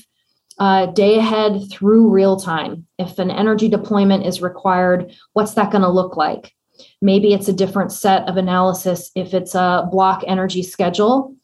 uh, 0.59 0.87
day 0.87 1.17
ahead 1.17 1.61
through 1.71 2.09
real 2.09 2.35
time? 2.37 2.85
If 2.99 3.19
an 3.19 3.31
energy 3.31 3.69
deployment 3.69 4.25
is 4.25 4.41
required, 4.41 5.15
what's 5.31 5.53
that 5.53 5.71
going 5.71 5.83
to 5.83 5.89
look 5.89 6.17
like? 6.17 6.53
Maybe 7.01 7.33
it's 7.33 7.47
a 7.47 7.53
different 7.53 7.91
set 7.91 8.27
of 8.27 8.37
analysis 8.37 9.11
if 9.15 9.33
it's 9.33 9.55
a 9.55 9.87
block 9.91 10.23
energy 10.27 10.63
schedule, 10.63 11.35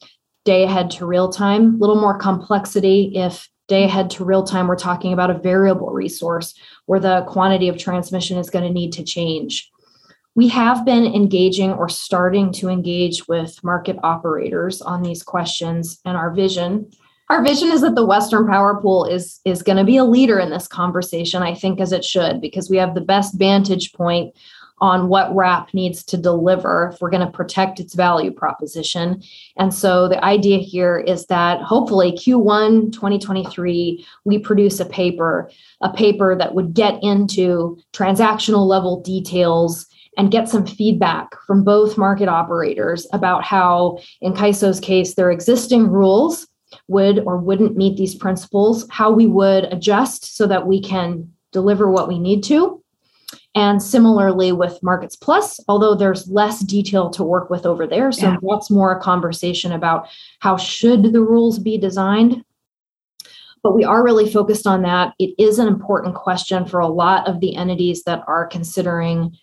day 0.46 0.64
ahead 0.64 0.92
to 0.92 1.06
real 1.06 1.30
time, 1.30 1.76
a 1.76 1.78
little 1.78 2.00
more 2.00 2.18
complexity 2.18 3.12
if 3.16 3.50
day 3.68 3.84
ahead 3.84 4.10
to 4.12 4.26
real 4.26 4.44
time, 4.44 4.68
we're 4.68 4.76
talking 4.76 5.14
about 5.14 5.30
a 5.30 5.38
variable 5.38 5.92
resource 5.92 6.54
where 6.86 7.00
the 7.00 7.26
quantity 7.28 7.68
of 7.68 7.78
transmission 7.78 8.38
is 8.38 8.50
going 8.50 8.64
to 8.64 8.74
need 8.74 8.94
to 8.94 9.04
change. 9.04 9.70
We 10.36 10.48
have 10.50 10.86
been 10.86 11.06
engaging 11.06 11.74
or 11.74 11.90
starting 11.90 12.52
to 12.54 12.70
engage 12.70 13.28
with 13.28 13.62
market 13.64 13.98
operators 14.04 14.82
on 14.82 15.02
these 15.02 15.24
questions 15.24 16.00
and 16.06 16.16
our 16.16 16.32
vision. 16.32 16.92
Our 17.30 17.44
vision 17.44 17.72
is 17.72 17.82
that 17.82 17.96
the 17.96 18.06
Western 18.06 18.48
Power 18.48 18.80
Pool 18.80 19.04
is, 19.06 19.42
is 19.44 19.64
going 19.64 19.78
to 19.78 19.84
be 19.84 19.98
a 19.98 20.06
leader 20.06 20.40
in 20.40 20.50
this 20.50 20.68
conversation, 20.68 21.44
I 21.44 21.54
think, 21.54 21.82
as 21.82 21.92
it 21.92 22.06
should, 22.06 22.40
because 22.40 22.70
we 22.70 22.78
have 22.78 22.96
the 22.96 23.02
best 23.02 23.38
vantage 23.38 23.92
point 23.94 24.34
on 24.80 25.08
what 25.08 25.34
WRAP 25.34 25.74
needs 25.74 26.04
to 26.04 26.18
deliver 26.18 26.92
if 26.94 27.02
we're 27.02 27.10
going 27.10 27.26
to 27.26 27.32
protect 27.32 27.80
its 27.80 27.96
value 27.96 28.32
proposition. 28.32 29.22
And 29.58 29.74
so 29.74 30.08
the 30.08 30.24
idea 30.24 30.60
here 30.60 30.98
is 30.98 31.26
that 31.28 31.62
hopefully 31.62 32.12
Q1 32.12 32.94
2023, 32.94 34.06
we 34.26 34.40
produce 34.40 34.80
a 34.80 34.86
paper, 34.86 35.50
a 35.82 35.92
paper 35.92 36.36
that 36.36 36.54
would 36.54 36.74
get 36.74 37.00
into 37.02 37.80
transactional 37.94 38.68
level 38.68 39.02
details 39.02 39.88
and 40.18 40.32
get 40.32 40.50
some 40.50 40.66
feedback 40.66 41.30
from 41.46 41.64
both 41.64 41.98
market 41.98 42.28
operators 42.28 43.08
about 43.14 43.44
how, 43.44 44.00
in 44.22 44.34
CAISO's 44.34 44.80
case, 44.80 45.14
their 45.14 45.32
existing 45.32 45.88
rules 45.88 46.48
would 46.88 47.20
or 47.20 47.38
wouldn't 47.38 47.78
meet 47.78 47.98
these 47.98 48.16
principles, 48.16 48.86
how 48.90 49.12
we 49.12 49.28
would 49.28 49.66
adjust 49.66 50.36
so 50.36 50.48
that 50.48 50.68
we 50.68 50.82
can 50.82 51.32
deliver 51.52 51.90
what 51.90 52.08
we 52.08 52.20
need 52.20 52.44
to 52.44 52.84
and 53.58 53.82
similarly 53.82 54.52
with 54.52 54.84
Markets 54.84 55.16
Plus, 55.16 55.60
although 55.68 55.96
there's 55.96 56.30
less 56.30 56.60
detail 56.60 57.10
to 57.10 57.24
work 57.24 57.50
with 57.50 57.66
over 57.66 57.88
there. 57.88 58.12
So 58.12 58.28
yeah. 58.28 58.38
that's 58.48 58.70
more 58.70 58.96
a 58.96 59.02
conversation 59.02 59.72
about 59.72 60.08
how 60.42 60.58
should 60.58 61.12
the 61.12 61.22
rules 61.22 61.58
be 61.58 61.76
designed. 61.80 62.44
But 63.64 63.74
we 63.74 63.84
are 63.84 64.04
really 64.04 64.32
focused 64.32 64.68
on 64.68 64.84
that. 64.84 65.16
It 65.18 65.34
is 65.40 65.58
an 65.58 65.68
important 65.68 66.14
question 66.14 66.68
for 66.68 66.80
a 66.80 66.88
lot 66.88 67.28
of 67.28 67.40
the 67.40 67.56
entities 67.56 68.04
that 68.04 68.24
are 68.28 68.46
considering 68.46 69.36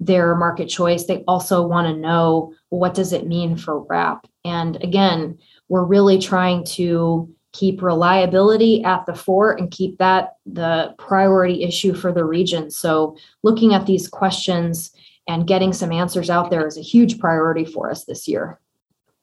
their 0.00 0.34
market 0.34 0.66
choice. 0.66 1.04
They 1.04 1.22
also 1.28 1.64
want 1.64 1.86
to 1.86 1.96
know 1.96 2.52
what 2.70 2.94
does 2.94 3.12
it 3.12 3.28
mean 3.28 3.56
for 3.56 3.84
WRAP? 3.86 4.24
And 4.44 4.82
again, 4.82 5.38
we're 5.68 5.84
really 5.84 6.18
trying 6.18 6.64
to 6.64 7.32
keep 7.52 7.82
reliability 7.82 8.82
at 8.84 9.04
the 9.06 9.14
fore 9.14 9.52
and 9.52 9.70
keep 9.70 9.98
that 9.98 10.36
the 10.46 10.94
priority 10.98 11.62
issue 11.62 11.94
for 11.94 12.12
the 12.12 12.24
region. 12.24 12.70
So, 12.70 13.16
looking 13.42 13.74
at 13.74 13.86
these 13.86 14.08
questions 14.08 14.92
and 15.28 15.46
getting 15.46 15.72
some 15.72 15.92
answers 15.92 16.30
out 16.30 16.50
there 16.50 16.66
is 16.66 16.78
a 16.78 16.82
huge 16.82 17.18
priority 17.18 17.64
for 17.64 17.90
us 17.90 18.04
this 18.04 18.26
year. 18.26 18.60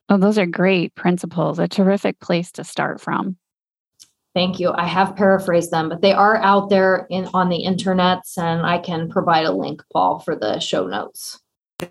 Oh, 0.10 0.18
those 0.18 0.38
are 0.38 0.46
great 0.46 0.96
principles, 0.96 1.60
a 1.60 1.68
terrific 1.68 2.20
place 2.20 2.52
to 2.54 2.64
start 2.64 3.02
from. 3.02 3.38
Thank 4.34 4.60
you. 4.60 4.72
I 4.72 4.86
have 4.86 5.16
paraphrased 5.16 5.72
them, 5.72 5.90
but 5.90 6.02
they 6.02 6.14
are 6.14 6.38
out 6.38 6.70
there 6.70 7.08
in 7.10 7.28
on 7.34 7.50
the 7.50 7.66
internets 7.66 8.38
and 8.38 8.66
I 8.66 8.78
can 8.78 9.10
provide 9.10 9.46
a 9.46 9.52
link, 9.52 9.82
Paul, 9.92 10.20
for 10.20 10.36
the 10.36 10.60
show 10.60 10.86
notes. 10.86 11.40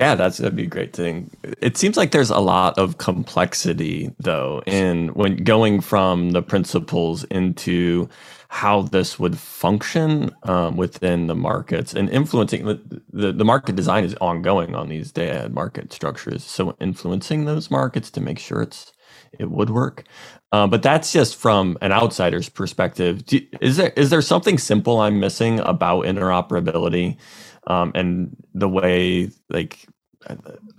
Yeah, 0.01 0.17
that's 0.17 0.39
that'd 0.39 0.57
be 0.57 0.65
a 0.65 0.67
great 0.67 0.93
thing. 0.93 1.31
It 1.61 1.77
seems 1.77 1.97
like 1.97 2.11
there's 2.11 2.31
a 2.31 2.41
lot 2.41 2.77
of 2.77 2.99
complexity 2.99 4.13
though 4.19 4.61
in 4.67 5.11
when 5.11 5.37
going 5.45 5.81
from 5.81 6.31
the 6.33 6.43
principles 6.43 7.23
into 7.25 8.09
how 8.49 8.83
this 8.83 9.19
would 9.21 9.39
function 9.39 10.31
um, 10.43 10.77
within 10.77 11.29
the 11.29 11.37
markets 11.37 11.95
and 11.95 12.11
influencing 12.11 12.65
the, 12.65 13.33
the, 13.33 13.45
market 13.45 13.77
design 13.77 14.03
is 14.05 14.15
ongoing 14.21 14.75
on 14.75 14.89
these 14.89 15.13
day 15.13 15.29
ahead 15.31 15.53
market 15.55 15.93
structures. 15.93 16.43
So 16.45 16.77
influencing 16.81 17.45
those 17.45 17.71
markets 17.71 18.11
to 18.13 18.21
make 18.21 18.41
sure 18.41 18.63
it's 18.63 18.93
it 19.39 19.51
would 19.51 19.71
work. 19.71 20.05
Uh, 20.53 20.67
but 20.67 20.83
that's 20.83 21.13
just 21.13 21.37
from 21.37 21.79
an 21.81 21.93
outsider's 21.93 22.49
perspective. 22.49 23.25
Do, 23.27 23.41
is 23.61 23.77
there 23.77 23.93
is 23.97 24.11
there 24.11 24.23
something 24.23 24.59
simple 24.59 25.01
I'm 25.01 25.21
missing 25.21 25.61
about 25.61 26.07
interoperability? 26.07 27.19
Um, 27.67 27.93
and 27.95 28.37
the 28.55 28.69
way 28.69 29.31
like 29.49 29.87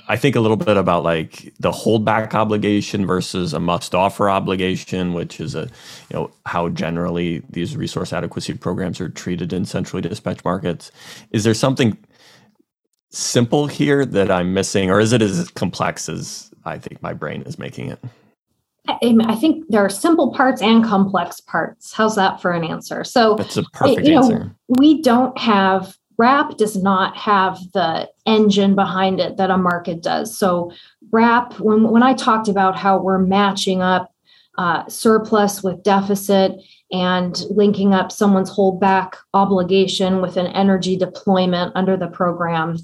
I 0.09 0.17
think 0.17 0.35
a 0.35 0.39
little 0.39 0.57
bit 0.57 0.77
about 0.77 1.03
like 1.03 1.53
the 1.59 1.71
holdback 1.71 2.33
obligation 2.33 3.05
versus 3.05 3.53
a 3.53 3.59
must 3.59 3.95
offer 3.95 4.29
obligation, 4.29 5.13
which 5.13 5.39
is 5.39 5.55
a 5.55 5.69
you 6.09 6.13
know 6.13 6.31
how 6.45 6.69
generally 6.69 7.43
these 7.49 7.77
resource 7.77 8.13
adequacy 8.13 8.53
programs 8.53 8.99
are 8.99 9.09
treated 9.09 9.53
in 9.53 9.65
centrally 9.65 10.01
dispatched 10.01 10.43
markets. 10.43 10.91
Is 11.31 11.43
there 11.43 11.53
something 11.53 11.97
simple 13.09 13.67
here 13.67 14.05
that 14.05 14.29
I'm 14.31 14.53
missing, 14.53 14.89
or 14.89 14.99
is 14.99 15.13
it 15.13 15.21
as 15.21 15.49
complex 15.49 16.09
as 16.09 16.51
I 16.65 16.77
think 16.77 17.01
my 17.01 17.13
brain 17.13 17.43
is 17.43 17.57
making 17.57 17.91
it? 17.91 17.99
I 18.89 19.35
think 19.35 19.65
there 19.67 19.83
are 19.83 19.89
simple 19.89 20.31
parts 20.31 20.61
and 20.61 20.83
complex 20.83 21.41
parts. 21.41 21.93
How's 21.93 22.15
that 22.15 22.41
for 22.41 22.51
an 22.51 22.63
answer? 22.63 23.03
So 23.03 23.35
that's 23.35 23.57
a 23.57 23.63
perfect 23.73 24.07
you 24.07 24.13
know, 24.13 24.23
answer. 24.23 24.55
We 24.67 25.01
don't 25.01 25.37
have 25.37 25.97
WRAP 26.17 26.57
does 26.57 26.75
not 26.75 27.15
have 27.15 27.59
the 27.73 28.09
engine 28.25 28.75
behind 28.75 29.19
it 29.19 29.37
that 29.37 29.51
a 29.51 29.57
market 29.57 30.01
does. 30.01 30.35
So, 30.35 30.71
WRAP, 31.11 31.59
when, 31.59 31.89
when 31.89 32.03
I 32.03 32.13
talked 32.13 32.47
about 32.47 32.75
how 32.75 32.99
we're 32.99 33.19
matching 33.19 33.81
up 33.81 34.13
uh, 34.57 34.87
surplus 34.87 35.61
with 35.61 35.83
deficit 35.83 36.59
and 36.91 37.39
linking 37.51 37.93
up 37.93 38.11
someone's 38.11 38.49
holdback 38.49 39.13
obligation 39.33 40.21
with 40.21 40.37
an 40.37 40.47
energy 40.47 40.97
deployment 40.97 41.71
under 41.75 41.95
the 41.95 42.07
program, 42.07 42.77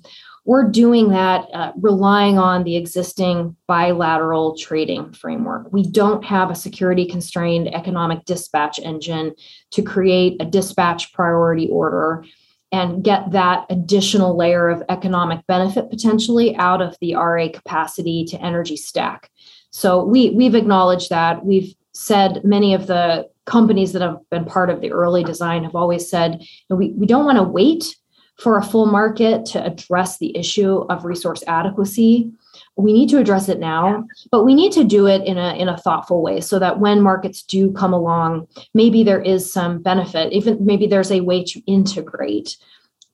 we're 0.46 0.70
doing 0.70 1.10
that 1.10 1.48
uh, 1.54 1.72
relying 1.80 2.38
on 2.38 2.64
the 2.64 2.76
existing 2.76 3.56
bilateral 3.66 4.58
trading 4.58 5.14
framework. 5.14 5.72
We 5.72 5.84
don't 5.84 6.24
have 6.26 6.52
a 6.52 6.56
security 6.56 7.06
constrained 7.06 7.74
economic 7.74 8.26
dispatch 8.26 8.78
engine 8.80 9.34
to 9.72 9.82
create 9.82 10.42
a 10.42 10.46
dispatch 10.46 11.14
priority 11.14 11.70
order 11.70 12.26
and 12.74 13.04
get 13.04 13.32
that 13.32 13.68
additional 13.70 14.36
layer 14.36 14.68
of 14.68 14.82
economic 14.90 15.46
benefit 15.46 15.92
potentially 15.92 16.56
out 16.58 16.82
of 16.82 16.98
the 17.00 17.14
RA 17.14 17.48
capacity 17.54 18.26
to 18.26 18.42
energy 18.42 18.76
stack. 18.76 19.30
So 19.70 20.04
we 20.04 20.32
we've 20.32 20.56
acknowledged 20.56 21.12
that. 21.12 21.46
We've 21.46 21.74
said 21.94 22.44
many 22.44 22.74
of 22.74 22.88
the 22.88 23.30
companies 23.46 23.94
that 23.94 24.02
have 24.02 24.18
been 24.32 24.46
part 24.46 24.72
of 24.72 24.82
the 24.82 24.92
early 24.92 25.24
design 25.24 25.64
have 25.64 25.76
always 25.76 26.10
said 26.10 26.44
we, 26.70 26.94
we 26.94 27.06
don't 27.06 27.26
want 27.26 27.38
to 27.38 27.44
wait 27.44 27.96
for 28.40 28.58
a 28.58 28.64
full 28.64 28.88
market 28.88 29.46
to 29.46 29.64
address 29.64 30.18
the 30.18 30.36
issue 30.36 30.78
of 30.90 31.06
resource 31.06 31.44
adequacy 31.46 32.32
we 32.76 32.92
need 32.92 33.10
to 33.10 33.20
address 33.20 33.50
it 33.50 33.60
now 33.60 34.04
but 34.32 34.44
we 34.44 34.56
need 34.56 34.72
to 34.72 34.84
do 34.84 35.06
it 35.06 35.24
in 35.26 35.38
a 35.38 35.56
in 35.56 35.70
a 35.70 35.78
thoughtful 35.78 36.22
way 36.22 36.42
so 36.42 36.58
that 36.58 36.80
when 36.80 37.02
markets 37.02 37.44
do 37.44 37.72
come 37.74 37.94
along 37.94 38.48
maybe 38.74 39.04
there 39.04 39.22
is 39.22 39.52
some 39.52 39.82
benefit. 39.82 40.34
Even 40.34 40.64
maybe 40.66 40.88
there's 40.88 41.12
a 41.12 41.22
way 41.22 41.44
to 41.44 41.60
integrate 41.66 42.58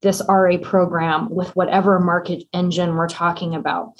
this 0.02 0.22
RA 0.30 0.58
program 0.58 1.30
with 1.30 1.54
whatever 1.56 2.00
market 2.00 2.44
engine 2.54 2.96
we're 2.96 3.10
talking 3.10 3.54
about. 3.56 3.94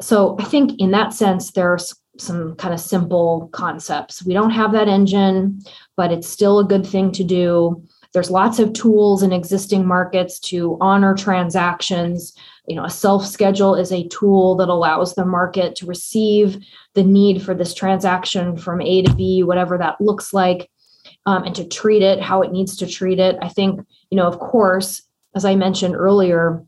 So 0.00 0.36
i 0.40 0.44
think 0.44 0.80
in 0.80 0.92
that 0.92 1.12
sense 1.12 1.52
there's 1.52 1.94
some 2.18 2.56
kind 2.56 2.74
of 2.74 2.80
simple 2.80 3.48
concepts. 3.52 4.24
We 4.24 4.34
don't 4.34 4.50
have 4.50 4.72
that 4.72 4.88
engine 4.88 5.60
but 5.96 6.10
it's 6.10 6.28
still 6.28 6.58
a 6.58 6.64
good 6.64 6.86
thing 6.86 7.12
to 7.12 7.24
do. 7.24 7.82
There's 8.14 8.30
lots 8.30 8.58
of 8.58 8.72
tools 8.72 9.22
in 9.22 9.32
existing 9.32 9.86
markets 9.86 10.38
to 10.50 10.76
honor 10.80 11.14
transactions 11.14 12.34
you 12.66 12.76
know 12.76 12.84
a 12.84 12.90
self 12.90 13.26
schedule 13.26 13.74
is 13.74 13.92
a 13.92 14.06
tool 14.08 14.54
that 14.56 14.68
allows 14.68 15.14
the 15.14 15.24
market 15.24 15.76
to 15.76 15.86
receive 15.86 16.58
the 16.94 17.02
need 17.02 17.42
for 17.42 17.54
this 17.54 17.74
transaction 17.74 18.56
from 18.56 18.80
a 18.80 19.02
to 19.02 19.14
b 19.14 19.42
whatever 19.42 19.76
that 19.78 20.00
looks 20.00 20.32
like 20.32 20.70
um, 21.26 21.44
and 21.44 21.54
to 21.54 21.66
treat 21.66 22.02
it 22.02 22.20
how 22.20 22.42
it 22.42 22.52
needs 22.52 22.76
to 22.76 22.86
treat 22.86 23.18
it. 23.18 23.36
I 23.42 23.48
think 23.48 23.80
you 24.10 24.16
know 24.16 24.26
of 24.26 24.38
course 24.38 25.02
as 25.34 25.44
i 25.44 25.54
mentioned 25.54 25.96
earlier 25.96 26.62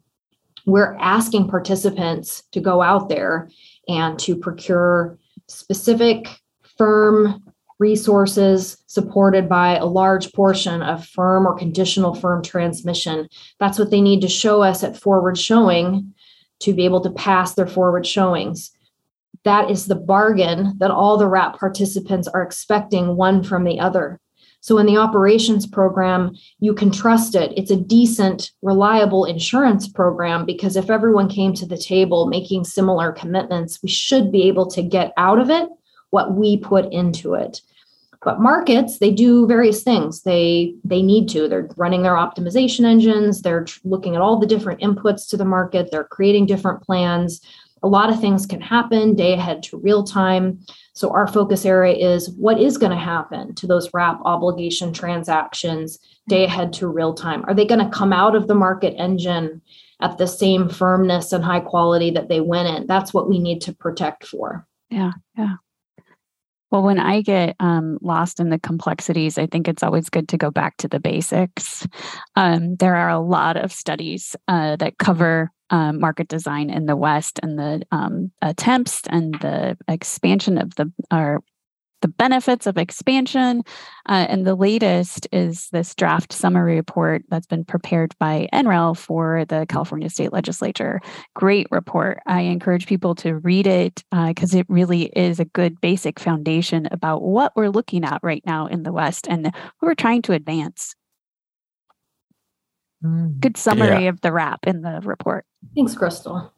we're 0.66 0.94
asking 0.94 1.48
participants 1.48 2.42
to 2.52 2.60
go 2.60 2.80
out 2.80 3.08
there 3.08 3.50
and 3.86 4.18
to 4.18 4.34
procure 4.34 5.18
specific 5.46 6.40
firm 6.78 7.43
resources 7.78 8.82
supported 8.86 9.48
by 9.48 9.76
a 9.76 9.84
large 9.84 10.32
portion 10.32 10.82
of 10.82 11.06
firm 11.06 11.46
or 11.46 11.56
conditional 11.56 12.14
firm 12.14 12.42
transmission. 12.42 13.28
That's 13.58 13.78
what 13.78 13.90
they 13.90 14.00
need 14.00 14.20
to 14.20 14.28
show 14.28 14.62
us 14.62 14.84
at 14.84 14.96
forward 14.96 15.38
showing 15.38 16.14
to 16.60 16.72
be 16.72 16.84
able 16.84 17.00
to 17.02 17.10
pass 17.10 17.54
their 17.54 17.66
forward 17.66 18.06
showings. 18.06 18.70
That 19.44 19.70
is 19.70 19.86
the 19.86 19.96
bargain 19.96 20.78
that 20.78 20.90
all 20.90 21.18
the 21.18 21.28
WRAP 21.28 21.58
participants 21.58 22.28
are 22.28 22.42
expecting 22.42 23.16
one 23.16 23.42
from 23.42 23.64
the 23.64 23.78
other. 23.80 24.20
So, 24.60 24.78
in 24.78 24.86
the 24.86 24.96
operations 24.96 25.66
program, 25.66 26.34
you 26.58 26.72
can 26.72 26.90
trust 26.90 27.34
it. 27.34 27.52
It's 27.54 27.70
a 27.70 27.76
decent, 27.76 28.50
reliable 28.62 29.26
insurance 29.26 29.86
program 29.86 30.46
because 30.46 30.74
if 30.76 30.88
everyone 30.88 31.28
came 31.28 31.52
to 31.54 31.66
the 31.66 31.76
table 31.76 32.28
making 32.28 32.64
similar 32.64 33.12
commitments, 33.12 33.82
we 33.82 33.90
should 33.90 34.32
be 34.32 34.44
able 34.44 34.66
to 34.70 34.82
get 34.82 35.12
out 35.18 35.38
of 35.38 35.50
it 35.50 35.68
what 36.14 36.34
we 36.34 36.56
put 36.56 36.86
into 36.92 37.34
it. 37.34 37.60
but 38.24 38.40
markets 38.40 38.98
they 38.98 39.10
do 39.10 39.46
various 39.46 39.82
things. 39.82 40.22
They 40.22 40.74
they 40.92 41.02
need 41.02 41.28
to. 41.34 41.46
They're 41.48 41.68
running 41.76 42.02
their 42.02 42.18
optimization 42.24 42.84
engines. 42.94 43.42
They're 43.42 43.66
looking 43.84 44.14
at 44.14 44.22
all 44.22 44.38
the 44.38 44.52
different 44.52 44.80
inputs 44.80 45.28
to 45.28 45.36
the 45.36 45.44
market. 45.56 45.90
They're 45.90 46.12
creating 46.16 46.46
different 46.46 46.80
plans. 46.82 47.40
A 47.82 47.88
lot 47.88 48.10
of 48.10 48.18
things 48.18 48.46
can 48.46 48.62
happen 48.62 49.14
day 49.14 49.34
ahead 49.34 49.62
to 49.64 49.82
real 49.88 50.02
time. 50.04 50.58
So 50.94 51.10
our 51.10 51.26
focus 51.26 51.66
area 51.66 51.96
is 52.14 52.30
what 52.46 52.58
is 52.58 52.78
going 52.78 52.96
to 52.98 53.08
happen 53.14 53.54
to 53.56 53.66
those 53.66 53.90
wrap 53.92 54.18
obligation 54.24 54.92
transactions 54.92 55.98
day 56.28 56.44
ahead 56.44 56.72
to 56.74 56.88
real 56.88 57.12
time? 57.12 57.44
Are 57.46 57.54
they 57.54 57.66
going 57.66 57.84
to 57.84 57.98
come 57.98 58.12
out 58.12 58.34
of 58.34 58.46
the 58.46 58.54
market 58.66 58.94
engine 58.96 59.60
at 60.00 60.16
the 60.16 60.26
same 60.26 60.68
firmness 60.70 61.32
and 61.32 61.44
high 61.44 61.64
quality 61.72 62.10
that 62.12 62.28
they 62.28 62.40
went 62.40 62.68
in? 62.74 62.86
That's 62.86 63.12
what 63.12 63.28
we 63.28 63.38
need 63.38 63.60
to 63.66 63.72
protect 63.74 64.26
for. 64.26 64.66
Yeah 64.88 65.12
yeah 65.36 65.56
well, 66.74 66.82
when 66.82 66.98
I 66.98 67.20
get 67.20 67.54
um, 67.60 67.98
lost 68.02 68.40
in 68.40 68.50
the 68.50 68.58
complexities, 68.58 69.38
I 69.38 69.46
think 69.46 69.68
it's 69.68 69.84
always 69.84 70.10
good 70.10 70.28
to 70.30 70.36
go 70.36 70.50
back 70.50 70.76
to 70.78 70.88
the 70.88 70.98
basics. 70.98 71.86
Um, 72.34 72.74
there 72.74 72.96
are 72.96 73.10
a 73.10 73.20
lot 73.20 73.56
of 73.56 73.70
studies 73.70 74.34
uh, 74.48 74.74
that 74.76 74.98
cover 74.98 75.52
uh, 75.70 75.92
market 75.92 76.26
design 76.26 76.70
in 76.70 76.86
the 76.86 76.96
West 76.96 77.38
and 77.44 77.56
the 77.56 77.82
um, 77.92 78.32
attempts 78.42 79.02
and 79.08 79.34
the 79.34 79.78
expansion 79.86 80.58
of 80.58 80.74
the, 80.74 80.92
or 81.12 81.44
the 82.04 82.08
benefits 82.08 82.66
of 82.66 82.76
expansion. 82.76 83.62
Uh, 84.06 84.26
and 84.28 84.46
the 84.46 84.54
latest 84.54 85.26
is 85.32 85.70
this 85.72 85.94
draft 85.94 86.34
summary 86.34 86.76
report 86.76 87.22
that's 87.30 87.46
been 87.46 87.64
prepared 87.64 88.14
by 88.18 88.46
NREL 88.52 88.94
for 88.94 89.46
the 89.46 89.64
California 89.70 90.10
State 90.10 90.30
Legislature. 90.30 91.00
Great 91.32 91.66
report. 91.70 92.18
I 92.26 92.42
encourage 92.42 92.86
people 92.86 93.14
to 93.14 93.36
read 93.36 93.66
it 93.66 94.04
because 94.10 94.54
uh, 94.54 94.58
it 94.58 94.66
really 94.68 95.04
is 95.16 95.40
a 95.40 95.46
good 95.46 95.80
basic 95.80 96.20
foundation 96.20 96.88
about 96.90 97.22
what 97.22 97.56
we're 97.56 97.70
looking 97.70 98.04
at 98.04 98.20
right 98.22 98.42
now 98.44 98.66
in 98.66 98.82
the 98.82 98.92
West 98.92 99.26
and 99.26 99.46
what 99.46 99.54
we're 99.80 99.94
trying 99.94 100.20
to 100.20 100.34
advance. 100.34 100.94
Mm. 103.02 103.40
Good 103.40 103.56
summary 103.56 104.04
yeah. 104.04 104.10
of 104.10 104.20
the 104.20 104.30
wrap 104.30 104.66
in 104.66 104.82
the 104.82 105.00
report. 105.02 105.46
Thanks, 105.74 105.94
Crystal. 105.94 106.52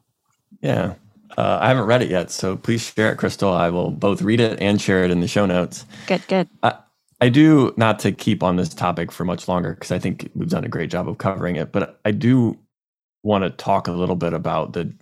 Yeah. 0.59 0.95
Uh, 1.35 1.59
I 1.61 1.67
haven't 1.67 1.85
read 1.85 2.01
it 2.01 2.09
yet, 2.09 2.31
so 2.31 2.55
please 2.55 2.81
share 2.81 3.11
it, 3.11 3.17
Crystal. 3.17 3.51
I 3.51 3.69
will 3.69 3.91
both 3.91 4.21
read 4.21 4.39
it 4.39 4.59
and 4.61 4.81
share 4.81 5.03
it 5.03 5.11
in 5.11 5.19
the 5.19 5.27
show 5.27 5.45
notes. 5.45 5.85
Good, 6.05 6.25
good. 6.27 6.47
I, 6.63 6.75
I 7.19 7.29
do 7.29 7.73
not 7.77 7.99
to 7.99 8.11
keep 8.11 8.43
on 8.43 8.55
this 8.55 8.69
topic 8.69 9.11
for 9.11 9.25
much 9.25 9.47
longer 9.47 9.73
because 9.73 9.91
I 9.91 9.99
think 9.99 10.29
we've 10.35 10.49
done 10.49 10.63
a 10.63 10.69
great 10.69 10.89
job 10.89 11.09
of 11.09 11.17
covering 11.17 11.55
it, 11.55 11.71
but 11.71 11.99
I 12.05 12.11
do 12.11 12.57
want 13.23 13.43
to 13.43 13.49
talk 13.49 13.87
a 13.87 13.91
little 13.91 14.15
bit 14.15 14.33
about 14.33 14.73
the 14.73 14.93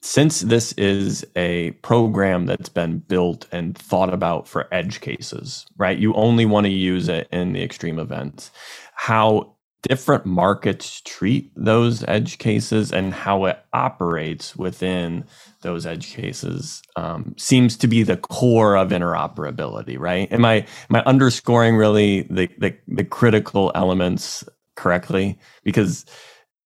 since 0.00 0.42
this 0.42 0.72
is 0.74 1.26
a 1.34 1.72
program 1.82 2.46
that's 2.46 2.68
been 2.68 2.98
built 2.98 3.46
and 3.50 3.76
thought 3.76 4.12
about 4.12 4.46
for 4.46 4.72
edge 4.72 5.00
cases, 5.00 5.66
right? 5.76 5.98
You 5.98 6.14
only 6.14 6.46
want 6.46 6.66
to 6.66 6.72
use 6.72 7.08
it 7.08 7.26
in 7.32 7.52
the 7.52 7.62
extreme 7.62 7.98
events. 7.98 8.52
How 8.94 9.56
different 9.82 10.26
markets 10.26 11.00
treat 11.02 11.52
those 11.54 12.04
edge 12.08 12.38
cases 12.38 12.92
and 12.92 13.14
how 13.14 13.44
it 13.44 13.58
operates 13.72 14.56
within 14.56 15.24
those 15.62 15.86
edge 15.86 16.12
cases 16.14 16.82
um, 16.96 17.34
seems 17.38 17.76
to 17.76 17.86
be 17.86 18.02
the 18.02 18.16
core 18.16 18.76
of 18.76 18.90
interoperability 18.90 19.98
right? 19.98 20.30
Am 20.32 20.44
i 20.44 20.56
am 20.90 20.96
i 20.96 21.02
underscoring 21.04 21.76
really 21.76 22.22
the 22.22 22.48
the, 22.58 22.76
the 22.88 23.04
critical 23.04 23.72
elements 23.74 24.44
correctly? 24.76 25.38
Because 25.64 26.04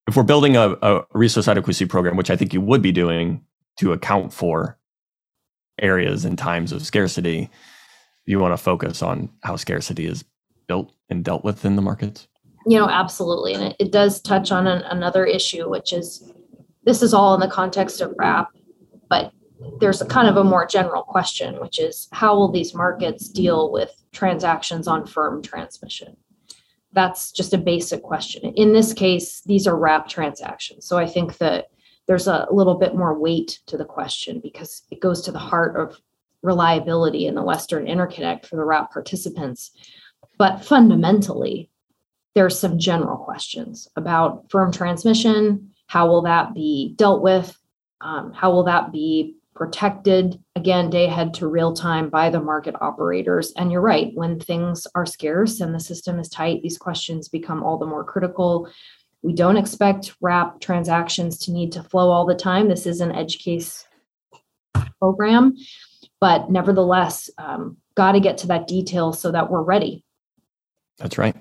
if 0.09 0.17
we're 0.17 0.23
building 0.23 0.57
a, 0.57 0.77
a 0.83 1.05
resource 1.13 1.49
adequacy 1.49 1.87
program 1.87 2.17
which 2.17 2.31
i 2.31 2.37
think 2.37 2.53
you 2.53 2.61
would 2.61 2.83
be 2.83 2.93
doing 2.93 3.43
to 3.79 3.93
account 3.93 4.33
for 4.33 4.79
areas 5.81 6.25
and 6.25 6.39
times 6.39 6.73
of 6.73 6.85
scarcity 6.85 7.51
you 8.27 8.39
want 8.39 8.53
to 8.53 8.63
focus 8.63 9.03
on 9.03 9.29
how 9.43 9.57
scarcity 9.57 10.07
is 10.07 10.25
built 10.67 10.93
and 11.09 11.25
dealt 11.25 11.45
with 11.45 11.65
in 11.65 11.77
the 11.77 11.83
markets 11.83 12.29
you 12.67 12.79
know, 12.79 12.89
absolutely. 12.89 13.55
And 13.55 13.63
it, 13.65 13.77
it 13.79 13.93
does 13.93 14.21
touch 14.21 14.53
on 14.53 14.67
an, 14.67 14.83
another 14.83 15.25
issue, 15.25 15.69
which 15.69 15.93
is 15.93 16.33
this 16.85 17.03
is 17.03 17.15
all 17.15 17.35
in 17.35 17.41
the 17.41 17.49
context 17.49 18.01
of 18.01 18.15
wrap, 18.19 18.49
but 19.09 19.33
there's 19.81 20.01
a 20.01 20.07
kind 20.07 20.29
of 20.29 20.37
a 20.37 20.45
more 20.45 20.67
general 20.67 21.03
question, 21.03 21.61
which 21.61 21.79
is 21.79 22.09
how 22.13 22.35
will 22.35 22.51
these 22.51 22.75
markets 22.75 23.29
deal 23.29 23.71
with 23.71 23.91
transactions 24.13 24.89
on 24.89 25.07
firm 25.07 25.43
transmission? 25.43 26.17
That's 26.93 27.33
just 27.33 27.55
a 27.55 27.59
basic 27.59 28.03
question. 28.03 28.53
In 28.55 28.73
this 28.73 28.93
case, 28.93 29.43
these 29.47 29.67
are 29.67 29.79
wrap 29.79 30.09
transactions. 30.09 30.87
So 30.87 30.99
I 30.99 31.07
think 31.07 31.39
that 31.39 31.67
there's 32.07 32.27
a 32.27 32.47
little 32.51 32.75
bit 32.75 32.95
more 32.95 33.19
weight 33.19 33.61
to 33.67 33.79
the 33.79 33.85
question 33.85 34.41
because 34.41 34.83
it 34.91 35.01
goes 35.01 35.23
to 35.23 35.33
the 35.33 35.39
heart 35.39 35.77
of 35.77 36.01
reliability 36.43 37.27
in 37.27 37.35
the 37.35 37.43
Western 37.43 37.87
Interconnect 37.87 38.47
for 38.47 38.57
the 38.57 38.65
wrap 38.65 38.93
participants. 38.93 39.71
But 40.37 40.65
fundamentally, 40.65 41.71
there's 42.35 42.59
some 42.59 42.79
general 42.79 43.17
questions 43.17 43.89
about 43.97 44.51
firm 44.51 44.73
transmission. 44.73 45.71
How 45.87 46.09
will 46.09 46.23
that 46.23 46.55
be 46.55 46.95
dealt 46.97 47.23
with? 47.23 47.57
Um, 48.01 48.33
how 48.33 48.51
will 48.51 48.65
that 48.65 48.93
be 48.93 49.37
protected 49.55 50.41
again 50.57 50.89
day 50.89 51.07
ahead 51.07 51.35
to 51.35 51.47
real 51.47 51.75
time 51.75 52.09
by 52.09 52.31
the 52.31 52.41
market 52.41 52.75
operators? 52.81 53.53
And 53.57 53.71
you're 53.71 53.83
right 53.83 54.11
when 54.15 54.41
things 54.41 54.87
are 54.95 55.07
scarce 55.07 55.61
and 55.61 55.75
the 55.75 55.81
system 55.81 56.19
is 56.19 56.29
tight 56.29 56.63
these 56.63 56.79
questions 56.79 57.29
become 57.29 57.63
all 57.63 57.79
the 57.79 57.87
more 57.87 58.05
critical. 58.05 58.69
We 59.23 59.35
don't 59.35 59.59
expect 59.59 60.17
wrap 60.21 60.61
transactions 60.61 61.39
to 61.41 61.53
need 61.53 61.71
to 61.73 61.83
flow 61.83 62.11
all 62.11 62.27
the 62.27 62.35
time. 62.35 62.69
This 62.69 62.87
is 62.87 63.01
an 63.01 63.13
edge 63.13 63.39
case 63.39 63.87
program 64.99 65.57
but 66.21 66.53
nevertheless 66.53 67.29
um, 67.37 67.77
got 67.97 68.13
to 68.13 68.21
get 68.21 68.39
to 68.39 68.47
that 68.47 68.69
detail 68.69 69.13
so 69.13 69.33
that 69.33 69.51
we're 69.51 69.61
ready. 69.61 70.05
That's 70.99 71.19
right 71.19 71.35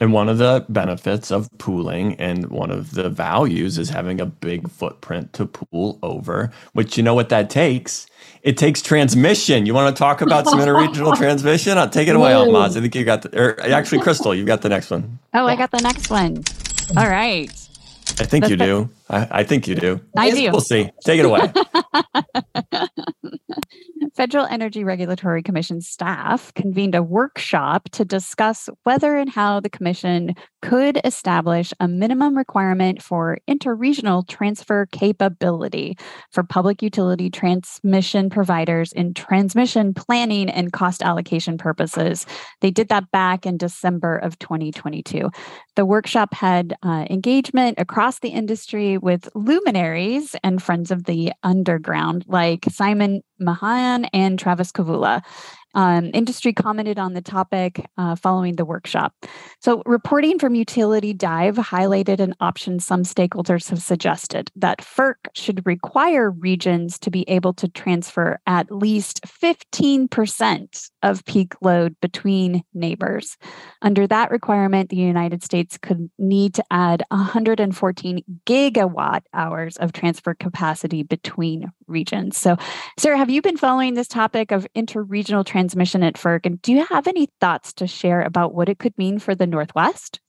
and 0.00 0.12
one 0.12 0.28
of 0.28 0.38
the 0.38 0.64
benefits 0.68 1.30
of 1.30 1.48
pooling 1.58 2.14
and 2.14 2.50
one 2.50 2.70
of 2.70 2.92
the 2.92 3.08
values 3.08 3.78
is 3.78 3.90
having 3.90 4.20
a 4.20 4.26
big 4.26 4.70
footprint 4.70 5.32
to 5.34 5.46
pool 5.46 5.98
over, 6.02 6.50
which 6.72 6.96
you 6.96 7.02
know 7.02 7.14
what 7.14 7.28
that 7.30 7.50
takes? 7.50 8.06
It 8.42 8.56
takes 8.56 8.80
transmission. 8.80 9.66
You 9.66 9.74
want 9.74 9.94
to 9.94 9.98
talk 9.98 10.20
about 10.20 10.46
some 10.46 10.60
interregional 10.60 11.16
transmission? 11.16 11.76
I'll 11.76 11.88
take 11.88 12.08
it 12.08 12.16
away, 12.16 12.32
Almaz. 12.32 12.76
I 12.76 12.80
think 12.80 12.94
you 12.94 13.04
got 13.04 13.22
the, 13.22 13.40
or 13.40 13.60
actually, 13.60 14.00
Crystal, 14.00 14.34
you've 14.34 14.46
got 14.46 14.62
the 14.62 14.68
next 14.68 14.90
one. 14.90 15.18
Oh, 15.34 15.46
I 15.46 15.56
got 15.56 15.70
the 15.70 15.80
next 15.80 16.10
one. 16.10 16.42
All 16.96 17.08
right. 17.08 17.50
I 18.20 18.24
think 18.24 18.48
you 18.48 18.56
do. 18.56 18.88
I, 19.10 19.28
I, 19.30 19.44
think 19.44 19.68
you 19.68 19.74
do. 19.74 20.00
I 20.16 20.30
do. 20.30 20.50
We'll 20.50 20.60
see. 20.60 20.90
Take 21.04 21.20
it 21.20 21.26
away. 21.26 21.52
Federal 24.18 24.46
Energy 24.46 24.82
Regulatory 24.82 25.44
Commission 25.44 25.80
staff 25.80 26.52
convened 26.54 26.96
a 26.96 27.04
workshop 27.04 27.88
to 27.90 28.04
discuss 28.04 28.68
whether 28.82 29.16
and 29.16 29.30
how 29.30 29.60
the 29.60 29.70
Commission 29.70 30.34
could 30.60 31.00
establish 31.04 31.72
a 31.78 31.86
minimum 31.86 32.36
requirement 32.36 33.00
for 33.00 33.38
interregional 33.48 34.26
transfer 34.26 34.86
capability 34.90 35.96
for 36.32 36.42
public 36.42 36.82
utility 36.82 37.30
transmission 37.30 38.28
providers 38.28 38.92
in 38.92 39.14
transmission 39.14 39.94
planning 39.94 40.50
and 40.50 40.72
cost 40.72 41.00
allocation 41.00 41.56
purposes. 41.56 42.26
They 42.60 42.72
did 42.72 42.88
that 42.88 43.12
back 43.12 43.46
in 43.46 43.56
December 43.56 44.16
of 44.16 44.36
2022. 44.40 45.30
The 45.76 45.86
workshop 45.86 46.34
had 46.34 46.74
uh, 46.82 47.06
engagement 47.08 47.78
across 47.78 48.18
the 48.18 48.30
industry 48.30 48.98
with 48.98 49.28
luminaries 49.36 50.34
and 50.42 50.60
friends 50.60 50.90
of 50.90 51.04
the 51.04 51.30
underground 51.44 52.24
like 52.26 52.64
Simon 52.68 53.22
Mahan 53.38 54.06
and 54.06 54.38
Travis 54.38 54.72
Kavulla. 54.72 55.22
Um, 55.74 56.10
industry 56.14 56.52
commented 56.52 56.98
on 56.98 57.12
the 57.12 57.20
topic 57.20 57.86
uh, 57.98 58.16
following 58.16 58.56
the 58.56 58.64
workshop. 58.64 59.14
So, 59.60 59.82
reporting 59.84 60.38
from 60.38 60.54
Utility 60.54 61.12
Dive 61.12 61.56
highlighted 61.56 62.20
an 62.20 62.34
option 62.40 62.80
some 62.80 63.02
stakeholders 63.02 63.68
have 63.68 63.82
suggested 63.82 64.50
that 64.56 64.78
FERC 64.78 65.14
should 65.34 65.66
require 65.66 66.30
regions 66.30 66.98
to 67.00 67.10
be 67.10 67.28
able 67.28 67.52
to 67.54 67.68
transfer 67.68 68.40
at 68.46 68.70
least 68.70 69.20
15% 69.24 70.90
of 71.02 71.24
peak 71.26 71.54
load 71.60 71.96
between 72.00 72.62
neighbors. 72.72 73.36
Under 73.82 74.06
that 74.06 74.30
requirement, 74.30 74.88
the 74.88 74.96
United 74.96 75.44
States 75.44 75.78
could 75.78 76.10
need 76.18 76.54
to 76.54 76.64
add 76.70 77.02
114 77.10 78.24
gigawatt 78.46 79.22
hours 79.34 79.76
of 79.76 79.92
transfer 79.92 80.34
capacity 80.34 81.02
between 81.02 81.70
regions. 81.86 82.36
So, 82.36 82.56
Sarah, 82.98 83.18
have 83.18 83.30
you 83.30 83.42
been 83.42 83.56
following 83.56 83.94
this 83.94 84.08
topic 84.08 84.50
of 84.50 84.66
interregional 84.74 85.44
transmission 85.58 86.04
at 86.04 86.14
FERC? 86.14 86.46
And 86.46 86.62
do 86.62 86.72
you 86.72 86.84
have 86.84 87.08
any 87.08 87.28
thoughts 87.40 87.72
to 87.74 87.86
share 87.88 88.22
about 88.22 88.54
what 88.54 88.68
it 88.68 88.78
could 88.78 88.96
mean 88.96 89.18
for 89.18 89.34
the 89.34 89.46
Northwest? 89.46 90.20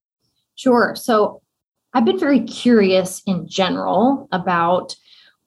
Sure. 0.56 0.96
So, 0.96 1.42
I've 1.94 2.06
been 2.06 2.20
very 2.20 2.42
curious 2.42 3.22
in 3.26 3.48
general 3.48 4.28
about 4.32 4.96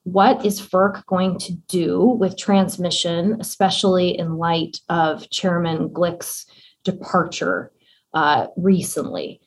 what 0.03 0.45
is 0.45 0.61
FERC 0.61 1.05
going 1.05 1.37
to 1.39 1.53
do 1.53 2.01
with 2.01 2.37
transmission, 2.37 3.37
especially 3.39 4.17
in 4.17 4.37
light 4.37 4.79
of 4.89 5.29
Chairman 5.29 5.89
Glick's 5.89 6.45
departure 6.83 7.71
uh, 8.13 8.47
recently? 8.57 9.41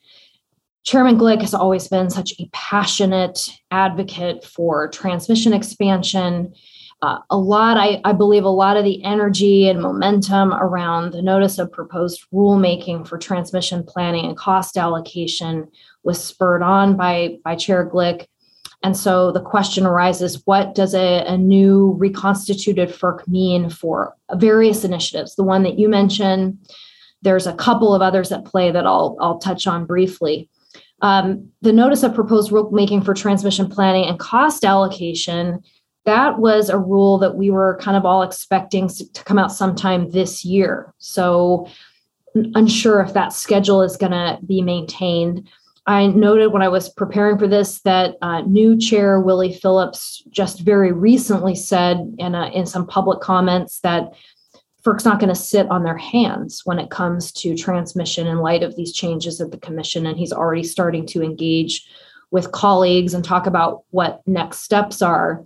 Chairman 0.83 1.19
Glick 1.19 1.41
has 1.41 1.53
always 1.53 1.87
been 1.87 2.09
such 2.09 2.33
a 2.39 2.49
passionate 2.51 3.49
advocate 3.69 4.43
for 4.43 4.87
transmission 4.87 5.53
expansion. 5.53 6.53
Uh, 7.01 7.19
a 7.29 7.37
lot, 7.37 7.77
I, 7.77 8.01
I 8.03 8.13
believe, 8.13 8.43
a 8.43 8.49
lot 8.49 8.75
of 8.75 8.83
the 8.83 9.03
energy 9.03 9.69
and 9.69 9.81
momentum 9.81 10.51
around 10.53 11.13
the 11.13 11.21
notice 11.21 11.59
of 11.59 11.71
proposed 11.71 12.23
rulemaking 12.33 13.07
for 13.07 13.19
transmission 13.19 13.83
planning 13.83 14.25
and 14.25 14.35
cost 14.35 14.77
allocation 14.77 15.67
was 16.03 16.23
spurred 16.23 16.63
on 16.63 16.97
by, 16.97 17.37
by 17.43 17.55
Chair 17.55 17.87
Glick. 17.87 18.25
And 18.83 18.97
so 18.97 19.31
the 19.31 19.41
question 19.41 19.85
arises 19.85 20.41
what 20.45 20.73
does 20.73 20.95
a, 20.95 21.23
a 21.25 21.37
new 21.37 21.95
reconstituted 21.99 22.89
FERC 22.89 23.27
mean 23.27 23.69
for 23.69 24.15
various 24.35 24.83
initiatives? 24.83 25.35
The 25.35 25.43
one 25.43 25.63
that 25.63 25.77
you 25.77 25.89
mentioned, 25.89 26.57
there's 27.21 27.47
a 27.47 27.55
couple 27.55 27.93
of 27.93 28.01
others 28.01 28.31
at 28.31 28.45
play 28.45 28.71
that 28.71 28.87
I'll, 28.87 29.17
I'll 29.19 29.39
touch 29.39 29.67
on 29.67 29.85
briefly. 29.85 30.49
Um, 31.01 31.49
the 31.61 31.73
notice 31.73 32.01
of 32.01 32.15
proposed 32.15 32.51
rulemaking 32.51 33.05
for 33.05 33.13
transmission 33.13 33.69
planning 33.69 34.05
and 34.05 34.17
cost 34.17 34.65
allocation 34.65 35.61
that 36.07 36.39
was 36.39 36.69
a 36.69 36.79
rule 36.79 37.17
that 37.17 37.35
we 37.35 37.51
were 37.51 37.77
kind 37.81 37.97
of 37.97 38.05
all 38.05 38.23
expecting 38.23 38.87
to 38.87 39.23
come 39.25 39.37
out 39.37 39.51
sometime 39.51 40.09
this 40.09 40.45
year. 40.45 40.93
So, 40.99 41.67
unsure 42.33 43.01
if 43.01 43.13
that 43.13 43.33
schedule 43.33 43.81
is 43.81 43.97
going 43.97 44.13
to 44.13 44.39
be 44.45 44.61
maintained. 44.61 45.49
I 45.85 46.07
noted 46.07 46.53
when 46.53 46.61
I 46.61 46.69
was 46.69 46.89
preparing 46.89 47.37
for 47.37 47.47
this 47.47 47.81
that 47.81 48.15
uh, 48.21 48.41
new 48.41 48.77
chair 48.77 49.19
Willie 49.19 49.53
Phillips 49.53 50.23
just 50.29 50.61
very 50.61 50.91
recently 50.91 51.55
said 51.55 52.15
in, 52.17 52.35
a, 52.35 52.47
in 52.51 52.65
some 52.65 52.87
public 52.87 53.19
comments 53.19 53.79
that 53.81 54.13
FERC's 54.85 55.05
not 55.05 55.19
going 55.19 55.33
to 55.33 55.35
sit 55.35 55.69
on 55.69 55.83
their 55.83 55.97
hands 55.97 56.61
when 56.63 56.79
it 56.79 56.89
comes 56.89 57.33
to 57.33 57.55
transmission 57.55 58.27
in 58.27 58.37
light 58.37 58.63
of 58.63 58.77
these 58.77 58.93
changes 58.93 59.41
at 59.41 59.51
the 59.51 59.57
commission. 59.57 60.05
And 60.05 60.17
he's 60.17 60.31
already 60.31 60.63
starting 60.63 61.05
to 61.07 61.21
engage 61.21 61.85
with 62.31 62.51
colleagues 62.53 63.13
and 63.13 63.25
talk 63.25 63.45
about 63.45 63.83
what 63.89 64.21
next 64.25 64.59
steps 64.59 65.01
are. 65.01 65.43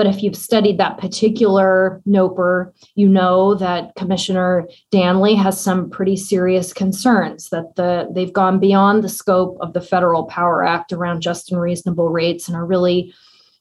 But 0.00 0.06
if 0.06 0.22
you've 0.22 0.34
studied 0.34 0.78
that 0.78 0.96
particular 0.96 2.00
NOPR, 2.08 2.72
you 2.94 3.06
know 3.06 3.54
that 3.56 3.94
Commissioner 3.96 4.66
Danly 4.90 5.36
has 5.36 5.60
some 5.60 5.90
pretty 5.90 6.16
serious 6.16 6.72
concerns 6.72 7.50
that 7.50 7.76
the 7.76 8.08
they've 8.10 8.32
gone 8.32 8.58
beyond 8.58 9.04
the 9.04 9.10
scope 9.10 9.58
of 9.60 9.74
the 9.74 9.82
Federal 9.82 10.24
Power 10.24 10.64
Act 10.64 10.94
around 10.94 11.20
just 11.20 11.52
and 11.52 11.60
reasonable 11.60 12.08
rates 12.08 12.48
and 12.48 12.56
are 12.56 12.64
really 12.64 13.12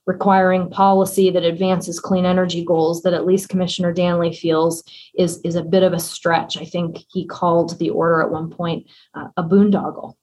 requiring 0.08 0.70
policy 0.70 1.30
that 1.30 1.44
advances 1.44 2.00
clean 2.00 2.26
energy 2.26 2.64
goals 2.64 3.02
that 3.02 3.14
at 3.14 3.26
least 3.26 3.50
Commissioner 3.50 3.94
Danly 3.94 4.34
feels 4.34 4.82
is, 5.16 5.42
is 5.44 5.56
a 5.56 5.62
bit 5.62 5.84
of 5.84 5.92
a 5.92 6.00
stretch. 6.00 6.56
I 6.56 6.64
think 6.64 7.00
he 7.10 7.28
called 7.28 7.78
the 7.80 7.90
order 7.90 8.22
at 8.22 8.32
one 8.32 8.50
point 8.50 8.88
uh, 9.14 9.28
a 9.36 9.44
boondoggle. 9.44 10.14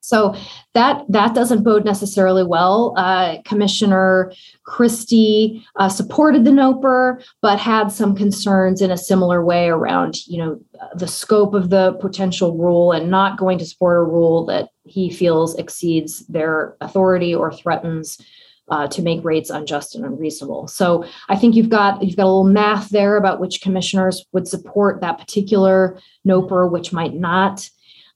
So 0.00 0.34
that 0.74 1.04
that 1.08 1.34
doesn't 1.34 1.62
bode 1.64 1.84
necessarily 1.84 2.42
well. 2.42 2.94
Uh, 2.96 3.38
Commissioner 3.46 4.32
Christie 4.64 5.64
uh, 5.76 5.88
supported 5.88 6.44
the 6.44 6.50
NOPR, 6.50 7.24
but 7.40 7.58
had 7.58 7.90
some 7.90 8.14
concerns 8.14 8.82
in 8.82 8.90
a 8.90 8.98
similar 8.98 9.44
way 9.44 9.68
around, 9.68 10.26
you 10.26 10.38
know, 10.38 10.60
the 10.94 11.08
scope 11.08 11.54
of 11.54 11.70
the 11.70 11.94
potential 12.00 12.56
rule 12.56 12.92
and 12.92 13.10
not 13.10 13.38
going 13.38 13.58
to 13.58 13.66
support 13.66 13.96
a 13.96 14.10
rule 14.10 14.44
that 14.46 14.68
he 14.84 15.10
feels 15.10 15.54
exceeds 15.56 16.26
their 16.26 16.76
authority 16.80 17.34
or 17.34 17.50
threatens 17.50 18.20
uh, 18.68 18.88
to 18.88 19.02
make 19.02 19.24
rates 19.24 19.50
unjust 19.50 19.94
and 19.94 20.04
unreasonable. 20.04 20.66
So 20.68 21.04
I 21.28 21.36
think 21.36 21.54
you've 21.54 21.68
got 21.68 22.02
you've 22.02 22.16
got 22.16 22.24
a 22.24 22.32
little 22.32 22.44
math 22.44 22.88
there 22.90 23.16
about 23.16 23.40
which 23.40 23.60
commissioners 23.60 24.24
would 24.32 24.48
support 24.48 25.00
that 25.00 25.18
particular 25.18 25.98
NOPR, 26.26 26.70
which 26.70 26.92
might 26.92 27.14
not. 27.14 27.68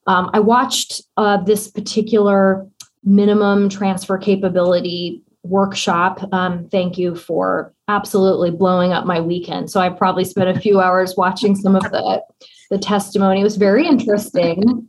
Um, 0.09 0.31
I 0.33 0.41
watched 0.41 1.03
uh, 1.19 1.37
this 1.37 1.71
particular 1.71 2.67
minimum 3.05 3.69
transfer 3.69 4.19
capability 4.19 5.23
workshop. 5.45 6.21
Um, 6.33 6.69
thank 6.71 6.99
you 6.99 7.15
for 7.15 7.73
absolutely 7.89 8.51
blowing 8.51 8.93
up 8.93 9.07
my 9.07 9.21
weekend. 9.21 9.71
So 9.71 9.81
I 9.81 9.91
probably 9.91 10.25
spent 10.25 10.57
a 10.57 10.61
few 10.61 10.81
hours 10.87 11.15
watching 11.17 11.55
some 11.55 11.77
of 11.77 11.83
the, 11.85 12.23
the 12.71 12.79
testimony. 12.79 13.41
It 13.41 13.45
was 13.45 13.57
very 13.57 13.87
interesting. 13.87 14.89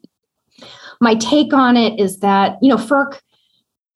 My 1.02 1.16
take 1.16 1.54
on 1.54 1.78
it 1.78 2.00
is 2.00 2.20
that, 2.20 2.58
you 2.62 2.70
know, 2.70 2.78
FERC 2.78 3.20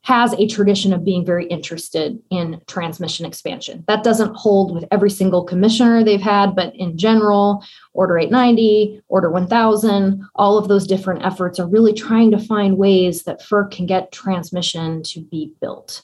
has 0.04 0.34
a 0.34 0.48
tradition 0.48 0.92
of 0.92 1.06
being 1.06 1.26
very 1.26 1.46
interested 1.48 2.20
in 2.30 2.62
transmission 2.68 3.26
expansion. 3.26 3.86
That 3.88 4.04
doesn't 4.04 4.36
hold 4.36 4.76
with 4.76 4.86
every 4.92 5.10
single 5.10 5.46
commissioner 5.46 6.04
they've 6.04 6.22
had, 6.22 6.56
but 6.56 6.76
in 6.76 6.98
general, 6.98 7.64
Order 7.94 8.18
890, 8.18 9.02
Order 9.08 9.32
1000, 9.32 10.24
all 10.36 10.58
of 10.58 10.68
those 10.68 10.88
different 10.88 11.26
efforts 11.26 11.58
are 11.58 11.68
really 11.68 11.94
trying 11.94 12.32
to 12.32 12.40
find 12.40 12.78
ways 12.78 13.24
that 13.24 13.42
FERC 13.42 13.72
can 13.72 13.86
get 13.86 14.12
transmission 14.12 15.04
to 15.04 15.22
be 15.22 15.54
built. 15.62 16.02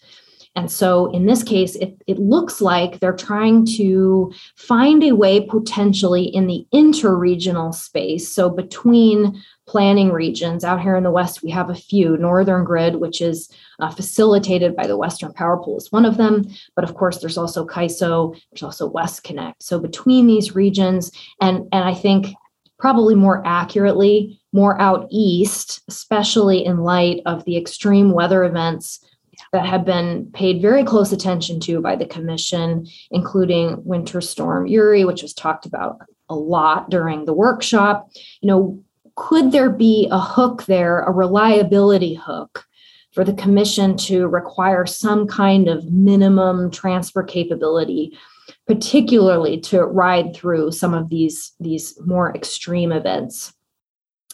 And 0.56 0.72
so 0.72 1.12
in 1.12 1.26
this 1.26 1.44
case, 1.44 1.76
it, 1.76 2.02
it 2.08 2.20
looks 2.20 2.60
like 2.60 3.00
they're 3.00 3.14
trying 3.14 3.66
to 3.78 4.34
find 4.56 5.04
a 5.04 5.16
way 5.16 5.46
potentially 5.46 6.24
in 6.24 6.48
the 6.48 6.66
interregional 6.74 7.74
space. 7.74 8.28
So 8.28 8.50
between 8.50 9.42
planning 9.70 10.12
regions 10.12 10.64
out 10.64 10.82
here 10.82 10.96
in 10.96 11.04
the 11.04 11.12
West, 11.12 11.44
we 11.44 11.52
have 11.52 11.70
a 11.70 11.76
few. 11.76 12.18
Northern 12.18 12.64
Grid, 12.64 12.96
which 12.96 13.22
is 13.22 13.54
uh, 13.80 13.92
facilitated 13.92 14.76
by 14.76 14.88
the 14.88 14.98
Western 14.98 15.32
Power 15.32 15.58
Pool, 15.58 15.78
is 15.78 15.92
one 15.92 16.06
of 16.06 16.18
them. 16.18 16.44
But 16.76 16.86
of 16.86 16.96
course, 16.96 17.20
there's 17.20 17.38
also 17.38 17.68
CAISO, 17.68 18.36
there's 18.52 18.64
also 18.64 18.90
West 18.90 19.24
Connect. 19.24 19.62
So 19.62 19.78
between 19.80 20.26
these 20.26 20.56
regions, 20.56 21.12
and, 21.40 21.68
and 21.72 21.84
I 21.84 21.94
think 21.94 22.34
probably 22.80 23.14
more 23.14 23.46
accurately, 23.46 24.42
more 24.54 24.82
out 24.82 25.08
east, 25.12 25.82
especially 25.88 26.66
in 26.66 26.80
light 26.80 27.22
of 27.28 27.46
the 27.46 27.56
extreme 27.56 28.12
weather 28.12 28.44
events 28.44 29.06
that 29.54 29.68
have 29.68 29.86
been 29.86 30.32
paid 30.34 30.64
very 30.64 30.84
close 30.84 31.12
attention 31.12 31.60
to 31.60 31.80
by 31.80 31.96
the 31.96 32.08
commission, 32.08 32.88
including 33.12 33.84
Winter 33.86 34.20
Storm 34.20 34.66
Uri, 34.66 35.06
which 35.06 35.22
was 35.22 35.34
talked 35.34 35.68
about 35.68 36.00
a 36.28 36.36
lot 36.36 36.90
during 36.90 37.26
the 37.26 37.34
workshop. 37.34 38.10
You 38.42 38.48
know, 38.48 38.84
could 39.20 39.52
there 39.52 39.70
be 39.70 40.08
a 40.12 40.20
hook 40.20 40.66
there, 40.66 41.02
a 41.02 41.12
reliability 41.12 42.16
hook 42.16 42.66
for 43.12 43.26
the 43.26 43.34
commission 43.34 43.98
to 43.98 44.28
require 44.28 44.86
some 44.86 45.28
kind 45.28 45.68
of 45.68 45.92
minimum 45.92 46.72
transfer 46.72 47.22
capability 47.22 48.18
particularly 48.66 49.60
to 49.60 49.84
ride 49.84 50.36
through 50.36 50.72
some 50.72 50.94
of 50.94 51.10
these 51.10 51.54
these 51.60 52.00
more 52.06 52.36
extreme 52.36 52.92
events 52.92 53.54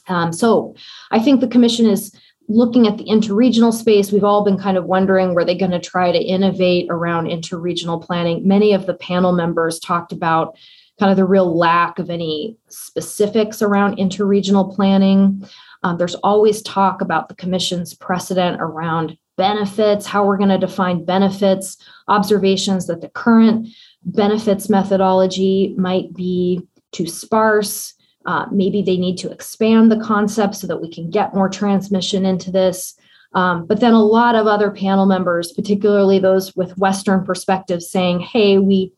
um, 0.07 0.31
so 0.31 0.73
i 1.11 1.19
think 1.19 1.41
the 1.41 1.47
commission 1.47 1.85
is 1.85 2.15
looking 2.47 2.87
at 2.87 2.97
the 2.97 3.05
interregional 3.05 3.73
space, 3.73 4.11
we've 4.11 4.23
all 4.23 4.43
been 4.43 4.57
kind 4.57 4.77
of 4.77 4.85
wondering 4.85 5.33
were 5.33 5.45
they 5.45 5.57
going 5.57 5.71
to 5.71 5.79
try 5.79 6.11
to 6.11 6.19
innovate 6.19 6.87
around 6.89 7.25
interregional 7.25 7.99
planning? 8.01 8.47
Many 8.47 8.73
of 8.73 8.85
the 8.85 8.93
panel 8.93 9.31
members 9.31 9.79
talked 9.79 10.11
about 10.11 10.55
kind 10.99 11.11
of 11.11 11.17
the 11.17 11.25
real 11.25 11.57
lack 11.57 11.99
of 11.99 12.09
any 12.09 12.57
specifics 12.69 13.61
around 13.61 13.97
interregional 13.97 14.73
planning. 14.73 15.47
Um, 15.83 15.97
there's 15.97 16.15
always 16.15 16.61
talk 16.61 17.01
about 17.01 17.29
the 17.29 17.35
commission's 17.35 17.93
precedent 17.93 18.61
around 18.61 19.17
benefits, 19.37 20.05
how 20.05 20.25
we're 20.25 20.37
going 20.37 20.49
to 20.49 20.57
define 20.57 21.03
benefits, 21.03 21.77
observations 22.07 22.87
that 22.87 23.01
the 23.01 23.09
current 23.09 23.67
benefits 24.03 24.69
methodology 24.69 25.75
might 25.77 26.13
be 26.13 26.61
too 26.91 27.07
sparse. 27.07 27.93
Uh, 28.25 28.45
maybe 28.51 28.81
they 28.81 28.97
need 28.97 29.17
to 29.17 29.29
expand 29.29 29.91
the 29.91 29.99
concept 29.99 30.55
so 30.55 30.65
that 30.65 30.81
we 30.81 30.89
can 30.91 31.09
get 31.09 31.35
more 31.35 31.49
transmission 31.49 32.25
into 32.25 32.51
this. 32.51 32.95
Um, 33.33 33.65
but 33.67 33.81
then 33.81 33.93
a 33.93 34.01
lot 34.01 34.35
of 34.35 34.47
other 34.47 34.71
panel 34.71 35.05
members, 35.05 35.51
particularly 35.51 36.19
those 36.19 36.55
with 36.55 36.77
Western 36.77 37.25
perspectives, 37.25 37.89
saying, 37.89 38.21
hey, 38.21 38.57
we 38.57 38.93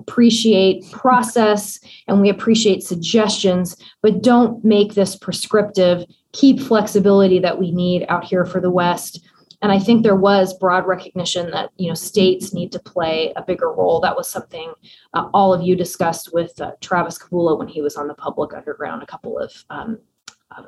appreciate 0.00 0.90
process 0.90 1.78
and 2.06 2.20
we 2.20 2.28
appreciate 2.28 2.82
suggestions, 2.82 3.76
but 4.02 4.22
don't 4.22 4.64
make 4.64 4.94
this 4.94 5.16
prescriptive. 5.16 6.04
Keep 6.32 6.60
flexibility 6.60 7.38
that 7.40 7.58
we 7.58 7.72
need 7.72 8.06
out 8.08 8.24
here 8.24 8.44
for 8.44 8.60
the 8.60 8.70
West. 8.70 9.26
And 9.62 9.70
i 9.70 9.78
think 9.78 10.02
there 10.02 10.16
was 10.16 10.56
broad 10.56 10.86
recognition 10.86 11.50
that 11.50 11.68
you 11.76 11.88
know 11.88 11.94
states 11.94 12.54
need 12.54 12.72
to 12.72 12.78
play 12.78 13.32
a 13.36 13.42
bigger 13.42 13.70
role. 13.70 14.00
That 14.00 14.16
was 14.16 14.28
something 14.28 14.72
uh, 15.12 15.28
all 15.34 15.52
of 15.52 15.62
you 15.62 15.76
discussed 15.76 16.30
with 16.32 16.58
uh, 16.60 16.72
travis 16.80 17.18
Kavulla 17.18 17.58
when 17.58 17.68
he 17.68 17.82
was 17.82 17.96
on 17.96 18.08
the 18.08 18.14
public 18.14 18.54
underground 18.54 19.02
a 19.02 19.06
couple 19.06 19.38
of, 19.38 19.52
um, 19.68 19.98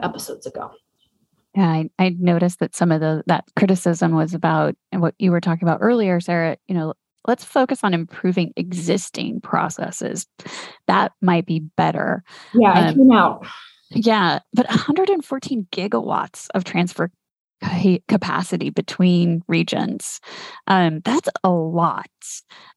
episodes 0.01 0.47
ago. 0.47 0.72
Yeah 1.55 1.68
I, 1.68 1.91
I 1.99 2.16
noticed 2.18 2.59
that 2.61 2.76
some 2.76 2.93
of 2.93 3.01
the 3.01 3.22
that 3.26 3.45
criticism 3.57 4.14
was 4.14 4.35
about 4.35 4.74
and 4.91 5.01
what 5.01 5.14
you 5.18 5.30
were 5.30 5.41
talking 5.41 5.66
about 5.66 5.80
earlier 5.80 6.20
sarah 6.20 6.57
you 6.68 6.74
know 6.74 6.93
let's 7.27 7.45
focus 7.45 7.81
on 7.83 7.95
improving 7.95 8.53
existing 8.57 9.41
processes 9.41 10.27
that 10.87 11.12
might 11.20 11.47
be 11.47 11.61
better 11.77 12.23
yeah 12.55 12.73
um, 12.73 12.85
i 12.85 12.93
came 12.93 13.12
out 13.12 13.47
yeah, 13.95 14.41
but 14.55 14.66
114 14.68 15.66
gigawatts 15.70 16.49
of 16.55 16.64
transfer 16.64 17.11
capacity 18.09 18.70
between 18.70 19.43
regions. 19.47 20.20
Um, 20.66 21.01
that's 21.05 21.29
a 21.45 21.51
lot 21.51 22.09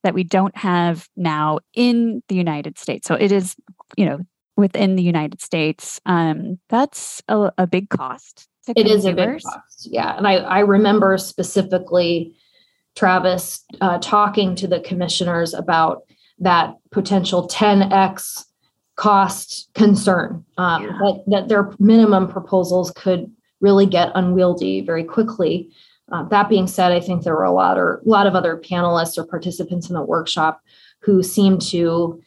that 0.04 0.14
we 0.14 0.22
don't 0.22 0.56
have 0.56 1.08
now 1.16 1.58
in 1.74 2.22
the 2.28 2.36
United 2.36 2.78
States. 2.78 3.08
So 3.08 3.14
it 3.14 3.32
is, 3.32 3.56
you 3.96 4.06
know, 4.06 4.20
within 4.56 4.96
the 4.96 5.02
United 5.02 5.40
States. 5.40 6.00
Um, 6.06 6.58
that's 6.68 7.22
a, 7.28 7.52
a, 7.58 7.66
big 7.66 7.88
cost. 7.90 8.48
It 8.68 8.86
is 8.86 9.04
a 9.04 9.12
big 9.12 9.42
cost. 9.42 9.88
Yeah. 9.90 10.16
And 10.16 10.26
I, 10.26 10.36
I 10.36 10.58
remember 10.60 11.18
specifically 11.18 12.36
Travis 12.96 13.64
uh, 13.80 13.98
talking 13.98 14.56
to 14.56 14.66
the 14.66 14.80
commissioners 14.80 15.54
about 15.54 16.02
that 16.38 16.74
potential 16.90 17.48
10x 17.48 18.44
cost 18.96 19.70
concern 19.74 20.44
um, 20.56 20.82
yeah. 20.82 20.88
that, 20.88 21.24
that 21.26 21.48
their 21.48 21.72
minimum 21.78 22.26
proposals 22.28 22.90
could 22.92 23.30
really 23.60 23.86
get 23.86 24.10
unwieldy 24.14 24.80
very 24.80 25.04
quickly. 25.04 25.70
Uh, 26.10 26.22
that 26.24 26.48
being 26.48 26.66
said, 26.66 26.92
I 26.92 27.00
think 27.00 27.22
there 27.22 27.34
were 27.34 27.44
a 27.44 27.52
lot 27.52 27.78
or 27.78 27.96
a 28.04 28.08
lot 28.08 28.26
of 28.26 28.34
other 28.34 28.56
panelists 28.56 29.18
or 29.18 29.26
participants 29.26 29.88
in 29.88 29.94
the 29.94 30.02
workshop 30.02 30.62
who 31.00 31.22
seemed 31.22 31.60
to 31.62 32.20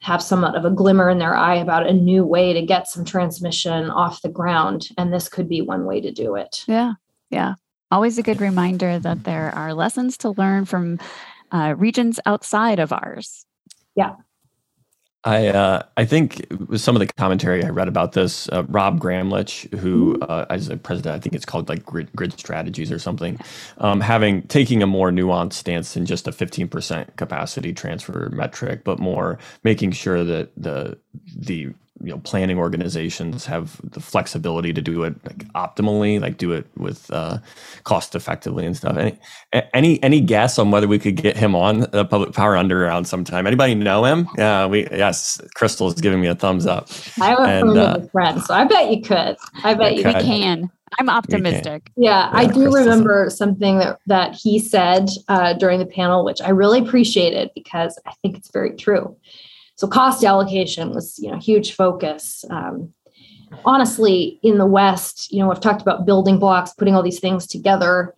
have 0.00 0.22
somewhat 0.22 0.54
of 0.54 0.64
a 0.64 0.70
glimmer 0.70 1.08
in 1.08 1.18
their 1.18 1.34
eye 1.34 1.56
about 1.56 1.86
a 1.86 1.92
new 1.92 2.24
way 2.24 2.52
to 2.52 2.60
get 2.60 2.86
some 2.86 3.04
transmission 3.04 3.88
off 3.90 4.20
the 4.20 4.28
ground, 4.28 4.88
and 4.98 5.12
this 5.12 5.28
could 5.28 5.48
be 5.48 5.62
one 5.62 5.86
way 5.86 6.00
to 6.00 6.12
do 6.12 6.34
it. 6.34 6.62
Yeah, 6.68 6.92
yeah. 7.30 7.54
Always 7.94 8.18
a 8.18 8.24
good 8.24 8.40
reminder 8.40 8.98
that 8.98 9.22
there 9.22 9.54
are 9.54 9.72
lessons 9.72 10.18
to 10.18 10.30
learn 10.30 10.64
from 10.64 10.98
uh, 11.52 11.76
regions 11.78 12.18
outside 12.26 12.80
of 12.80 12.92
ours. 12.92 13.46
Yeah. 13.94 14.16
I 15.22 15.46
uh, 15.46 15.84
I 15.96 16.04
think 16.04 16.44
with 16.68 16.80
some 16.80 16.96
of 16.96 17.00
the 17.00 17.06
commentary 17.06 17.64
I 17.64 17.68
read 17.68 17.86
about 17.86 18.10
this, 18.10 18.48
uh, 18.48 18.64
Rob 18.64 18.98
Gramlich, 18.98 19.72
who 19.78 20.14
mm-hmm. 20.14 20.24
uh, 20.28 20.44
as 20.50 20.68
a 20.70 20.76
president, 20.76 21.14
I 21.14 21.20
think 21.20 21.36
it's 21.36 21.44
called 21.44 21.68
like 21.68 21.84
grid, 21.84 22.10
grid 22.16 22.32
strategies 22.32 22.90
or 22.90 22.98
something, 22.98 23.38
um, 23.78 24.00
having 24.00 24.42
taking 24.48 24.82
a 24.82 24.88
more 24.88 25.12
nuanced 25.12 25.52
stance 25.52 25.94
than 25.94 26.04
just 26.04 26.26
a 26.26 26.32
15% 26.32 27.14
capacity 27.14 27.72
transfer 27.72 28.28
metric, 28.32 28.82
but 28.82 28.98
more 28.98 29.38
making 29.62 29.92
sure 29.92 30.24
that 30.24 30.50
the 30.56 30.98
the 31.32 31.72
you 32.02 32.10
know 32.10 32.18
planning 32.18 32.58
organizations 32.58 33.46
have 33.46 33.80
the 33.92 34.00
flexibility 34.00 34.72
to 34.72 34.82
do 34.82 35.04
it 35.04 35.14
like 35.24 35.46
optimally 35.52 36.20
like 36.20 36.38
do 36.38 36.52
it 36.52 36.66
with 36.76 37.10
uh, 37.12 37.38
cost 37.84 38.14
effectively 38.14 38.66
and 38.66 38.76
stuff. 38.76 38.96
Any 38.96 39.18
any 39.72 40.02
any 40.02 40.20
guess 40.20 40.58
on 40.58 40.70
whether 40.70 40.88
we 40.88 40.98
could 40.98 41.16
get 41.16 41.36
him 41.36 41.54
on 41.54 41.80
the 41.92 42.04
public 42.04 42.32
power 42.32 42.56
underground 42.56 43.06
sometime? 43.06 43.46
Anybody 43.46 43.74
know 43.74 44.04
him? 44.04 44.28
Yeah 44.36 44.66
we 44.66 44.88
yes 44.90 45.40
crystal 45.54 45.86
is 45.88 46.00
giving 46.00 46.20
me 46.20 46.26
a 46.26 46.34
thumbs 46.34 46.66
up. 46.66 46.88
I 47.20 47.26
have 47.26 47.38
a 47.38 47.42
and, 47.42 47.78
uh, 47.78 48.00
friend 48.12 48.42
so 48.42 48.54
i 48.54 48.64
bet 48.64 48.90
you 48.90 49.00
could. 49.00 49.36
I 49.62 49.74
bet 49.74 49.96
you 49.96 50.02
could. 50.02 50.16
can. 50.16 50.70
I'm 50.98 51.08
optimistic. 51.08 51.90
Yeah, 51.96 52.30
yeah, 52.30 52.30
i 52.32 52.46
do 52.46 52.72
remember 52.72 53.28
something 53.30 53.78
that 53.78 53.98
that 54.06 54.34
he 54.34 54.58
said 54.58 55.08
uh, 55.28 55.52
during 55.54 55.78
the 55.78 55.86
panel 55.86 56.24
which 56.24 56.40
i 56.42 56.50
really 56.50 56.80
appreciated 56.80 57.50
because 57.54 57.98
i 58.06 58.12
think 58.22 58.36
it's 58.36 58.50
very 58.50 58.76
true 58.76 59.16
so 59.76 59.86
cost 59.86 60.24
allocation 60.24 60.90
was 60.90 61.18
you 61.18 61.30
know 61.30 61.38
huge 61.38 61.74
focus. 61.74 62.44
Um, 62.50 62.92
honestly 63.64 64.38
in 64.42 64.58
the 64.58 64.66
west 64.66 65.32
you 65.32 65.38
know 65.38 65.50
i've 65.50 65.60
talked 65.60 65.82
about 65.82 66.06
building 66.06 66.38
blocks 66.38 66.72
putting 66.72 66.94
all 66.94 67.02
these 67.02 67.20
things 67.20 67.46
together. 67.46 68.14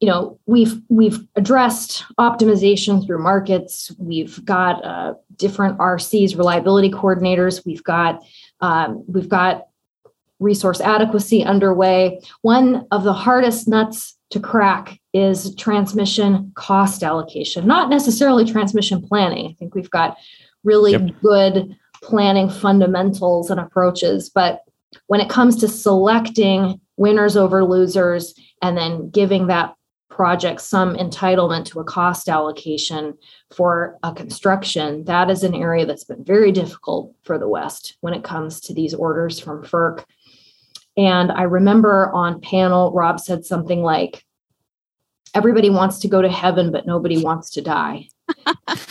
You 0.00 0.08
know 0.08 0.38
we've 0.46 0.80
we've 0.88 1.18
addressed 1.36 2.04
optimization 2.18 3.04
through 3.04 3.22
markets. 3.22 3.92
We've 3.98 4.42
got 4.44 4.84
uh, 4.84 5.14
different 5.36 5.78
rcs 5.78 6.36
reliability 6.36 6.90
coordinators. 6.90 7.64
We've 7.66 7.84
got 7.84 8.22
um, 8.60 9.04
we've 9.06 9.28
got 9.28 9.66
resource 10.38 10.80
adequacy 10.80 11.44
underway. 11.44 12.20
One 12.40 12.86
of 12.90 13.04
the 13.04 13.12
hardest 13.12 13.68
nuts 13.68 14.16
to 14.30 14.40
crack 14.40 14.98
is 15.12 15.54
transmission 15.56 16.52
cost 16.54 17.02
allocation 17.02 17.66
not 17.66 17.90
necessarily 17.90 18.44
transmission 18.44 19.02
planning. 19.02 19.48
I 19.48 19.52
think 19.58 19.74
we've 19.74 19.90
got 19.90 20.16
really 20.64 20.92
yep. 20.92 21.10
good 21.22 21.76
planning 22.02 22.48
fundamentals 22.48 23.50
and 23.50 23.60
approaches. 23.60 24.30
But 24.30 24.62
when 25.06 25.20
it 25.20 25.28
comes 25.28 25.56
to 25.56 25.68
selecting 25.68 26.80
winners 26.96 27.36
over 27.36 27.64
losers 27.64 28.34
and 28.62 28.76
then 28.76 29.10
giving 29.10 29.46
that 29.46 29.74
project 30.08 30.60
some 30.60 30.96
entitlement 30.96 31.64
to 31.64 31.80
a 31.80 31.84
cost 31.84 32.28
allocation 32.28 33.16
for 33.54 33.98
a 34.02 34.12
construction, 34.12 35.04
that 35.04 35.30
is 35.30 35.44
an 35.44 35.54
area 35.54 35.86
that's 35.86 36.04
been 36.04 36.24
very 36.24 36.52
difficult 36.52 37.14
for 37.22 37.38
the 37.38 37.48
West 37.48 37.96
when 38.00 38.12
it 38.12 38.24
comes 38.24 38.60
to 38.60 38.74
these 38.74 38.92
orders 38.92 39.38
from 39.38 39.62
FERC. 39.62 40.04
And 40.96 41.30
I 41.32 41.42
remember 41.42 42.10
on 42.12 42.40
panel, 42.40 42.92
Rob 42.92 43.20
said 43.20 43.44
something 43.44 43.82
like, 43.82 44.24
everybody 45.34 45.70
wants 45.70 46.00
to 46.00 46.08
go 46.08 46.20
to 46.20 46.28
heaven, 46.28 46.72
but 46.72 46.86
nobody 46.86 47.22
wants 47.22 47.50
to 47.50 47.62
die 47.62 48.08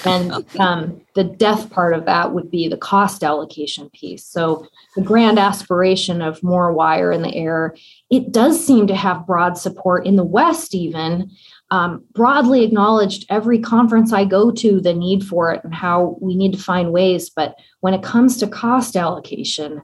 and 0.06 0.46
um, 0.60 1.02
the 1.16 1.24
death 1.24 1.70
part 1.70 1.94
of 1.94 2.06
that 2.06 2.34
would 2.34 2.50
be 2.50 2.68
the 2.68 2.78
cost 2.78 3.24
allocation 3.24 3.90
piece. 3.90 4.26
So 4.26 4.66
the 4.96 5.02
grand 5.02 5.40
aspiration 5.40 6.22
of 6.22 6.44
more 6.44 6.74
wire 6.74 7.12
in 7.12 7.22
the 7.22 7.36
air, 7.36 7.76
it 8.10 8.32
does 8.32 8.64
seem 8.64 8.88
to 8.88 8.96
have 8.96 9.28
broad 9.28 9.58
support 9.58 10.06
in 10.06 10.16
the 10.16 10.24
West, 10.24 10.76
even 10.76 11.30
um, 11.72 12.04
broadly 12.14 12.64
acknowledged 12.64 13.26
every 13.30 13.60
conference 13.60 14.12
I 14.12 14.26
go 14.26 14.52
to 14.52 14.82
the 14.82 14.94
need 14.94 15.24
for 15.24 15.52
it 15.54 15.64
and 15.64 15.74
how 15.74 16.18
we 16.22 16.36
need 16.36 16.54
to 16.54 16.62
find 16.62 16.92
ways. 16.92 17.30
But 17.30 17.56
when 17.82 17.94
it 17.94 18.04
comes 18.04 18.38
to 18.38 18.48
cost 18.48 18.96
allocation, 18.96 19.82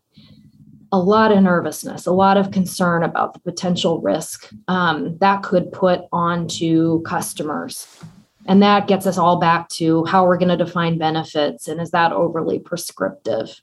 a 0.91 0.99
lot 0.99 1.31
of 1.31 1.43
nervousness, 1.43 2.05
a 2.05 2.11
lot 2.11 2.37
of 2.37 2.51
concern 2.51 3.03
about 3.03 3.33
the 3.33 3.39
potential 3.39 4.01
risk 4.01 4.49
um, 4.67 5.17
that 5.19 5.43
could 5.43 5.71
put 5.71 6.01
onto 6.11 7.01
customers. 7.01 7.87
And 8.45 8.61
that 8.61 8.87
gets 8.87 9.07
us 9.07 9.17
all 9.17 9.39
back 9.39 9.69
to 9.69 10.05
how 10.05 10.25
we're 10.25 10.37
going 10.37 10.55
to 10.55 10.63
define 10.63 10.97
benefits 10.97 11.67
and 11.67 11.81
is 11.81 11.91
that 11.91 12.11
overly 12.11 12.59
prescriptive? 12.59 13.61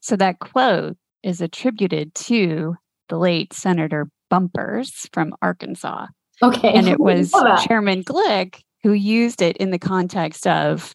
So 0.00 0.16
that 0.16 0.38
quote 0.38 0.96
is 1.22 1.40
attributed 1.40 2.14
to 2.14 2.76
the 3.08 3.18
late 3.18 3.52
Senator 3.52 4.08
Bumpers 4.30 5.08
from 5.12 5.34
Arkansas. 5.42 6.06
Okay. 6.42 6.72
And 6.72 6.88
it 6.88 6.98
was 7.00 7.32
Chairman 7.66 8.02
Glick 8.02 8.62
who 8.82 8.92
used 8.92 9.42
it 9.42 9.56
in 9.58 9.70
the 9.70 9.78
context 9.78 10.46
of 10.46 10.94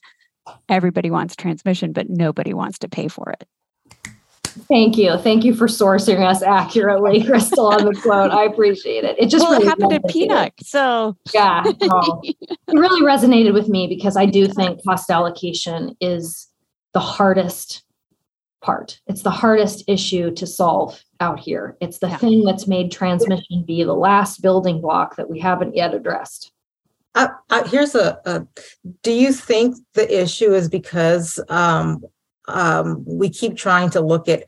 everybody 0.69 1.11
wants 1.11 1.35
transmission, 1.35 1.93
but 1.93 2.09
nobody 2.09 2.53
wants 2.53 2.79
to 2.79 2.89
pay 2.89 3.07
for 3.07 3.29
it. 3.31 3.47
Thank 4.67 4.97
you. 4.97 5.17
Thank 5.17 5.43
you 5.43 5.53
for 5.53 5.67
sourcing 5.67 6.25
us 6.27 6.41
accurately, 6.41 7.23
Crystal, 7.25 7.67
on 7.67 7.85
the 7.85 7.93
quote. 7.93 8.31
I 8.31 8.43
appreciate 8.45 9.03
it. 9.03 9.15
It 9.19 9.29
just 9.29 9.43
well, 9.43 9.53
really 9.53 9.65
it 9.65 9.69
happened 9.69 9.93
at 9.93 10.03
PNUC. 10.03 10.51
So 10.61 11.17
yeah, 11.33 11.63
well, 11.81 12.21
it 12.23 12.57
really 12.73 13.01
resonated 13.01 13.53
with 13.53 13.67
me 13.69 13.87
because 13.87 14.17
I 14.17 14.25
do 14.25 14.47
think 14.47 14.83
cost 14.83 15.09
allocation 15.09 15.95
is 16.01 16.47
the 16.93 16.99
hardest 16.99 17.83
part. 18.61 18.99
It's 19.07 19.21
the 19.21 19.31
hardest 19.31 19.83
issue 19.87 20.33
to 20.35 20.47
solve 20.47 21.03
out 21.19 21.39
here. 21.39 21.77
It's 21.79 21.99
the 21.99 22.09
yeah. 22.09 22.17
thing 22.17 22.43
that's 22.43 22.67
made 22.67 22.91
transmission 22.91 23.63
be 23.65 23.83
the 23.83 23.93
last 23.93 24.41
building 24.41 24.81
block 24.81 25.15
that 25.15 25.29
we 25.29 25.39
haven't 25.39 25.75
yet 25.75 25.93
addressed. 25.93 26.51
Uh, 27.15 27.29
uh, 27.49 27.63
here's 27.67 27.95
a, 27.95 28.19
a, 28.25 28.45
do 29.01 29.11
you 29.11 29.33
think 29.33 29.75
the 29.93 30.21
issue 30.21 30.53
is 30.53 30.69
because 30.69 31.39
um, 31.49 32.03
um, 32.47 33.03
we 33.05 33.29
keep 33.29 33.55
trying 33.55 33.89
to 33.91 34.01
look 34.01 34.27
at 34.27 34.45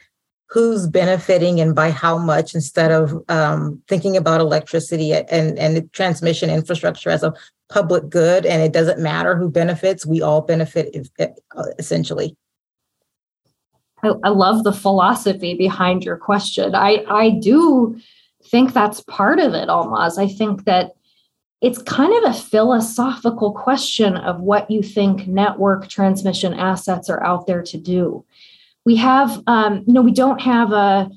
who's 0.50 0.88
benefiting 0.88 1.60
and 1.62 1.76
by 1.76 1.92
how 1.92 2.18
much 2.18 2.56
instead 2.56 2.92
of 2.92 3.24
um, 3.30 3.82
thinking 3.88 4.18
about 4.18 4.42
electricity 4.42 5.14
and, 5.14 5.60
and 5.60 5.94
transmission 5.94 6.50
infrastructure 6.50 7.10
as 7.12 7.24
a 7.24 7.34
public 7.70 8.10
good 8.10 8.46
and 8.48 8.64
it 8.64 8.74
doesn't 8.74 9.00
matter 9.00 9.38
who 9.38 9.50
benefits 9.50 10.06
we 10.06 10.22
all 10.22 10.42
benefit 10.42 11.08
essentially. 11.78 12.36
I, 14.04 14.14
I 14.24 14.30
love 14.30 14.64
the 14.64 14.74
philosophy 14.74 15.56
behind 15.56 16.04
your 16.04 16.18
question. 16.18 16.74
I 16.74 17.04
i 17.08 17.30
do 17.30 18.00
think 18.50 18.74
that's 18.74 19.02
part 19.02 19.38
of 19.38 19.54
it 19.54 19.68
almost 19.68 20.18
i 20.18 20.26
think 20.26 20.64
that 20.64 20.94
it's 21.62 21.82
kind 21.82 22.14
of 22.24 22.32
a 22.32 22.38
philosophical 22.38 23.52
question 23.54 24.16
of 24.16 24.40
what 24.40 24.72
you 24.72 24.82
think 24.82 25.28
network 25.28 25.88
transmission 25.90 26.54
assets 26.54 27.10
are 27.10 27.24
out 27.24 27.48
there 27.48 27.62
to 27.64 27.78
do. 27.78 28.26
We 28.86 28.96
have, 28.96 29.44
um, 29.46 29.84
you 29.86 29.94
know, 29.94 30.02
we 30.02 30.14
don't 30.14 30.42
have 30.42 30.72
a 30.72 31.10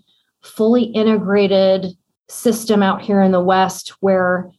fully 0.43 0.83
integrated 0.83 1.97
system 2.29 2.83
out 2.83 3.03
here 3.03 3.23
in 3.23 3.31
the 3.31 3.41
West 3.41 3.91
where 4.01 4.51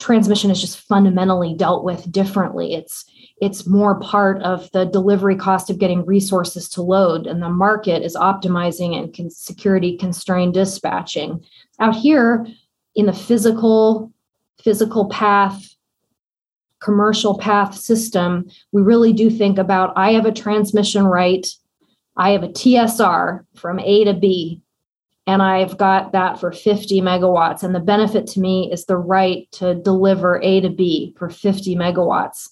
transmission 0.00 0.50
is 0.50 0.60
just 0.60 0.80
fundamentally 0.80 1.54
dealt 1.54 1.84
with 1.84 2.10
differently. 2.10 2.74
It's 2.74 3.04
it's 3.40 3.66
more 3.66 4.00
part 4.00 4.40
of 4.42 4.70
the 4.72 4.86
delivery 4.86 5.36
cost 5.36 5.68
of 5.68 5.78
getting 5.78 6.06
resources 6.06 6.70
to 6.70 6.82
load, 6.82 7.26
and 7.26 7.42
the 7.42 7.50
market 7.50 8.02
is 8.02 8.16
optimizing 8.16 8.96
and 8.96 9.32
security 9.32 9.96
constrained 9.96 10.54
dispatching. 10.54 11.44
Out 11.78 11.94
here 11.94 12.46
in 12.94 13.06
the 13.06 13.12
physical 13.12 14.10
physical 14.62 15.08
path 15.08 15.76
commercial 16.80 17.38
path 17.38 17.74
system, 17.74 18.46
we 18.72 18.82
really 18.82 19.12
do 19.12 19.30
think 19.30 19.58
about 19.58 19.92
I 19.96 20.12
have 20.12 20.26
a 20.26 20.32
transmission 20.32 21.04
right, 21.04 21.46
I 22.16 22.30
have 22.30 22.42
a 22.42 22.48
TSR 22.48 23.44
from 23.56 23.80
A 23.80 24.04
to 24.04 24.14
B, 24.14 24.62
and 25.26 25.42
I've 25.42 25.76
got 25.76 26.12
that 26.12 26.38
for 26.38 26.52
50 26.52 27.00
megawatts. 27.00 27.62
And 27.62 27.74
the 27.74 27.80
benefit 27.80 28.26
to 28.28 28.40
me 28.40 28.70
is 28.72 28.84
the 28.84 28.96
right 28.96 29.50
to 29.52 29.74
deliver 29.74 30.40
A 30.42 30.60
to 30.60 30.70
B 30.70 31.14
for 31.18 31.28
50 31.28 31.74
megawatts. 31.74 32.50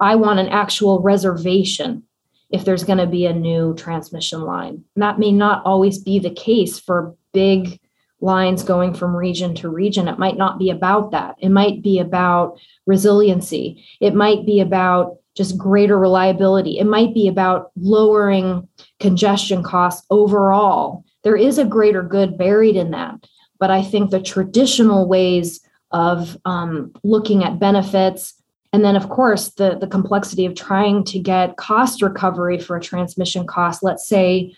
I 0.00 0.16
want 0.16 0.40
an 0.40 0.48
actual 0.48 1.00
reservation 1.00 2.02
if 2.50 2.64
there's 2.64 2.84
going 2.84 2.98
to 2.98 3.06
be 3.06 3.26
a 3.26 3.32
new 3.32 3.74
transmission 3.74 4.42
line. 4.42 4.84
And 4.96 5.02
that 5.02 5.18
may 5.18 5.32
not 5.32 5.64
always 5.64 5.98
be 5.98 6.18
the 6.18 6.34
case 6.34 6.78
for 6.78 7.14
big 7.32 7.80
lines 8.24 8.64
going 8.64 8.94
from 8.94 9.14
region 9.14 9.54
to 9.56 9.68
region. 9.68 10.08
It 10.08 10.18
might 10.18 10.38
not 10.38 10.58
be 10.58 10.70
about 10.70 11.10
that. 11.10 11.36
It 11.38 11.50
might 11.50 11.82
be 11.82 11.98
about 11.98 12.58
resiliency. 12.86 13.84
It 14.00 14.14
might 14.14 14.46
be 14.46 14.60
about 14.60 15.18
just 15.36 15.58
greater 15.58 15.98
reliability. 15.98 16.78
It 16.78 16.86
might 16.86 17.12
be 17.12 17.28
about 17.28 17.70
lowering 17.76 18.66
congestion 18.98 19.62
costs 19.62 20.06
overall. 20.10 21.04
There 21.22 21.36
is 21.36 21.58
a 21.58 21.64
greater 21.64 22.02
good 22.02 22.38
buried 22.38 22.76
in 22.76 22.92
that. 22.92 23.26
But 23.58 23.70
I 23.70 23.82
think 23.82 24.10
the 24.10 24.22
traditional 24.22 25.06
ways 25.06 25.60
of 25.90 26.36
um, 26.44 26.92
looking 27.02 27.44
at 27.44 27.58
benefits, 27.58 28.34
and 28.72 28.84
then, 28.84 28.96
of 28.96 29.08
course, 29.08 29.50
the, 29.50 29.76
the 29.78 29.86
complexity 29.86 30.46
of 30.46 30.54
trying 30.54 31.04
to 31.04 31.18
get 31.18 31.56
cost 31.56 32.02
recovery 32.02 32.58
for 32.58 32.76
a 32.76 32.82
transmission 32.82 33.46
cost, 33.46 33.82
let's 33.82 34.08
say 34.08 34.56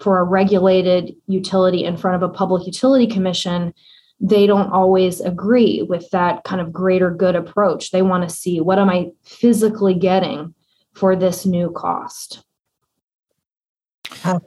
for 0.00 0.18
a 0.18 0.24
regulated 0.24 1.14
utility 1.26 1.84
in 1.84 1.96
front 1.96 2.22
of 2.22 2.28
a 2.28 2.32
public 2.32 2.66
utility 2.66 3.06
commission, 3.06 3.72
they 4.20 4.46
don't 4.46 4.70
always 4.70 5.20
agree 5.20 5.82
with 5.82 6.08
that 6.10 6.44
kind 6.44 6.60
of 6.60 6.72
greater 6.72 7.10
good 7.10 7.36
approach. 7.36 7.90
They 7.90 8.02
want 8.02 8.28
to 8.28 8.34
see 8.34 8.60
what 8.60 8.78
am 8.78 8.90
I 8.90 9.10
physically 9.24 9.94
getting 9.94 10.54
for 10.94 11.16
this 11.16 11.44
new 11.44 11.70
cost. 11.70 12.44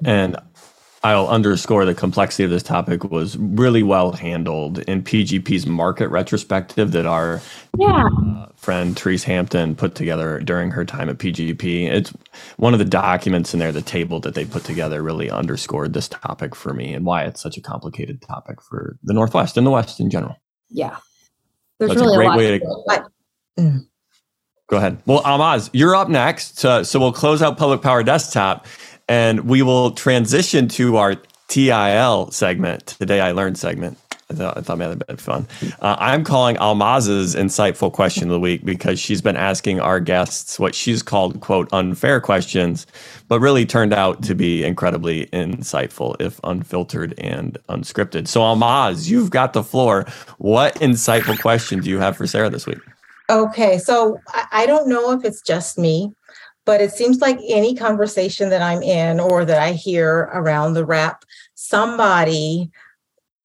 And 0.04 0.38
I'll 1.04 1.28
underscore 1.28 1.86
the 1.86 1.93
complexity 1.93 2.43
of 2.43 2.50
this 2.50 2.64
topic 2.64 3.04
was 3.04 3.38
really 3.38 3.84
well 3.84 4.14
handled 4.14 4.80
in 4.80 5.04
PGP's 5.04 5.68
market 5.68 6.08
retrospective 6.10 6.91
that 6.91 7.06
our 7.06 7.39
yeah. 7.78 8.06
uh, 8.06 8.48
friend 8.56 8.98
Therese 8.98 9.24
Hampton 9.24 9.76
put 9.76 9.93
together 9.93 10.39
during 10.39 10.72
her 10.72 10.84
time 10.84 11.08
at 11.10 11.20
PGP. 11.20 11.88
It's 11.91 12.12
one 12.58 12.74
of 12.74 12.80
the 12.80 12.86
documents 12.86 13.54
in 13.54 13.60
there, 13.60 13.72
the 13.72 13.82
table 13.82 14.20
that 14.22 14.34
they 14.34 14.43
put 14.43 14.64
together 14.64 15.04
really 15.04 15.30
underscored 15.30 15.93
this 15.93 16.08
topic 16.08 16.56
for 16.56 16.74
me 16.74 16.93
and 16.93 17.06
why 17.06 17.24
it's 17.24 17.41
such 17.41 17.58
a 17.58 17.62
complicated 17.62 18.22
topic 18.22 18.62
for 18.62 18.98
the 19.04 19.14
Northwest 19.14 19.56
and 19.56 19.68
the 19.68 19.72
West 19.72 20.00
in 20.00 20.10
general. 20.10 20.36
Yeah. 20.70 20.98
There's 21.80 21.89
That's 21.91 22.02
really 22.02 22.16
a 22.16 22.30
great 22.30 22.34
a 22.34 22.38
way 22.38 22.60
to. 22.60 23.04
to 23.60 23.86
Go 24.68 24.76
ahead. 24.78 24.98
Well, 25.06 25.24
Almaz, 25.24 25.70
you're 25.72 25.95
up 25.95 26.10
next. 26.10 26.60
so 26.60 26.84
we'll 26.95 27.14
close 27.14 27.41
out 27.41 27.58
Public 27.58 27.82
Power 27.82 28.04
Desktop 28.04 28.68
and 29.08 29.41
we 29.41 29.62
will 29.62 29.91
transition 29.91 30.68
to 30.70 30.97
our 30.97 31.16
TIL 31.47 32.32
segment, 32.32 32.88
Today 32.99 33.22
I 33.22 33.32
Learned 33.32 33.58
segment. 33.58 33.97
I 34.30 34.34
thought, 34.34 34.58
I 34.58 34.62
thought 34.62 34.78
that 34.80 34.89
would 34.89 35.08
be 35.08 35.16
fun. 35.16 35.47
Uh, 35.80 35.95
I'm 35.99 36.26
calling 36.26 36.58
Almaz's 36.58 37.34
insightful 37.34 37.91
question 37.93 38.24
of 38.24 38.32
the 38.32 38.39
week 38.41 38.66
because 38.66 38.99
she's 38.99 39.22
been 39.22 39.38
asking 39.38 39.80
our 39.80 40.01
guests 40.01 40.60
what 40.60 40.76
she's 40.76 41.01
called, 41.01 41.39
quote, 41.39 41.70
unfair 41.72 42.20
questions, 42.20 42.86
but 43.30 43.39
really 43.39 43.66
turned 43.66 43.93
out 43.93 44.22
to 44.24 44.36
be 44.36 44.66
incredibly 44.66 45.28
insightful 45.28 46.20
if 46.20 46.41
unfiltered 46.43 47.14
and 47.18 47.58
unscripted. 47.70 48.28
So, 48.28 48.41
Almaz, 48.41 49.10
you've 49.10 49.30
got 49.30 49.53
the 49.53 49.64
floor. 49.64 50.05
What 50.39 50.76
insightful 50.76 51.39
question 51.39 51.80
do 51.80 51.89
you 51.89 51.99
have 51.99 52.18
for 52.18 52.28
Sarah 52.28 52.49
this 52.49 52.68
week? 52.68 52.80
Okay, 53.30 53.78
so 53.78 54.20
I 54.51 54.66
don't 54.66 54.89
know 54.89 55.12
if 55.12 55.24
it's 55.24 55.41
just 55.41 55.78
me, 55.78 56.14
but 56.68 56.82
it 56.82 56.91
seems 56.91 57.20
like 57.20 57.39
any 57.47 57.74
conversation 57.74 58.49
that 58.49 58.61
I'm 58.61 58.84
in 58.84 59.22
or 59.22 59.45
that 59.45 59.57
I 59.57 59.72
hear 59.72 60.30
around 60.34 60.74
the 60.74 60.86
WRAP, 60.86 61.22
somebody 61.55 62.70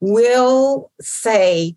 will 0.01 0.91
say, 1.01 1.77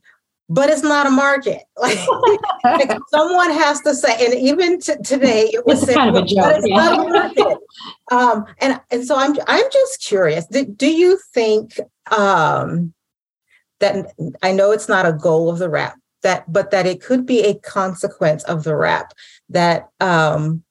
but 0.49 0.71
it's 0.71 0.81
not 0.81 1.05
a 1.05 1.11
market. 1.11 1.61
Like, 1.77 2.89
like 2.89 2.99
someone 3.09 3.51
has 3.51 3.79
to 3.81 3.93
say, 3.93 4.25
and 4.25 4.33
even 4.33 4.79
t- 4.79 4.95
today 5.03 5.51
it 5.53 5.67
was 5.67 5.81
said, 5.81 5.93
kind 5.93 6.17
of 6.17 6.23
but 6.23 6.57
it's 6.57 6.67
yeah. 6.67 6.75
not 6.75 7.05
a 7.05 7.09
market. 7.09 7.57
Um, 8.11 8.45
and 8.57 8.81
and 8.89 9.05
so 9.05 9.15
I'm 9.15 9.35
I'm 9.47 9.65
just 9.71 10.01
curious. 10.01 10.47
Do, 10.47 10.65
do 10.65 10.87
you 10.87 11.19
think 11.31 11.79
um, 12.11 12.91
that 13.81 14.15
I 14.41 14.51
know 14.51 14.71
it's 14.71 14.89
not 14.89 15.05
a 15.05 15.13
goal 15.13 15.51
of 15.51 15.59
the 15.59 15.69
WRAP 15.69 15.93
that, 16.23 16.51
but 16.51 16.71
that 16.71 16.87
it 16.87 17.03
could 17.03 17.27
be 17.27 17.41
a 17.41 17.53
consequence 17.59 18.43
of 18.45 18.63
the 18.63 18.71
WRAP 18.71 19.11
that 19.49 19.89
um, 19.99 20.64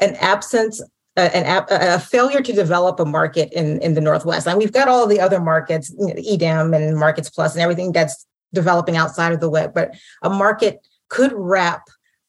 an 0.00 0.14
absence 0.16 0.82
an 1.16 1.64
a 1.70 1.98
failure 1.98 2.40
to 2.40 2.52
develop 2.52 3.00
a 3.00 3.04
market 3.04 3.52
in, 3.52 3.80
in 3.82 3.94
the 3.94 4.00
Northwest. 4.00 4.46
And 4.46 4.56
we've 4.56 4.72
got 4.72 4.88
all 4.88 5.06
the 5.06 5.20
other 5.20 5.40
markets, 5.40 5.92
you 5.98 6.06
know, 6.06 6.14
EDAM 6.16 6.72
and 6.74 6.96
Markets 6.96 7.28
Plus 7.28 7.54
and 7.54 7.62
everything 7.62 7.90
that's 7.90 8.24
developing 8.54 8.96
outside 8.96 9.32
of 9.32 9.40
the 9.40 9.50
web, 9.50 9.74
but 9.74 9.96
a 10.22 10.30
market 10.30 10.86
could 11.08 11.32
WRAP 11.32 11.82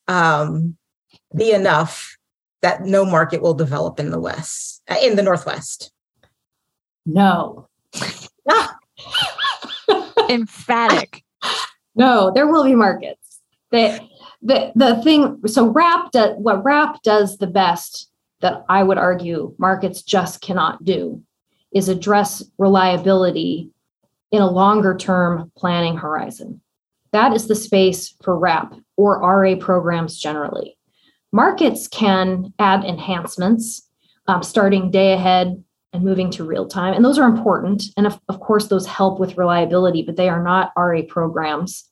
um, 0.07 0.75
be 1.35 1.51
enough 1.51 2.17
that 2.61 2.83
no 2.83 3.05
market 3.05 3.41
will 3.41 3.53
develop 3.53 3.99
in 3.99 4.09
the 4.09 4.19
West, 4.19 4.81
uh, 4.89 4.95
in 5.01 5.15
the 5.15 5.23
Northwest. 5.23 5.91
No. 7.05 7.69
Emphatic. 10.29 11.23
No, 11.95 12.31
there 12.33 12.47
will 12.47 12.63
be 12.63 12.75
markets. 12.75 13.39
They, 13.71 14.09
the 14.41 14.71
the 14.75 15.01
thing 15.03 15.39
so 15.47 15.71
WRAP 15.71 16.11
does 16.11 16.35
what 16.37 16.63
WRAP 16.63 17.01
does 17.01 17.37
the 17.37 17.47
best 17.47 18.09
that 18.41 18.63
I 18.69 18.83
would 18.83 18.97
argue 18.97 19.53
markets 19.57 20.01
just 20.01 20.41
cannot 20.41 20.83
do 20.85 21.21
is 21.73 21.89
address 21.89 22.43
reliability 22.57 23.69
in 24.31 24.41
a 24.41 24.49
longer 24.49 24.95
term 24.95 25.51
planning 25.57 25.97
horizon. 25.97 26.61
That 27.11 27.33
is 27.33 27.47
the 27.47 27.55
space 27.55 28.15
for 28.23 28.37
WRAP 28.37 28.79
or 28.95 29.19
RA 29.19 29.55
programs 29.55 30.19
generally. 30.19 30.77
Markets 31.31 31.87
can 31.87 32.53
add 32.59 32.83
enhancements 32.83 33.87
um, 34.27 34.43
starting 34.43 34.91
day 34.91 35.13
ahead 35.13 35.63
and 35.91 36.03
moving 36.03 36.29
to 36.31 36.43
real 36.43 36.67
time. 36.67 36.93
And 36.93 37.03
those 37.03 37.17
are 37.17 37.27
important. 37.27 37.83
And 37.97 38.05
of, 38.05 38.19
of 38.29 38.39
course, 38.39 38.67
those 38.67 38.85
help 38.85 39.19
with 39.19 39.37
reliability, 39.37 40.03
but 40.03 40.17
they 40.17 40.29
are 40.29 40.43
not 40.43 40.71
RA 40.77 41.01
programs. 41.07 41.89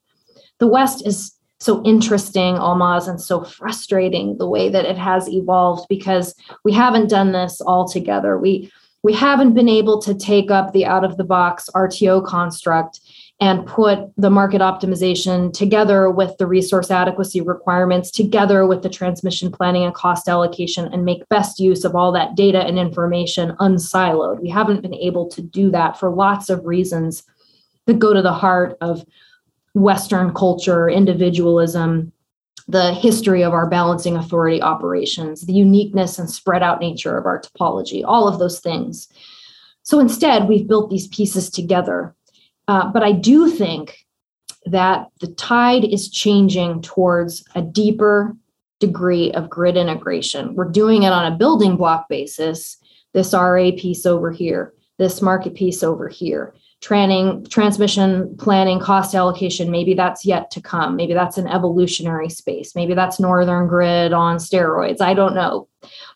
The 0.60 0.68
West 0.68 1.06
is 1.06 1.34
so 1.60 1.84
interesting, 1.84 2.56
Almaz, 2.56 3.08
and 3.08 3.20
so 3.20 3.44
frustrating 3.44 4.38
the 4.38 4.48
way 4.48 4.70
that 4.70 4.86
it 4.86 4.98
has 4.98 5.28
evolved 5.28 5.88
because 5.90 6.36
we 6.64 6.72
haven't 6.72 7.10
done 7.10 7.32
this 7.32 7.62
all 7.62 7.88
together. 7.88 8.38
We 8.38 8.72
we 9.04 9.14
haven't 9.14 9.54
been 9.54 9.70
able 9.70 10.02
to 10.02 10.14
take 10.14 10.52
up 10.52 10.74
the 10.74 10.86
out 10.86 11.06
of 11.06 11.18
the 11.18 11.24
box 11.24 11.70
RTO 11.74 12.26
construct 12.26 13.00
and 13.40 13.66
put 13.68 14.00
the 14.18 14.32
market 14.32 14.62
optimization 14.62 15.54
together 15.54 16.10
with 16.10 16.36
the 16.38 16.48
resource 16.48 16.90
adequacy 16.90 17.40
requirements, 17.40 18.10
together 18.10 18.66
with 18.66 18.82
the 18.82 18.90
transmission 18.90 19.52
planning 19.52 19.84
and 19.84 19.94
cost 19.94 20.28
allocation, 20.28 20.92
and 20.92 21.06
make 21.06 21.30
best 21.30 21.60
use 21.60 21.86
of 21.86 21.96
all 21.96 22.12
that 22.12 22.36
data 22.36 22.60
and 22.60 22.80
information 22.80 23.56
unsiloed. 23.60 24.42
We 24.42 24.50
haven't 24.50 24.82
been 24.82 24.96
able 24.96 25.30
to 25.30 25.42
do 25.42 25.70
that 25.72 26.00
for 26.00 26.10
lots 26.10 26.50
of 26.50 26.66
reasons 26.66 27.24
that 27.86 28.00
go 28.00 28.14
to 28.14 28.24
the 28.24 28.34
heart 28.34 28.76
of 28.82 29.06
Western 29.78 30.34
culture, 30.34 30.90
individualism, 30.90 32.12
the 32.68 32.94
history 32.94 33.44
of 33.44 33.54
our 33.54 33.70
balancing 33.70 34.16
authority 34.16 34.62
operations, 34.62 35.42
the 35.46 35.54
uniqueness 35.54 36.20
and 36.20 36.30
spread 36.30 36.64
out 36.64 36.82
nature 36.82 37.18
of 37.18 37.26
our 37.26 37.42
topology, 37.42 38.04
all 38.06 38.28
of 38.28 38.40
those 38.40 38.60
things. 38.60 39.08
So 39.84 40.00
instead, 40.00 40.48
we've 40.48 40.68
built 40.68 40.90
these 40.90 41.08
pieces 41.08 41.50
together. 41.50 42.14
Uh, 42.68 42.92
but 42.92 43.04
I 43.04 43.14
do 43.14 43.50
think 43.50 44.06
that 44.66 45.08
the 45.22 45.28
tide 45.28 45.86
is 45.86 46.10
changing 46.10 46.82
towards 46.82 47.46
a 47.56 47.62
deeper 47.62 48.36
degree 48.80 49.32
of 49.32 49.50
grid 49.50 49.78
integration. 49.78 50.56
We're 50.56 50.70
doing 50.70 51.04
it 51.04 51.14
on 51.14 51.32
a 51.32 51.38
building 51.38 51.78
block 51.78 52.10
basis, 52.10 52.78
this 53.14 53.34
RA 53.34 53.72
piece 53.78 54.06
over 54.06 54.32
here, 54.32 54.74
this 54.98 55.22
market 55.22 55.56
piece 55.56 55.84
over 55.84 56.10
here 56.10 56.54
training, 56.82 57.46
transmission 57.50 58.36
planning, 58.38 58.80
cost 58.80 59.16
allocation, 59.16 59.72
maybe 59.72 59.94
that's 59.94 60.26
yet 60.26 60.52
to 60.52 60.62
come. 60.62 60.96
Maybe 60.96 61.14
that's 61.14 61.38
an 61.38 61.48
evolutionary 61.48 62.30
space. 62.30 62.76
Maybe 62.76 62.94
that's 62.94 63.20
Northern 63.20 63.68
Grid 63.68 64.14
on 64.14 64.38
steroids. 64.38 65.02
I 65.02 65.14
don't 65.14 65.36
know. 65.36 65.68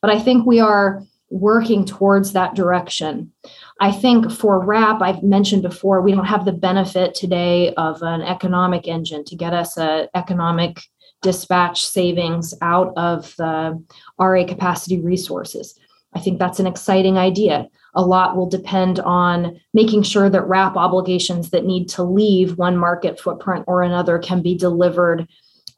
But 0.01 0.12
I 0.12 0.20
think 0.20 0.45
we 0.45 0.59
are 0.59 1.03
working 1.32 1.86
towards 1.86 2.34
that 2.34 2.55
direction. 2.55 3.32
I 3.80 3.91
think 3.91 4.32
for 4.32 4.64
WRAP, 4.64 5.01
I've 5.01 5.24
mentioned 5.24 5.64
before, 5.64 6.01
we 6.01 6.12
don't 6.12 6.26
have 6.26 6.45
the 6.45 6.51
benefit 6.51 7.16
today 7.16 7.74
of 7.76 8.01
an 8.03 8.22
economic 8.22 8.88
engine 8.88 9.24
to 9.26 9.36
get 9.36 9.53
us 9.53 9.78
a 9.78 10.09
economic 10.14 10.82
dispatch 11.22 11.86
savings 11.86 12.53
out 12.62 12.93
of 12.97 13.36
the 13.38 13.82
RA 14.20 14.45
capacity 14.45 14.99
resources. 14.99 15.80
I 16.14 16.20
think 16.20 16.39
that's 16.39 16.59
an 16.59 16.68
exciting 16.68 17.18
idea 17.18 17.70
a 17.93 18.03
lot 18.03 18.36
will 18.36 18.49
depend 18.49 18.99
on 18.99 19.59
making 19.74 20.03
sure 20.03 20.30
that 20.30 20.47
WRAP 20.47 20.76
obligations 20.76 21.49
that 21.49 21.66
need 21.66 21.89
to 21.89 22.03
leave 22.03 22.57
one 22.57 22.78
market 22.78 23.20
footprint 23.20 23.66
or 23.68 23.82
another 23.82 24.18
can 24.18 24.41
be 24.41 24.55
delivered 24.55 25.28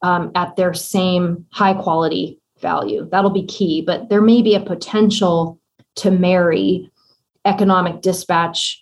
um, 0.01 0.31
at 0.35 0.55
their 0.55 0.73
same 0.73 1.45
high 1.51 1.73
quality 1.73 2.39
value. 2.59 3.07
That'll 3.11 3.31
be 3.31 3.45
key, 3.45 3.81
but 3.81 4.09
there 4.09 4.21
may 4.21 4.41
be 4.41 4.55
a 4.55 4.59
potential 4.59 5.59
to 5.95 6.11
marry 6.11 6.89
economic 7.45 8.01
dispatch 8.01 8.79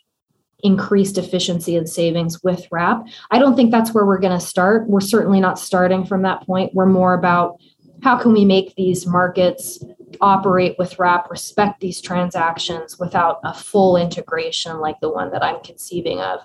increased 0.63 1.17
efficiency 1.17 1.75
and 1.75 1.89
savings 1.89 2.43
with 2.43 2.67
WRAP. 2.69 3.07
I 3.31 3.39
don't 3.39 3.55
think 3.55 3.71
that's 3.71 3.93
where 3.93 4.05
we're 4.05 4.19
going 4.19 4.37
to 4.37 4.45
start. 4.45 4.87
We're 4.87 4.99
certainly 4.99 5.39
not 5.39 5.57
starting 5.57 6.05
from 6.05 6.21
that 6.21 6.45
point. 6.45 6.75
We're 6.75 6.85
more 6.85 7.13
about 7.13 7.59
how 8.03 8.17
can 8.17 8.33
we 8.33 8.45
make 8.45 8.75
these 8.75 9.07
markets 9.07 9.83
operate 10.19 10.75
with 10.77 10.97
WRAP, 10.97 11.29
respect 11.29 11.79
these 11.79 12.01
transactions 12.01 12.99
without 12.99 13.39
a 13.43 13.53
full 13.53 13.97
integration 13.97 14.79
like 14.79 14.99
the 14.99 15.09
one 15.09 15.31
that 15.31 15.43
I'm 15.43 15.61
conceiving 15.63 16.19
of. 16.19 16.39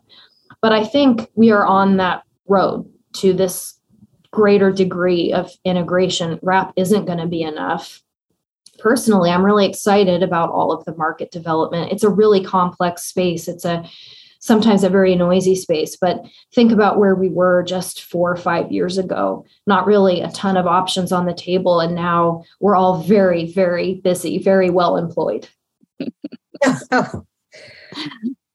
But 0.62 0.72
I 0.72 0.84
think 0.84 1.28
we 1.34 1.50
are 1.50 1.66
on 1.66 1.96
that 1.96 2.22
road 2.46 2.90
to 3.14 3.32
this 3.32 3.80
greater 4.30 4.70
degree 4.70 5.32
of 5.32 5.50
integration. 5.64 6.38
WRAP 6.38 6.72
isn't 6.76 7.06
going 7.06 7.18
to 7.18 7.26
be 7.26 7.42
enough. 7.42 8.02
Personally, 8.78 9.30
I'm 9.30 9.44
really 9.44 9.66
excited 9.66 10.22
about 10.22 10.50
all 10.50 10.72
of 10.72 10.84
the 10.84 10.94
market 10.96 11.30
development. 11.30 11.92
It's 11.92 12.04
a 12.04 12.10
really 12.10 12.44
complex 12.44 13.04
space. 13.04 13.48
It's 13.48 13.64
a 13.64 13.88
sometimes 14.46 14.84
a 14.84 14.88
very 14.88 15.16
noisy 15.16 15.56
space, 15.56 15.96
but 15.96 16.24
think 16.54 16.70
about 16.70 16.98
where 16.98 17.16
we 17.16 17.28
were 17.28 17.64
just 17.64 18.02
four 18.02 18.30
or 18.30 18.36
five 18.36 18.70
years 18.70 18.96
ago. 18.96 19.44
Not 19.66 19.86
really 19.86 20.20
a 20.20 20.30
ton 20.30 20.56
of 20.56 20.66
options 20.66 21.10
on 21.10 21.26
the 21.26 21.34
table. 21.34 21.80
And 21.80 21.94
now 21.94 22.44
we're 22.60 22.76
all 22.76 23.02
very, 23.02 23.52
very 23.52 23.94
busy, 23.94 24.38
very 24.38 24.70
well 24.70 24.96
employed. 24.96 25.48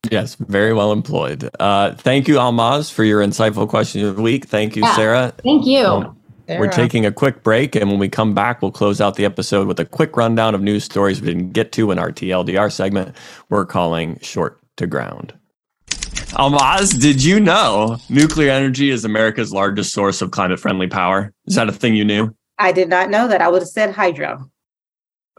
Yes, 0.10 0.36
very 0.36 0.74
well 0.74 0.92
employed. 0.92 1.50
Uh, 1.60 1.94
thank 1.94 2.28
you, 2.28 2.36
Almaz, 2.36 2.92
for 2.92 3.04
your 3.04 3.22
insightful 3.22 3.70
question 3.70 4.04
of 4.04 4.16
the 4.18 4.22
week. 4.22 4.46
Thank 4.46 4.76
you, 4.76 4.82
yeah, 4.82 4.96
Sarah. 4.96 5.34
Thank 5.42 5.66
you. 5.66 5.86
Um, 5.86 6.18
we're 6.50 6.68
taking 6.68 7.06
a 7.06 7.12
quick 7.12 7.44
break, 7.44 7.76
and 7.76 7.90
when 7.90 8.00
we 8.00 8.10
come 8.10 8.34
back, 8.34 8.62
we'll 8.62 8.72
close 8.72 9.00
out 9.00 9.16
the 9.16 9.24
episode 9.24 9.68
with 9.68 9.80
a 9.80 9.86
quick 9.86 10.18
rundown 10.18 10.54
of 10.54 10.62
news 10.62 10.84
stories 10.84 11.22
we 11.22 11.28
didn't 11.28 11.52
get 11.52 11.72
to 11.74 11.92
in 11.92 12.00
our 12.00 12.12
TLDR 12.12 12.70
segment 12.72 13.16
we're 13.50 13.66
calling 13.66 14.20
Short 14.22 14.60
to 14.78 14.88
Ground. 14.88 15.34
Almaz, 16.34 17.00
did 17.00 17.24
you 17.24 17.40
know 17.40 17.98
nuclear 18.10 18.52
energy 18.52 18.90
is 18.90 19.04
America's 19.04 19.52
largest 19.52 19.94
source 19.94 20.22
of 20.22 20.32
climate 20.32 20.60
friendly 20.60 20.88
power? 20.88 21.34
Is 21.46 21.56
that 21.56 21.68
a 21.68 21.72
thing 21.72 21.96
you 21.96 22.06
knew? 22.06 22.34
I 22.58 22.72
did 22.72 22.90
not 22.90 23.10
know 23.10 23.28
that. 23.28 23.42
I 23.42 23.50
would 23.50 23.62
have 23.62 23.70
said 23.70 23.94
hydro. 23.94 24.50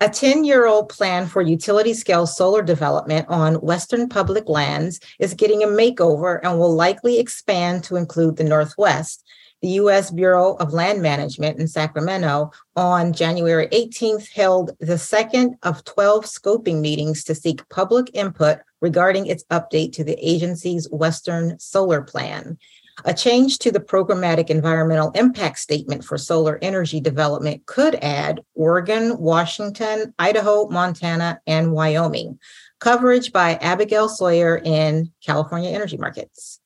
A 0.00 0.08
10 0.08 0.44
year 0.44 0.66
old 0.66 0.88
plan 0.88 1.26
for 1.26 1.42
utility 1.42 1.92
scale 1.92 2.26
solar 2.26 2.62
development 2.62 3.26
on 3.28 3.56
Western 3.56 4.08
public 4.08 4.48
lands 4.48 5.00
is 5.18 5.34
getting 5.34 5.62
a 5.62 5.66
makeover 5.66 6.38
and 6.42 6.58
will 6.58 6.72
likely 6.72 7.18
expand 7.18 7.84
to 7.84 7.96
include 7.96 8.36
the 8.36 8.44
Northwest. 8.44 9.24
The 9.60 9.68
U.S. 9.70 10.12
Bureau 10.12 10.54
of 10.54 10.72
Land 10.72 11.02
Management 11.02 11.58
in 11.58 11.66
Sacramento 11.66 12.52
on 12.76 13.12
January 13.12 13.66
18th 13.68 14.30
held 14.32 14.70
the 14.78 14.98
second 14.98 15.56
of 15.64 15.84
12 15.84 16.26
scoping 16.26 16.80
meetings 16.80 17.24
to 17.24 17.34
seek 17.34 17.68
public 17.68 18.08
input 18.14 18.60
regarding 18.80 19.26
its 19.26 19.42
update 19.50 19.92
to 19.94 20.04
the 20.04 20.16
agency's 20.24 20.88
Western 20.90 21.58
Solar 21.58 22.02
Plan. 22.02 22.56
A 23.04 23.14
change 23.14 23.58
to 23.58 23.70
the 23.70 23.80
programmatic 23.80 24.50
environmental 24.50 25.10
impact 25.12 25.58
statement 25.58 26.04
for 26.04 26.18
solar 26.18 26.58
energy 26.62 27.00
development 27.00 27.66
could 27.66 27.94
add 27.96 28.40
Oregon, 28.54 29.18
Washington, 29.18 30.14
Idaho, 30.18 30.68
Montana, 30.68 31.40
and 31.46 31.72
Wyoming. 31.72 32.38
Coverage 32.80 33.32
by 33.32 33.54
Abigail 33.56 34.08
Sawyer 34.08 34.60
in 34.64 35.12
California 35.24 35.70
Energy 35.70 35.96
Markets. 35.96 36.60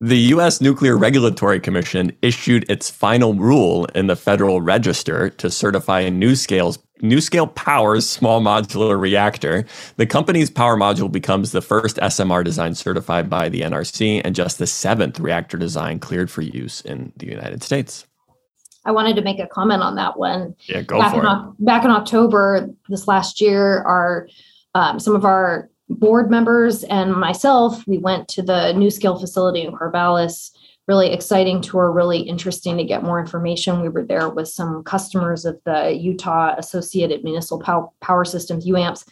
The 0.00 0.18
U.S. 0.18 0.60
Nuclear 0.60 0.98
Regulatory 0.98 1.58
Commission 1.58 2.12
issued 2.20 2.70
its 2.70 2.90
final 2.90 3.32
rule 3.32 3.86
in 3.94 4.08
the 4.08 4.16
Federal 4.16 4.60
Register 4.60 5.30
to 5.30 5.50
certify 5.50 6.04
NuScale's 6.10 6.78
NuScale 7.02 7.54
Power's 7.54 8.08
small 8.08 8.40
modular 8.40 8.98
reactor. 8.98 9.64
The 9.96 10.06
company's 10.06 10.50
power 10.50 10.76
module 10.76 11.10
becomes 11.10 11.52
the 11.52 11.60
first 11.60 11.96
SMR 11.96 12.44
design 12.44 12.74
certified 12.74 13.28
by 13.28 13.48
the 13.48 13.60
NRC 13.60 14.22
and 14.24 14.34
just 14.34 14.58
the 14.58 14.66
seventh 14.66 15.20
reactor 15.20 15.58
design 15.58 15.98
cleared 15.98 16.30
for 16.30 16.42
use 16.42 16.80
in 16.82 17.12
the 17.16 17.26
United 17.26 17.62
States. 17.62 18.06
I 18.84 18.92
wanted 18.92 19.16
to 19.16 19.22
make 19.22 19.40
a 19.40 19.48
comment 19.48 19.82
on 19.82 19.96
that 19.96 20.18
one. 20.18 20.54
Yeah, 20.68 20.82
go 20.82 21.00
back 21.00 21.12
for 21.12 21.20
in, 21.20 21.26
it. 21.26 21.64
Back 21.64 21.84
in 21.84 21.90
October 21.90 22.70
this 22.88 23.08
last 23.08 23.40
year, 23.40 23.82
our 23.82 24.28
um, 24.74 25.00
some 25.00 25.16
of 25.16 25.24
our 25.24 25.70
board 25.88 26.30
members 26.30 26.84
and 26.84 27.12
myself, 27.12 27.86
we 27.86 27.98
went 27.98 28.28
to 28.28 28.42
the 28.42 28.72
NuScale 28.76 29.18
facility 29.18 29.62
in 29.62 29.72
Corvallis 29.72 30.50
really 30.86 31.12
exciting 31.12 31.60
tour, 31.60 31.90
really 31.90 32.20
interesting 32.20 32.76
to 32.76 32.84
get 32.84 33.02
more 33.02 33.20
information. 33.20 33.82
We 33.82 33.88
were 33.88 34.04
there 34.04 34.28
with 34.28 34.48
some 34.48 34.84
customers 34.84 35.44
of 35.44 35.60
the 35.64 35.92
Utah 35.92 36.54
Associated 36.56 37.24
Municipal 37.24 37.92
Power 38.00 38.24
Systems, 38.24 38.66
UAMPS. 38.66 39.04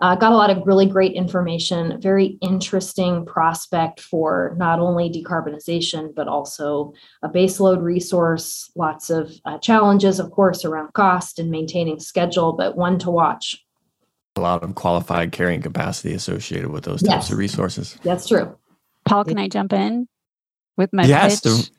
Uh, 0.00 0.14
got 0.14 0.32
a 0.32 0.36
lot 0.36 0.48
of 0.48 0.66
really 0.66 0.86
great 0.86 1.12
information, 1.12 2.00
very 2.00 2.38
interesting 2.40 3.26
prospect 3.26 4.00
for 4.00 4.54
not 4.56 4.78
only 4.78 5.10
decarbonization, 5.10 6.14
but 6.14 6.26
also 6.26 6.94
a 7.22 7.28
baseload 7.28 7.82
resource. 7.82 8.70
Lots 8.74 9.10
of 9.10 9.30
uh, 9.44 9.58
challenges, 9.58 10.18
of 10.18 10.30
course, 10.30 10.64
around 10.64 10.94
cost 10.94 11.38
and 11.38 11.50
maintaining 11.50 12.00
schedule, 12.00 12.54
but 12.54 12.78
one 12.78 12.98
to 13.00 13.10
watch. 13.10 13.62
A 14.36 14.40
lot 14.40 14.62
of 14.62 14.74
qualified 14.74 15.32
carrying 15.32 15.60
capacity 15.60 16.14
associated 16.14 16.70
with 16.70 16.84
those 16.84 17.02
types 17.02 17.24
yes. 17.26 17.30
of 17.30 17.36
resources. 17.36 17.98
That's 18.02 18.26
true. 18.26 18.56
Paul, 19.04 19.24
can 19.24 19.38
I 19.38 19.48
jump 19.48 19.74
in? 19.74 20.08
With 20.76 20.92
my 20.92 21.04
yes, 21.04 21.40
pitch? 21.40 21.70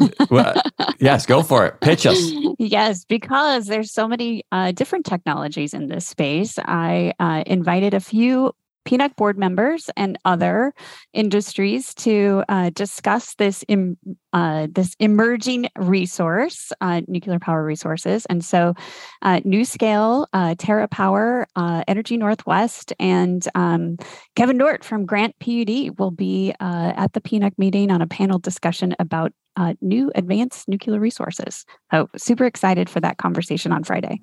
well, 0.30 0.54
yes, 0.98 1.26
go 1.26 1.42
for 1.42 1.66
it. 1.66 1.80
Pitch 1.80 2.06
us. 2.06 2.18
Yes, 2.58 3.04
because 3.04 3.66
there's 3.66 3.92
so 3.92 4.06
many 4.06 4.44
uh, 4.52 4.70
different 4.70 5.04
technologies 5.04 5.74
in 5.74 5.88
this 5.88 6.06
space. 6.06 6.58
I 6.58 7.12
uh, 7.18 7.42
invited 7.44 7.92
a 7.92 7.98
few 7.98 8.52
PNUC 8.84 9.16
board 9.16 9.38
members 9.38 9.90
and 9.96 10.18
other 10.24 10.74
industries 11.12 11.94
to 11.94 12.44
uh, 12.48 12.70
discuss 12.70 13.34
this 13.34 13.64
Im, 13.68 13.96
uh, 14.32 14.66
this 14.70 14.94
emerging 14.98 15.68
resource, 15.76 16.72
uh, 16.80 17.02
nuclear 17.06 17.38
power 17.38 17.64
resources. 17.64 18.26
And 18.26 18.44
so, 18.44 18.74
uh, 19.22 19.40
NuScale, 19.40 20.26
uh, 20.32 20.54
TerraPower, 20.54 21.44
uh, 21.56 21.84
Energy 21.86 22.16
Northwest, 22.16 22.92
and 22.98 23.46
um, 23.54 23.96
Kevin 24.36 24.58
Dort 24.58 24.84
from 24.84 25.06
Grant 25.06 25.38
PUD 25.38 25.98
will 25.98 26.10
be 26.10 26.54
at 26.60 27.12
the 27.12 27.20
PNUC 27.20 27.52
meeting 27.58 27.90
on 27.90 28.02
a 28.02 28.06
panel 28.06 28.38
discussion 28.38 28.94
about 28.98 29.32
new 29.80 30.10
advanced 30.14 30.68
nuclear 30.68 30.98
resources. 30.98 31.64
So, 31.92 32.08
super 32.16 32.44
excited 32.44 32.88
for 32.88 33.00
that 33.00 33.18
conversation 33.18 33.72
on 33.72 33.84
Friday. 33.84 34.20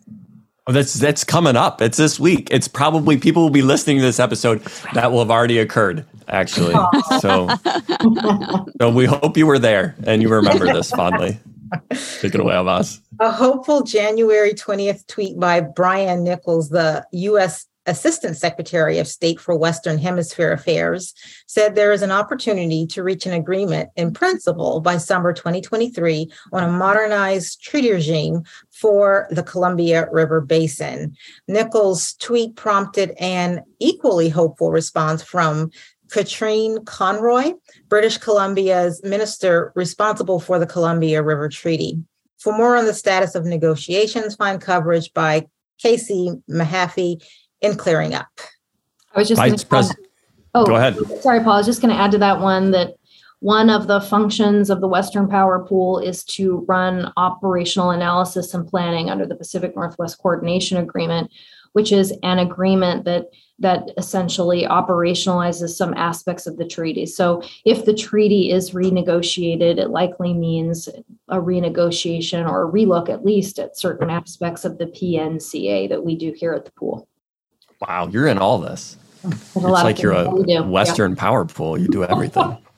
Oh, 0.68 0.72
that's 0.72 0.94
that's 0.94 1.24
coming 1.24 1.56
up. 1.56 1.82
It's 1.82 1.98
this 1.98 2.20
week. 2.20 2.50
It's 2.52 2.68
probably 2.68 3.18
people 3.18 3.44
will 3.44 3.50
be 3.50 3.62
listening 3.62 3.98
to 3.98 4.04
this 4.04 4.20
episode 4.20 4.62
that 4.94 5.12
will 5.12 5.20
have 5.20 5.32
already 5.32 5.58
occurred, 5.58 6.06
actually. 6.28 6.76
So, 7.20 7.50
so 8.80 8.90
we 8.90 9.06
hope 9.06 9.36
you 9.36 9.48
were 9.48 9.58
there 9.60 9.96
and 10.06 10.22
you 10.22 10.30
remember 10.30 10.66
this 10.72 10.92
fondly. 10.92 11.40
Take 12.20 12.36
it 12.36 12.40
away, 12.40 12.54
Avas. 12.54 13.00
A 13.20 13.32
hopeful 13.32 13.84
January 13.84 14.54
20th 14.54 15.06
tweet 15.08 15.40
by 15.40 15.62
Brian 15.62 16.24
Nichols, 16.24 16.70
the 16.70 17.06
U.S. 17.12 17.66
Assistant 17.90 18.38
Secretary 18.38 19.00
of 19.00 19.08
State 19.08 19.40
for 19.40 19.56
Western 19.58 19.98
Hemisphere 19.98 20.52
Affairs, 20.52 21.14
said 21.48 21.74
there 21.74 21.92
is 21.92 22.04
an 22.04 22.12
opportunity 22.12 22.86
to 22.88 23.04
reach 23.04 23.26
an 23.26 23.34
agreement 23.34 23.90
in 23.96 24.14
principle 24.14 24.80
by 24.80 24.98
summer 24.98 25.34
2023 25.34 26.32
on 26.54 26.64
a 26.64 26.72
modernized 26.72 27.62
treaty 27.64 27.92
regime 27.92 28.44
for 28.72 29.28
the 29.32 29.44
Columbia 29.44 30.08
River 30.12 30.40
Basin. 30.40 31.16
Nichols' 31.48 32.14
tweet 32.14 32.56
prompted 32.56 33.12
an 33.20 33.64
equally 33.80 34.30
hopeful 34.30 34.72
response 34.72 35.24
from 35.24 35.72
Katrine 36.12 36.86
Conroy, 36.86 37.54
British 37.88 38.18
Columbia's 38.18 39.02
minister 39.04 39.72
responsible 39.76 40.40
for 40.40 40.60
the 40.60 40.68
Columbia 40.68 41.24
River 41.24 41.50
Treaty. 41.50 42.04
For 42.38 42.56
more 42.56 42.78
on 42.78 42.86
the 42.86 42.94
status 42.94 43.36
of 43.36 43.46
negotiations, 43.46 44.36
find 44.36 44.62
coverage 44.62 45.14
by 45.14 45.48
K.C. 45.82 46.34
Mehaffey 46.50 47.22
in 47.62 47.76
Clearing 47.76 48.14
Up. 48.14 48.28
I 49.14 49.20
was 49.20 49.28
just 49.28 49.40
Vice 49.40 49.64
President. 49.64 50.08
Oh, 50.56 50.66
Go 50.66 50.76
ahead. 50.76 50.98
Sorry, 51.22 51.42
Paul. 51.44 51.54
I 51.54 51.58
was 51.58 51.66
just 51.66 51.82
going 51.82 51.94
to 51.94 52.00
add 52.00 52.12
to 52.12 52.18
that 52.20 52.40
one 52.40 52.72
that 52.72 52.96
one 53.40 53.70
of 53.70 53.88
the 53.88 54.02
functions 54.02 54.70
of 54.70 54.82
the 54.82 54.88
Western 54.88 55.28
Power 55.28 55.64
Pool 55.66 56.00
is 56.00 56.24
to 56.26 56.66
run 56.68 57.12
operational 57.16 57.92
analysis 57.92 58.54
and 58.54 58.68
planning 58.68 59.10
under 59.10 59.26
the 59.26 59.36
Pacific 59.36 59.76
Northwest 59.76 60.18
Coordination 60.18 60.78
Agreement, 60.78 61.32
which 61.74 61.92
is 61.92 62.14
an 62.24 62.40
agreement 62.40 63.06
that 63.06 63.28
that 63.62 63.90
essentially 63.98 64.64
operationalizes 64.64 65.76
some 65.76 65.94
aspects 65.96 66.48
of 66.48 66.56
the 66.56 66.66
treaty. 66.66 67.06
So 67.06 67.44
if 67.66 67.84
the 67.84 67.94
treaty 67.94 68.52
is 68.52 68.72
renegotiated, 68.72 69.78
it 69.78 69.90
likely 69.90 70.34
means 70.34 70.88
a 71.28 71.38
renegotiation 71.38 72.50
or 72.50 72.64
a 72.64 72.72
relook 72.72 73.10
at 73.10 73.26
least 73.26 73.60
at 73.60 73.78
certain 73.78 74.10
aspects 74.10 74.64
of 74.64 74.78
the 74.78 74.86
PNCA 74.86 75.90
that 75.90 76.06
we 76.06 76.16
do 76.16 76.32
here 76.32 76.54
at 76.54 76.64
the 76.64 76.72
pool. 76.72 77.06
Wow, 77.82 78.10
you're 78.12 78.28
in 78.28 78.38
all 78.38 78.60
this. 78.60 78.98
There's 79.24 79.36
It's 79.56 79.84
like 79.84 80.02
you're 80.02 80.14
a 80.14 80.32
Yeah. 80.46 80.62
Western 80.62 81.16
power 81.16 81.46
pool. 81.46 81.78
You 81.78 81.88
do 81.88 82.04
everything. 82.04 82.58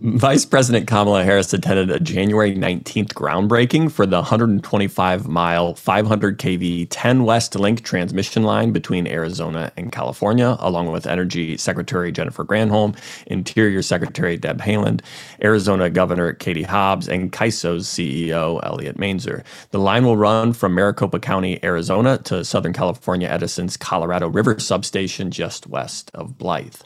Vice 0.00 0.44
President 0.44 0.86
Kamala 0.86 1.24
Harris 1.24 1.52
attended 1.52 1.90
a 1.90 1.98
January 1.98 2.54
19th 2.54 3.12
groundbreaking 3.12 3.90
for 3.90 4.06
the 4.06 4.16
125 4.16 5.26
mile, 5.26 5.74
500 5.74 6.38
kV 6.38 6.86
10 6.88 7.24
West 7.24 7.54
Link 7.56 7.82
transmission 7.82 8.42
line 8.42 8.72
between 8.72 9.06
Arizona 9.06 9.72
and 9.76 9.90
California, 9.92 10.56
along 10.60 10.92
with 10.92 11.06
Energy 11.06 11.56
Secretary 11.56 12.12
Jennifer 12.12 12.44
Granholm, 12.44 12.96
Interior 13.26 13.82
Secretary 13.82 14.36
Deb 14.36 14.60
Haaland, 14.60 15.00
Arizona 15.42 15.90
Governor 15.90 16.32
Katie 16.34 16.62
Hobbs, 16.62 17.08
and 17.08 17.32
CAISO's 17.32 17.88
CEO 17.88 18.60
Elliot 18.64 18.98
Mainzer. 18.98 19.44
The 19.70 19.80
line 19.80 20.04
will 20.04 20.16
run 20.16 20.52
from 20.52 20.74
Maricopa 20.74 21.18
County, 21.18 21.58
Arizona 21.64 22.18
to 22.18 22.44
Southern 22.44 22.72
California 22.72 23.28
Edison's 23.28 23.76
Colorado 23.76 24.28
River 24.28 24.58
substation 24.58 25.30
just 25.30 25.66
west 25.66 26.10
of 26.14 26.38
Blythe. 26.38 26.76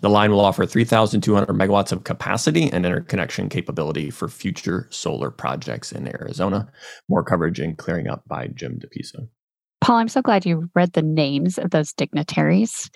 The 0.00 0.10
line 0.10 0.30
will 0.30 0.40
offer 0.40 0.64
3,200 0.64 1.48
megawatts 1.48 1.92
of 1.92 2.04
capacity 2.04 2.70
and 2.70 2.86
interconnection 2.86 3.48
capability 3.48 4.10
for 4.10 4.28
future 4.28 4.86
solar 4.90 5.30
projects 5.30 5.92
in 5.92 6.08
Arizona. 6.08 6.68
More 7.08 7.24
coverage 7.24 7.58
and 7.58 7.76
clearing 7.76 8.08
up 8.08 8.22
by 8.28 8.48
Jim 8.48 8.78
DePiso. 8.78 9.28
Paul, 9.80 9.96
I'm 9.96 10.08
so 10.08 10.22
glad 10.22 10.46
you 10.46 10.70
read 10.74 10.92
the 10.92 11.02
names 11.02 11.58
of 11.58 11.70
those 11.70 11.92
dignitaries. 11.92 12.90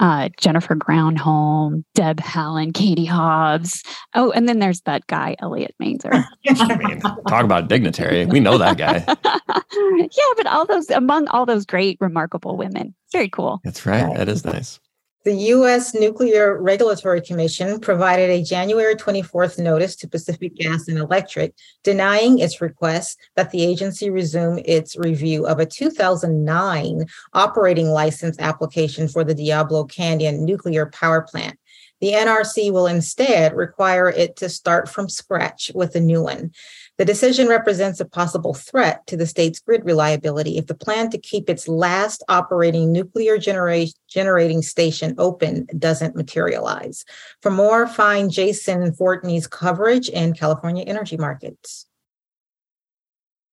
Uh, 0.00 0.28
Jennifer 0.38 0.76
Groundholm, 0.76 1.82
Deb 1.94 2.18
Haaland, 2.18 2.74
Katie 2.74 3.04
Hobbs. 3.04 3.82
Oh, 4.14 4.30
and 4.30 4.48
then 4.48 4.60
there's 4.60 4.80
that 4.82 5.04
guy, 5.08 5.34
Elliot 5.40 5.74
Mainzer. 5.82 6.24
I 6.48 6.76
mean, 6.76 7.00
talk 7.00 7.44
about 7.44 7.68
dignitary. 7.68 8.24
We 8.24 8.38
know 8.38 8.58
that 8.58 8.78
guy. 8.78 9.04
yeah, 9.16 10.32
but 10.36 10.46
all 10.46 10.66
those 10.66 10.88
among 10.90 11.26
all 11.28 11.46
those 11.46 11.66
great, 11.66 11.98
remarkable 12.00 12.56
women. 12.56 12.94
Very 13.10 13.28
cool. 13.28 13.60
That's 13.64 13.86
right. 13.86 14.16
That 14.16 14.28
is 14.28 14.44
nice. 14.44 14.78
The 15.24 15.34
U.S. 15.34 15.94
Nuclear 15.94 16.62
Regulatory 16.62 17.20
Commission 17.20 17.80
provided 17.80 18.30
a 18.30 18.42
January 18.42 18.94
24th 18.94 19.58
notice 19.58 19.96
to 19.96 20.08
Pacific 20.08 20.54
Gas 20.54 20.86
and 20.86 20.96
Electric 20.96 21.54
denying 21.82 22.38
its 22.38 22.60
request 22.60 23.18
that 23.34 23.50
the 23.50 23.64
agency 23.64 24.10
resume 24.10 24.60
its 24.60 24.96
review 24.96 25.44
of 25.44 25.58
a 25.58 25.66
2009 25.66 27.04
operating 27.32 27.88
license 27.88 28.38
application 28.38 29.08
for 29.08 29.24
the 29.24 29.34
Diablo 29.34 29.84
Canyon 29.84 30.44
nuclear 30.44 30.86
power 30.86 31.22
plant. 31.22 31.58
The 32.00 32.12
NRC 32.12 32.72
will 32.72 32.86
instead 32.86 33.54
require 33.54 34.08
it 34.08 34.36
to 34.36 34.48
start 34.48 34.88
from 34.88 35.08
scratch 35.08 35.72
with 35.74 35.96
a 35.96 36.00
new 36.00 36.22
one. 36.22 36.52
The 36.98 37.04
decision 37.04 37.46
represents 37.46 38.00
a 38.00 38.04
possible 38.04 38.54
threat 38.54 39.06
to 39.06 39.16
the 39.16 39.26
state's 39.26 39.60
grid 39.60 39.84
reliability 39.84 40.58
if 40.58 40.66
the 40.66 40.74
plan 40.74 41.10
to 41.10 41.18
keep 41.18 41.48
its 41.48 41.68
last 41.68 42.24
operating 42.28 42.92
nuclear 42.92 43.38
genera- 43.38 43.86
generating 44.08 44.62
station 44.62 45.14
open 45.16 45.68
doesn't 45.78 46.16
materialize. 46.16 47.04
For 47.40 47.50
more, 47.50 47.86
find 47.86 48.32
Jason 48.32 48.92
Fordney's 48.92 49.46
coverage 49.46 50.08
in 50.08 50.34
California 50.34 50.84
energy 50.86 51.16
markets. 51.16 51.87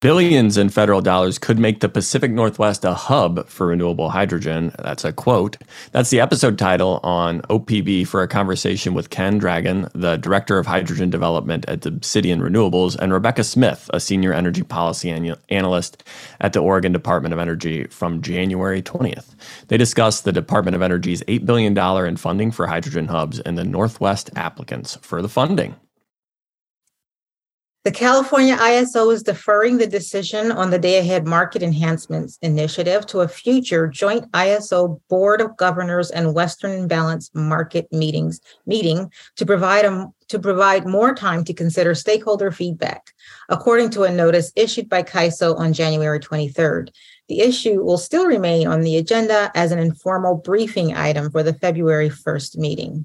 Billions 0.02 0.58
in 0.58 0.68
federal 0.68 1.00
dollars 1.00 1.38
could 1.38 1.58
make 1.58 1.80
the 1.80 1.88
Pacific 1.88 2.30
Northwest 2.30 2.84
a 2.84 2.92
hub 2.92 3.48
for 3.48 3.68
renewable 3.68 4.10
hydrogen. 4.10 4.70
That's 4.78 5.06
a 5.06 5.12
quote. 5.12 5.56
That's 5.92 6.10
the 6.10 6.20
episode 6.20 6.58
title 6.58 7.00
on 7.02 7.40
OPB 7.48 8.06
for 8.06 8.22
a 8.22 8.28
conversation 8.28 8.92
with 8.92 9.08
Ken 9.08 9.38
Dragoon, 9.38 9.88
the 9.94 10.18
Director 10.18 10.58
of 10.58 10.66
Hydrogen 10.66 11.08
Development 11.08 11.64
at 11.66 11.86
Obsidian 11.86 12.42
Renewables, 12.42 12.94
and 12.94 13.10
Rebecca 13.10 13.42
Smith, 13.42 13.88
a 13.94 13.98
Senior 13.98 14.34
Energy 14.34 14.62
Policy 14.62 15.08
an- 15.08 15.34
Analyst 15.48 16.04
at 16.42 16.52
the 16.52 16.60
Oregon 16.60 16.92
Department 16.92 17.32
of 17.32 17.40
Energy 17.40 17.84
from 17.84 18.20
January 18.20 18.82
20th. 18.82 19.34
They 19.68 19.78
discuss 19.78 20.20
the 20.20 20.30
Department 20.30 20.74
of 20.74 20.82
Energy's 20.82 21.22
$8 21.22 21.46
billion 21.46 21.76
in 22.06 22.16
funding 22.18 22.50
for 22.50 22.66
hydrogen 22.66 23.06
hubs 23.08 23.40
and 23.40 23.56
the 23.56 23.64
Northwest 23.64 24.28
applicants 24.36 24.96
for 25.00 25.22
the 25.22 25.28
funding. 25.30 25.74
The 27.86 27.92
California 27.92 28.56
ISO 28.56 29.14
is 29.14 29.22
deferring 29.22 29.78
the 29.78 29.86
decision 29.86 30.50
on 30.50 30.70
the 30.70 30.78
day 30.78 30.98
ahead 30.98 31.24
market 31.24 31.62
enhancements 31.62 32.36
initiative 32.42 33.06
to 33.06 33.20
a 33.20 33.28
future 33.28 33.86
joint 33.86 34.28
ISO 34.32 35.00
Board 35.08 35.40
of 35.40 35.56
Governors 35.56 36.10
and 36.10 36.34
Western 36.34 36.88
Balance 36.88 37.30
Market 37.32 37.86
meetings 37.92 38.40
meeting 38.66 39.12
to 39.36 39.46
provide 39.46 39.84
a, 39.84 40.08
to 40.26 40.38
provide 40.40 40.84
more 40.84 41.14
time 41.14 41.44
to 41.44 41.54
consider 41.54 41.94
stakeholder 41.94 42.50
feedback, 42.50 43.12
according 43.50 43.90
to 43.90 44.02
a 44.02 44.10
notice 44.10 44.50
issued 44.56 44.88
by 44.88 45.04
CAISO 45.04 45.56
on 45.56 45.72
January 45.72 46.18
23rd. 46.18 46.88
The 47.28 47.38
issue 47.38 47.84
will 47.84 47.98
still 47.98 48.26
remain 48.26 48.66
on 48.66 48.80
the 48.80 48.96
agenda 48.96 49.52
as 49.54 49.70
an 49.70 49.78
informal 49.78 50.34
briefing 50.34 50.96
item 50.96 51.30
for 51.30 51.44
the 51.44 51.54
February 51.54 52.10
1st 52.10 52.56
meeting. 52.56 53.04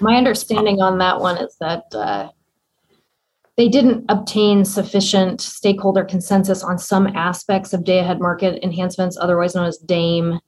My 0.00 0.16
understanding 0.16 0.82
on 0.82 0.98
that 0.98 1.20
one 1.20 1.38
is 1.38 1.56
that 1.58 1.84
uh, 1.94 2.28
they 3.56 3.68
didn't 3.68 4.04
obtain 4.08 4.64
sufficient 4.64 5.40
stakeholder 5.40 6.04
consensus 6.04 6.62
on 6.62 6.78
some 6.78 7.06
aspects 7.08 7.72
of 7.72 7.84
day 7.84 8.00
ahead 8.00 8.20
market 8.20 8.62
enhancements, 8.64 9.16
otherwise 9.16 9.54
known 9.54 9.66
as 9.66 9.78
DAME. 9.78 10.40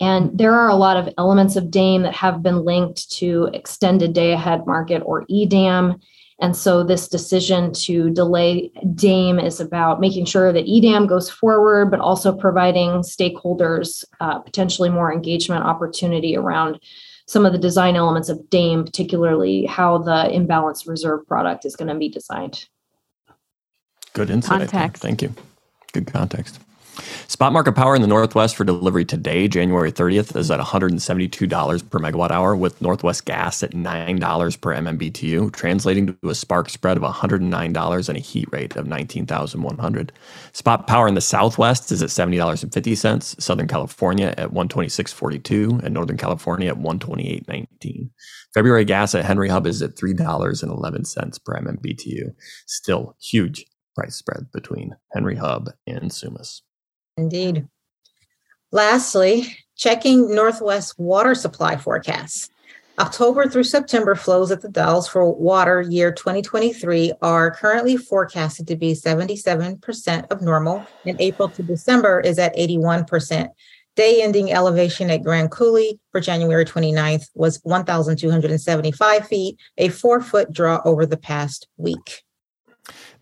And 0.00 0.36
there 0.36 0.54
are 0.54 0.68
a 0.68 0.76
lot 0.76 0.96
of 0.96 1.12
elements 1.18 1.56
of 1.56 1.70
DAME 1.70 2.02
that 2.02 2.14
have 2.14 2.42
been 2.42 2.64
linked 2.64 3.10
to 3.12 3.50
extended 3.52 4.12
day 4.12 4.32
ahead 4.32 4.66
market 4.66 5.02
or 5.04 5.26
EDAM. 5.28 6.00
And 6.40 6.56
so 6.56 6.84
this 6.84 7.08
decision 7.08 7.72
to 7.72 8.10
delay 8.10 8.70
DAME 8.94 9.40
is 9.40 9.60
about 9.60 10.00
making 10.00 10.24
sure 10.24 10.52
that 10.52 10.68
EDAM 10.68 11.08
goes 11.08 11.28
forward, 11.28 11.90
but 11.90 12.00
also 12.00 12.32
providing 12.32 13.02
stakeholders 13.02 14.04
uh, 14.20 14.38
potentially 14.38 14.88
more 14.88 15.12
engagement 15.12 15.64
opportunity 15.64 16.36
around 16.36 16.80
some 17.28 17.44
of 17.44 17.52
the 17.52 17.58
design 17.58 17.94
elements 17.94 18.30
of 18.30 18.48
DAME, 18.48 18.84
particularly 18.84 19.66
how 19.66 19.98
the 19.98 20.30
imbalanced 20.32 20.88
reserve 20.88 21.26
product 21.26 21.66
is 21.66 21.76
going 21.76 21.88
to 21.88 21.94
be 21.94 22.08
designed. 22.08 22.64
Good 24.14 24.30
insight. 24.30 24.70
Context. 24.70 25.02
Thank 25.02 25.20
you. 25.20 25.34
Good 25.92 26.06
context. 26.06 26.58
Spot 27.28 27.52
market 27.52 27.72
power 27.72 27.94
in 27.94 28.02
the 28.02 28.08
Northwest 28.08 28.56
for 28.56 28.64
delivery 28.64 29.04
today, 29.04 29.48
January 29.48 29.92
30th, 29.92 30.34
is 30.36 30.50
at 30.50 30.60
$172 30.60 31.90
per 31.90 31.98
megawatt 31.98 32.30
hour, 32.30 32.56
with 32.56 32.80
Northwest 32.82 33.24
gas 33.24 33.62
at 33.62 33.72
$9 33.72 34.60
per 34.60 34.74
MMBTU, 34.74 35.52
translating 35.52 36.06
to 36.06 36.28
a 36.28 36.34
spark 36.34 36.68
spread 36.68 36.96
of 36.96 37.02
$109 37.02 38.08
and 38.08 38.18
a 38.18 38.20
heat 38.20 38.48
rate 38.50 38.76
of 38.76 38.86
19,100. 38.86 40.12
Spot 40.52 40.86
power 40.86 41.06
in 41.06 41.14
the 41.14 41.20
Southwest 41.20 41.92
is 41.92 42.02
at 42.02 42.08
$70.50, 42.08 43.40
Southern 43.40 43.68
California 43.68 44.34
at 44.36 44.50
126.42, 44.50 45.84
and 45.84 45.94
Northern 45.94 46.16
California 46.16 46.70
at 46.70 46.78
128.19. 46.78 48.10
February 48.54 48.84
gas 48.84 49.14
at 49.14 49.24
Henry 49.24 49.48
Hub 49.48 49.66
is 49.66 49.82
at 49.82 49.94
$3.11 49.94 51.44
per 51.44 51.54
MMBTU. 51.54 52.34
Still 52.66 53.16
huge 53.20 53.64
price 53.94 54.16
spread 54.16 54.50
between 54.52 54.96
Henry 55.12 55.36
Hub 55.36 55.70
and 55.86 56.10
Sumas. 56.10 56.62
Indeed. 57.18 57.66
Lastly, 58.70 59.56
checking 59.76 60.34
Northwest 60.34 60.98
water 60.98 61.34
supply 61.34 61.76
forecasts. 61.76 62.48
October 62.98 63.48
through 63.48 63.64
September 63.64 64.14
flows 64.14 64.50
at 64.50 64.60
the 64.60 64.68
Dalles 64.68 65.08
for 65.08 65.32
water 65.32 65.80
year 65.80 66.12
2023 66.12 67.12
are 67.22 67.50
currently 67.50 67.96
forecasted 67.96 68.66
to 68.68 68.76
be 68.76 68.92
77% 68.92 70.30
of 70.30 70.42
normal, 70.42 70.84
and 71.04 71.20
April 71.20 71.48
to 71.50 71.62
December 71.62 72.20
is 72.20 72.38
at 72.38 72.56
81%. 72.56 73.50
Day 73.94 74.22
ending 74.22 74.52
elevation 74.52 75.10
at 75.10 75.24
Grand 75.24 75.50
Coulee 75.50 75.98
for 76.12 76.20
January 76.20 76.64
29th 76.64 77.30
was 77.34 77.60
1,275 77.64 79.26
feet, 79.26 79.58
a 79.76 79.88
four 79.88 80.20
foot 80.20 80.52
draw 80.52 80.80
over 80.84 81.04
the 81.04 81.16
past 81.16 81.66
week. 81.76 82.22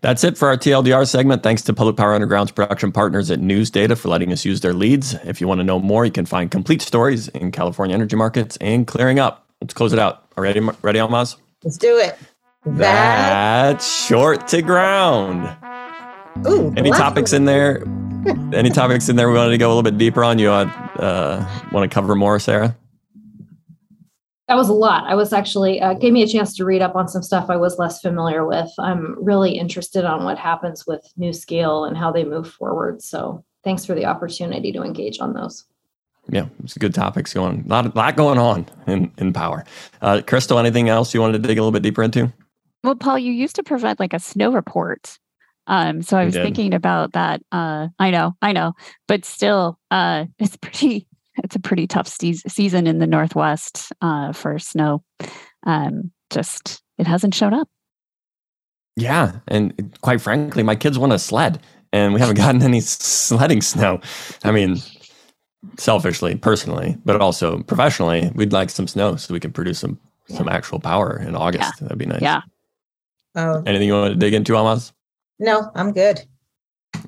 That's 0.01 0.23
it 0.23 0.37
for 0.37 0.47
our 0.47 0.57
TLDR 0.57 1.07
segment. 1.07 1.41
Thanks 1.41 1.63
to 1.63 1.73
Public 1.73 1.97
Power 1.97 2.13
Underground's 2.13 2.51
production 2.51 2.91
partners 2.91 3.31
at 3.31 3.39
News 3.39 3.71
Data 3.71 3.95
for 3.95 4.09
letting 4.09 4.31
us 4.31 4.45
use 4.45 4.61
their 4.61 4.73
leads. 4.73 5.15
If 5.25 5.41
you 5.41 5.47
want 5.47 5.59
to 5.59 5.63
know 5.63 5.79
more, 5.79 6.05
you 6.05 6.11
can 6.11 6.25
find 6.25 6.51
complete 6.51 6.81
stories 6.83 7.29
in 7.29 7.51
California 7.51 7.95
energy 7.95 8.15
markets 8.15 8.57
and 8.61 8.85
clearing 8.85 9.17
up. 9.19 9.47
Let's 9.59 9.73
close 9.73 9.93
it 9.93 9.99
out. 9.99 10.23
Are 10.37 10.43
ready, 10.43 10.59
ready, 10.83 10.99
Almaz? 10.99 11.35
Let's 11.63 11.77
do 11.77 11.97
it. 11.97 12.17
That's 12.65 14.05
short 14.05 14.47
to 14.49 14.61
ground. 14.61 15.49
Ooh, 16.47 16.71
Any 16.77 16.91
topics 16.91 17.33
in 17.33 17.45
there? 17.45 17.83
Any 18.53 18.69
topics 18.69 19.09
in 19.09 19.15
there 19.15 19.29
we 19.29 19.35
wanted 19.37 19.51
to 19.51 19.57
go 19.57 19.67
a 19.67 19.73
little 19.73 19.83
bit 19.83 19.97
deeper 19.97 20.23
on? 20.23 20.37
You 20.37 20.51
uh, 20.51 21.49
want 21.71 21.89
to 21.89 21.93
cover 21.93 22.13
more, 22.13 22.39
Sarah? 22.39 22.77
That 24.47 24.55
was 24.55 24.69
a 24.69 24.73
lot. 24.73 25.03
I 25.05 25.15
was 25.15 25.33
actually 25.33 25.81
uh, 25.81 25.93
gave 25.93 26.13
me 26.13 26.23
a 26.23 26.27
chance 26.27 26.55
to 26.55 26.65
read 26.65 26.81
up 26.81 26.95
on 26.95 27.09
some 27.09 27.21
stuff 27.21 27.49
I 27.49 27.57
was 27.57 27.77
less 27.77 27.99
familiar 27.99 28.45
with. 28.45 28.69
I'm 28.79 29.21
really 29.21 29.57
interested 29.57 30.05
on 30.05 30.23
what 30.23 30.37
happens 30.37 30.87
with 30.87 31.05
NuScale 31.19 31.85
and 31.85 31.97
how 31.97 32.11
they 32.11 32.23
move 32.23 32.49
forward. 32.49 33.01
So 33.01 33.43
thanks 33.65 33.85
for 33.85 33.93
the 33.93 34.05
opportunity 34.05 34.71
to 34.71 34.83
engage 34.83 35.19
on 35.19 35.33
those. 35.33 35.65
Yeah, 36.29 36.47
it's 36.63 36.77
good 36.77 36.93
topics 36.93 37.33
going. 37.33 37.65
A 37.65 37.69
lot, 37.69 37.95
lot 37.95 38.15
going 38.15 38.37
on 38.37 38.65
in, 38.85 39.11
in 39.17 39.33
power. 39.33 39.65
Uh, 40.01 40.21
Crystal, 40.25 40.59
anything 40.59 40.89
else 40.89 41.13
you 41.13 41.21
wanted 41.21 41.41
to 41.41 41.47
dig 41.47 41.57
a 41.57 41.61
little 41.61 41.71
bit 41.71 41.83
deeper 41.83 42.03
into? 42.03 42.31
Well, 42.83 42.95
Paul, 42.95 43.19
you 43.19 43.31
used 43.31 43.55
to 43.55 43.63
provide 43.63 43.99
like 43.99 44.13
a 44.13 44.19
snow 44.19 44.51
report. 44.51 45.19
Um, 45.67 46.01
so 46.01 46.17
I 46.17 46.25
was 46.25 46.33
thinking 46.33 46.73
about 46.73 47.13
that. 47.13 47.41
Uh, 47.51 47.89
I 47.99 48.11
know, 48.11 48.35
I 48.41 48.53
know, 48.53 48.73
but 49.07 49.25
still, 49.25 49.77
uh, 49.91 50.25
it's 50.39 50.57
pretty. 50.57 51.06
It's 51.43 51.55
a 51.55 51.59
pretty 51.59 51.87
tough 51.87 52.07
seas 52.07 52.43
season 52.47 52.87
in 52.87 52.99
the 52.99 53.07
Northwest 53.07 53.91
uh, 54.01 54.33
for 54.33 54.57
snow. 54.59 55.03
Um, 55.65 56.11
just 56.29 56.81
it 56.97 57.07
hasn't 57.07 57.33
showed 57.33 57.53
up. 57.53 57.67
Yeah, 58.95 59.33
and 59.47 59.95
quite 60.01 60.21
frankly, 60.21 60.63
my 60.63 60.75
kids 60.75 60.97
want 60.97 61.13
a 61.13 61.19
sled, 61.19 61.61
and 61.93 62.13
we 62.13 62.19
haven't 62.19 62.37
gotten 62.43 62.63
any 62.63 62.79
sledding 62.81 63.61
snow. 63.61 64.01
I 64.43 64.51
mean, 64.51 64.77
selfishly, 65.77 66.35
personally, 66.35 66.97
but 67.05 67.21
also 67.21 67.61
professionally, 67.63 68.31
we'd 68.35 68.53
like 68.53 68.69
some 68.69 68.87
snow 68.87 69.15
so 69.15 69.33
we 69.33 69.39
can 69.39 69.51
produce 69.51 69.79
some 69.79 69.99
some 70.29 70.49
actual 70.49 70.79
power 70.79 71.17
in 71.19 71.35
August. 71.35 71.79
That'd 71.79 71.97
be 71.97 72.05
nice. 72.05 72.21
Yeah. 72.21 72.41
Oh, 73.35 73.61
Anything 73.65 73.87
you 73.87 73.93
want 73.93 74.13
to 74.13 74.19
dig 74.19 74.33
into, 74.33 74.53
Almaz? 74.53 74.91
no, 75.39 75.71
I'm 75.75 75.93
good. 75.93 76.25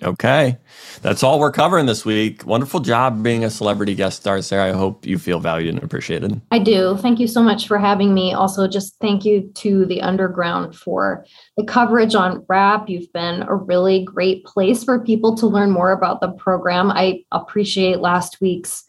Okay. 0.04 0.58
That's 1.02 1.24
all 1.24 1.40
we're 1.40 1.52
covering 1.52 1.86
this 1.86 2.06
week. 2.06 2.46
Wonderful 2.46 2.80
job 2.80 3.24
being 3.24 3.44
a 3.44 3.50
celebrity 3.50 3.96
guest 3.96 4.22
star, 4.22 4.42
Sarah. 4.42 4.70
I 4.70 4.74
hope 4.74 5.06
you 5.06 5.18
feel 5.18 5.40
valued 5.40 5.76
and 5.76 5.84
appreciated. 5.84 6.42
I 6.52 6.60
do. 6.60 6.98
Thank 6.98 7.20
you 7.20 7.28
so 7.28 7.42
much 7.42 7.68
for 7.68 7.78
having 7.78 8.14
me. 8.14 8.34
Also, 8.34 8.68
just 8.68 8.96
thank 9.00 9.26
you 9.26 9.50
to 9.56 9.86
the 9.86 10.02
Underground 10.02 10.76
for 10.76 11.26
the 11.58 11.64
coverage 11.64 12.16
on 12.16 12.42
WRAP. 12.48 12.90
You've 12.90 13.12
been 13.14 13.44
a 13.44 13.56
really 13.56 14.04
great 14.04 14.46
place 14.46 14.84
for 14.84 15.00
people 15.00 15.36
to 15.38 15.48
learn 15.48 15.72
more 15.72 15.92
about 15.92 16.22
the 16.22 16.32
program. 16.32 16.92
I 16.92 17.24
appreciate 17.32 18.00
last 18.00 18.42
week's 18.42 18.84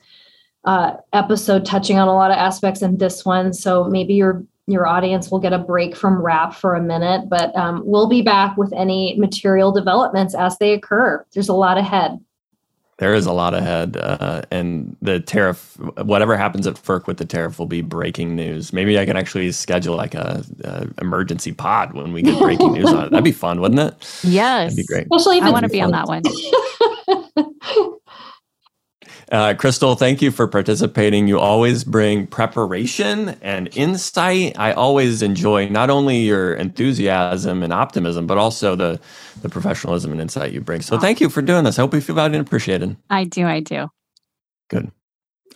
uh, 0.64 0.92
episode 1.12 1.64
touching 1.64 1.98
on 1.98 2.08
a 2.08 2.14
lot 2.14 2.30
of 2.30 2.36
aspects 2.36 2.82
in 2.82 2.98
this 2.98 3.24
one. 3.24 3.52
So 3.52 3.84
maybe 3.84 4.14
your 4.14 4.44
your 4.66 4.86
audience 4.86 5.30
will 5.30 5.40
get 5.40 5.52
a 5.52 5.58
break 5.58 5.96
from 5.96 6.22
WRAP 6.22 6.54
for 6.54 6.74
a 6.74 6.82
minute, 6.82 7.28
but 7.28 7.54
um, 7.56 7.82
we'll 7.84 8.08
be 8.08 8.22
back 8.22 8.56
with 8.56 8.72
any 8.72 9.16
material 9.18 9.72
developments 9.72 10.34
as 10.34 10.58
they 10.58 10.72
occur. 10.72 11.24
There's 11.32 11.48
a 11.48 11.54
lot 11.54 11.78
ahead. 11.78 12.18
There 12.98 13.14
is 13.14 13.24
a 13.24 13.32
lot 13.32 13.54
ahead, 13.54 13.96
uh, 13.96 14.42
and 14.50 14.94
the 15.00 15.20
tariff, 15.20 15.78
whatever 16.02 16.36
happens 16.36 16.66
at 16.66 16.74
FERC 16.74 17.06
with 17.06 17.16
the 17.16 17.24
tariff, 17.24 17.58
will 17.58 17.64
be 17.64 17.80
breaking 17.80 18.36
news. 18.36 18.74
Maybe 18.74 18.98
I 18.98 19.06
can 19.06 19.16
actually 19.16 19.50
schedule 19.52 19.96
like 19.96 20.14
a, 20.14 20.44
a 20.64 20.86
emergency 21.00 21.52
pod 21.52 21.94
when 21.94 22.12
we 22.12 22.20
get 22.20 22.38
breaking 22.38 22.74
news 22.74 22.90
on 22.90 23.06
it. 23.06 23.10
That'd 23.10 23.24
be 23.24 23.32
fun, 23.32 23.62
wouldn't 23.62 23.80
it? 23.80 23.94
Yes, 24.30 24.72
That'd 24.72 24.76
be 24.76 24.84
great. 24.84 25.06
Especially 25.10 25.38
if 25.38 25.44
I 25.44 25.50
want 25.50 25.64
to 25.64 25.70
be 25.70 25.80
on 25.80 25.92
that 25.92 26.08
one. 26.08 26.22
Uh, 29.30 29.54
Crystal, 29.54 29.94
thank 29.94 30.20
you 30.20 30.32
for 30.32 30.48
participating. 30.48 31.28
You 31.28 31.38
always 31.38 31.84
bring 31.84 32.26
preparation 32.26 33.30
and 33.40 33.68
insight. 33.76 34.58
I 34.58 34.72
always 34.72 35.22
enjoy 35.22 35.68
not 35.68 35.88
only 35.88 36.18
your 36.18 36.54
enthusiasm 36.54 37.62
and 37.62 37.72
optimism, 37.72 38.26
but 38.26 38.38
also 38.38 38.74
the 38.74 39.00
the 39.42 39.48
professionalism 39.48 40.10
and 40.10 40.20
insight 40.20 40.52
you 40.52 40.60
bring. 40.60 40.82
So 40.82 40.98
thank 40.98 41.20
you 41.20 41.28
for 41.28 41.42
doing 41.42 41.64
this. 41.64 41.78
I 41.78 41.82
hope 41.82 41.94
you 41.94 42.00
feel 42.00 42.16
valued 42.16 42.34
and 42.34 42.46
appreciated. 42.46 42.96
I 43.08 43.24
do. 43.24 43.46
I 43.46 43.60
do. 43.60 43.88
Good. 44.68 44.90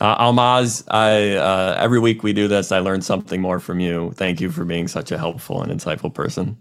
Uh, 0.00 0.18
Almaz, 0.18 0.84
I 0.88 1.32
uh, 1.34 1.76
every 1.78 1.98
week 1.98 2.22
we 2.22 2.32
do 2.32 2.46
this. 2.46 2.70
I 2.70 2.78
learn 2.78 3.02
something 3.02 3.40
more 3.40 3.58
from 3.58 3.80
you. 3.80 4.12
Thank 4.14 4.40
you 4.40 4.50
for 4.50 4.64
being 4.64 4.86
such 4.86 5.10
a 5.10 5.18
helpful 5.18 5.62
and 5.62 5.72
insightful 5.72 6.14
person. 6.14 6.56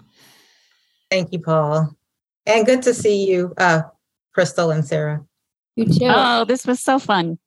Thank 1.11 1.31
you, 1.31 1.39
Paul. 1.39 1.95
And 2.47 2.65
good 2.65 2.81
to 2.83 2.93
see 2.93 3.29
you, 3.29 3.53
uh, 3.57 3.83
Crystal 4.33 4.71
and 4.71 4.83
Sarah. 4.83 5.23
You 5.75 5.85
too. 5.85 5.99
Oh, 6.03 6.45
this 6.45 6.65
was 6.65 6.79
so 6.79 6.99
fun. 6.99 7.37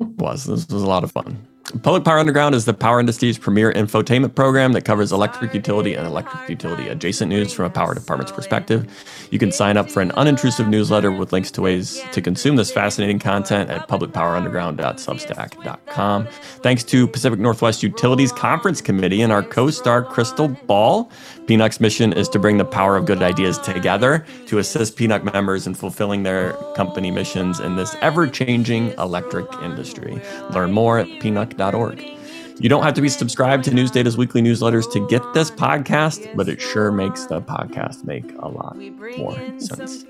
was. 0.00 0.44
This 0.44 0.68
was 0.68 0.82
a 0.82 0.86
lot 0.86 1.04
of 1.04 1.12
fun. 1.12 1.46
Public 1.82 2.04
Power 2.04 2.18
Underground 2.18 2.56
is 2.56 2.64
the 2.64 2.74
power 2.74 2.98
industry's 2.98 3.38
premier 3.38 3.72
infotainment 3.72 4.34
program 4.34 4.72
that 4.72 4.84
covers 4.84 5.12
electric 5.12 5.54
utility 5.54 5.94
and 5.94 6.04
electric 6.06 6.48
utility 6.48 6.88
adjacent 6.88 7.28
news 7.28 7.52
from 7.52 7.66
a 7.66 7.70
power 7.70 7.94
department's 7.94 8.32
perspective. 8.32 8.90
You 9.30 9.38
can 9.38 9.52
sign 9.52 9.76
up 9.76 9.88
for 9.88 10.02
an 10.02 10.10
unintrusive 10.10 10.68
newsletter 10.68 11.12
with 11.12 11.32
links 11.32 11.52
to 11.52 11.62
ways 11.62 12.02
to 12.12 12.20
consume 12.20 12.56
this 12.56 12.72
fascinating 12.72 13.20
content 13.20 13.70
at 13.70 13.88
publicpowerunderground.substack.com. 13.88 16.26
Thanks 16.26 16.82
to 16.84 17.06
Pacific 17.06 17.38
Northwest 17.38 17.82
Utilities 17.82 18.32
Conference 18.32 18.80
Committee 18.80 19.20
and 19.22 19.30
our 19.32 19.44
co-star 19.44 20.02
Crystal 20.02 20.48
Ball. 20.48 21.10
PNUC's 21.46 21.80
mission 21.80 22.12
is 22.12 22.28
to 22.28 22.38
bring 22.38 22.58
the 22.58 22.64
power 22.64 22.96
of 22.96 23.06
good 23.06 23.20
ideas 23.22 23.58
together 23.58 24.24
to 24.46 24.58
assist 24.58 24.96
PNUC 24.96 25.32
members 25.32 25.66
in 25.66 25.74
fulfilling 25.74 26.22
their 26.24 26.52
company 26.76 27.10
missions 27.10 27.58
in 27.60 27.76
this 27.76 27.96
ever-changing 28.00 28.90
electric 28.98 29.46
industry. 29.62 30.20
Learn 30.50 30.72
more 30.72 30.98
at 30.98 31.06
pnuc.org. 31.54 32.18
You 32.58 32.68
don't 32.68 32.82
have 32.82 32.94
to 32.94 33.00
be 33.00 33.08
subscribed 33.08 33.64
to 33.64 33.70
NewsData's 33.70 34.16
weekly 34.16 34.42
newsletters 34.42 34.90
to 34.92 35.04
get 35.08 35.22
this 35.32 35.50
podcast, 35.50 36.36
but 36.36 36.48
it 36.48 36.60
sure 36.60 36.92
makes 36.92 37.24
the 37.26 37.40
podcast 37.40 38.04
make 38.04 38.30
a 38.38 38.46
lot 38.46 38.76
more 39.16 39.36
sense. 39.58 40.04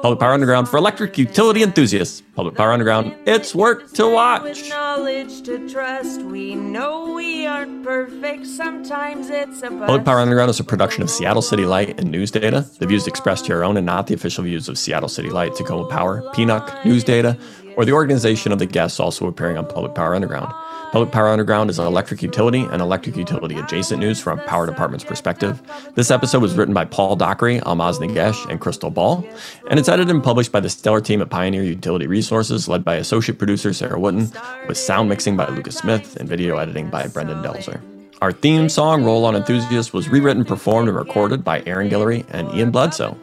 Public 0.00 0.18
Power 0.18 0.32
Underground 0.32 0.68
for 0.68 0.78
electric 0.78 1.18
utility 1.18 1.62
enthusiasts. 1.62 2.22
Public 2.34 2.54
Power 2.54 2.72
Underground, 2.72 3.14
it's 3.26 3.54
work 3.54 3.92
to 3.92 4.08
watch. 4.08 4.44
With 4.44 4.68
knowledge 4.70 5.42
to 5.42 5.68
trust, 5.68 6.22
we 6.22 6.54
know 6.54 7.12
we 7.12 7.44
aren't 7.44 7.84
perfect. 7.84 8.46
Sometimes 8.46 9.28
it's 9.28 9.62
a 9.62 9.68
Public 9.68 10.04
Power 10.04 10.20
Underground 10.20 10.48
is 10.48 10.60
a 10.60 10.64
production 10.64 11.02
of 11.02 11.10
Seattle 11.10 11.42
City 11.42 11.66
Light 11.66 12.00
and 12.00 12.10
News 12.10 12.30
Data. 12.30 12.66
The 12.78 12.86
views 12.86 13.06
expressed 13.08 13.46
here 13.46 13.58
are 13.58 13.64
own 13.64 13.76
and 13.76 13.84
not 13.84 14.06
the 14.06 14.14
official 14.14 14.44
views 14.44 14.68
of 14.68 14.78
Seattle 14.78 15.08
City 15.08 15.28
Light, 15.28 15.54
Tacoma 15.54 15.86
Power, 15.88 16.22
PNUC, 16.34 16.84
News 16.86 17.04
Data, 17.04 17.36
or 17.76 17.84
the 17.84 17.92
organization 17.92 18.52
of 18.52 18.58
the 18.58 18.66
guests 18.66 19.00
also 19.00 19.26
appearing 19.26 19.58
on 19.58 19.66
Public 19.66 19.94
Power 19.94 20.14
Underground. 20.14 20.54
Public 20.92 21.12
Power 21.12 21.28
Underground 21.28 21.70
is 21.70 21.78
an 21.78 21.86
electric 21.86 22.20
utility 22.20 22.62
and 22.62 22.82
electric 22.82 23.16
utility 23.16 23.56
adjacent 23.56 24.00
news 24.00 24.20
from 24.20 24.40
a 24.40 24.42
power 24.42 24.66
department's 24.66 25.04
perspective. 25.04 25.62
This 25.94 26.10
episode 26.10 26.42
was 26.42 26.56
written 26.56 26.74
by 26.74 26.84
Paul 26.84 27.14
Dockery, 27.14 27.60
Almaz 27.60 27.98
Negash, 27.98 28.50
and 28.50 28.60
Crystal 28.60 28.90
Ball, 28.90 29.24
and 29.70 29.78
it's 29.78 29.88
edited 29.88 30.10
and 30.12 30.22
published 30.22 30.50
by 30.50 30.58
the 30.58 30.68
stellar 30.68 31.00
team 31.00 31.22
at 31.22 31.30
Pioneer 31.30 31.62
Utility 31.62 32.08
Resources, 32.08 32.66
led 32.66 32.84
by 32.84 32.96
associate 32.96 33.38
producer 33.38 33.72
Sarah 33.72 34.00
Wooten, 34.00 34.32
with 34.66 34.76
sound 34.76 35.08
mixing 35.08 35.36
by 35.36 35.48
Lucas 35.48 35.76
Smith 35.76 36.16
and 36.16 36.28
video 36.28 36.56
editing 36.56 36.90
by 36.90 37.06
Brendan 37.06 37.40
Delzer. 37.40 37.80
Our 38.20 38.32
theme 38.32 38.68
song, 38.68 39.04
Roll 39.04 39.24
On 39.24 39.36
Enthusiast, 39.36 39.94
was 39.94 40.08
rewritten, 40.08 40.44
performed, 40.44 40.88
and 40.88 40.98
recorded 40.98 41.44
by 41.44 41.62
Aaron 41.66 41.88
Guillory 41.88 42.26
and 42.30 42.52
Ian 42.52 42.72
Bledsoe. 42.72 43.16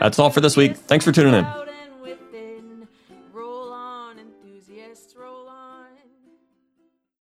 That's 0.00 0.18
all 0.18 0.30
for 0.30 0.40
this 0.40 0.56
week. 0.56 0.74
Thanks 0.74 1.04
for 1.04 1.12
tuning 1.12 1.34
in. 1.34 1.69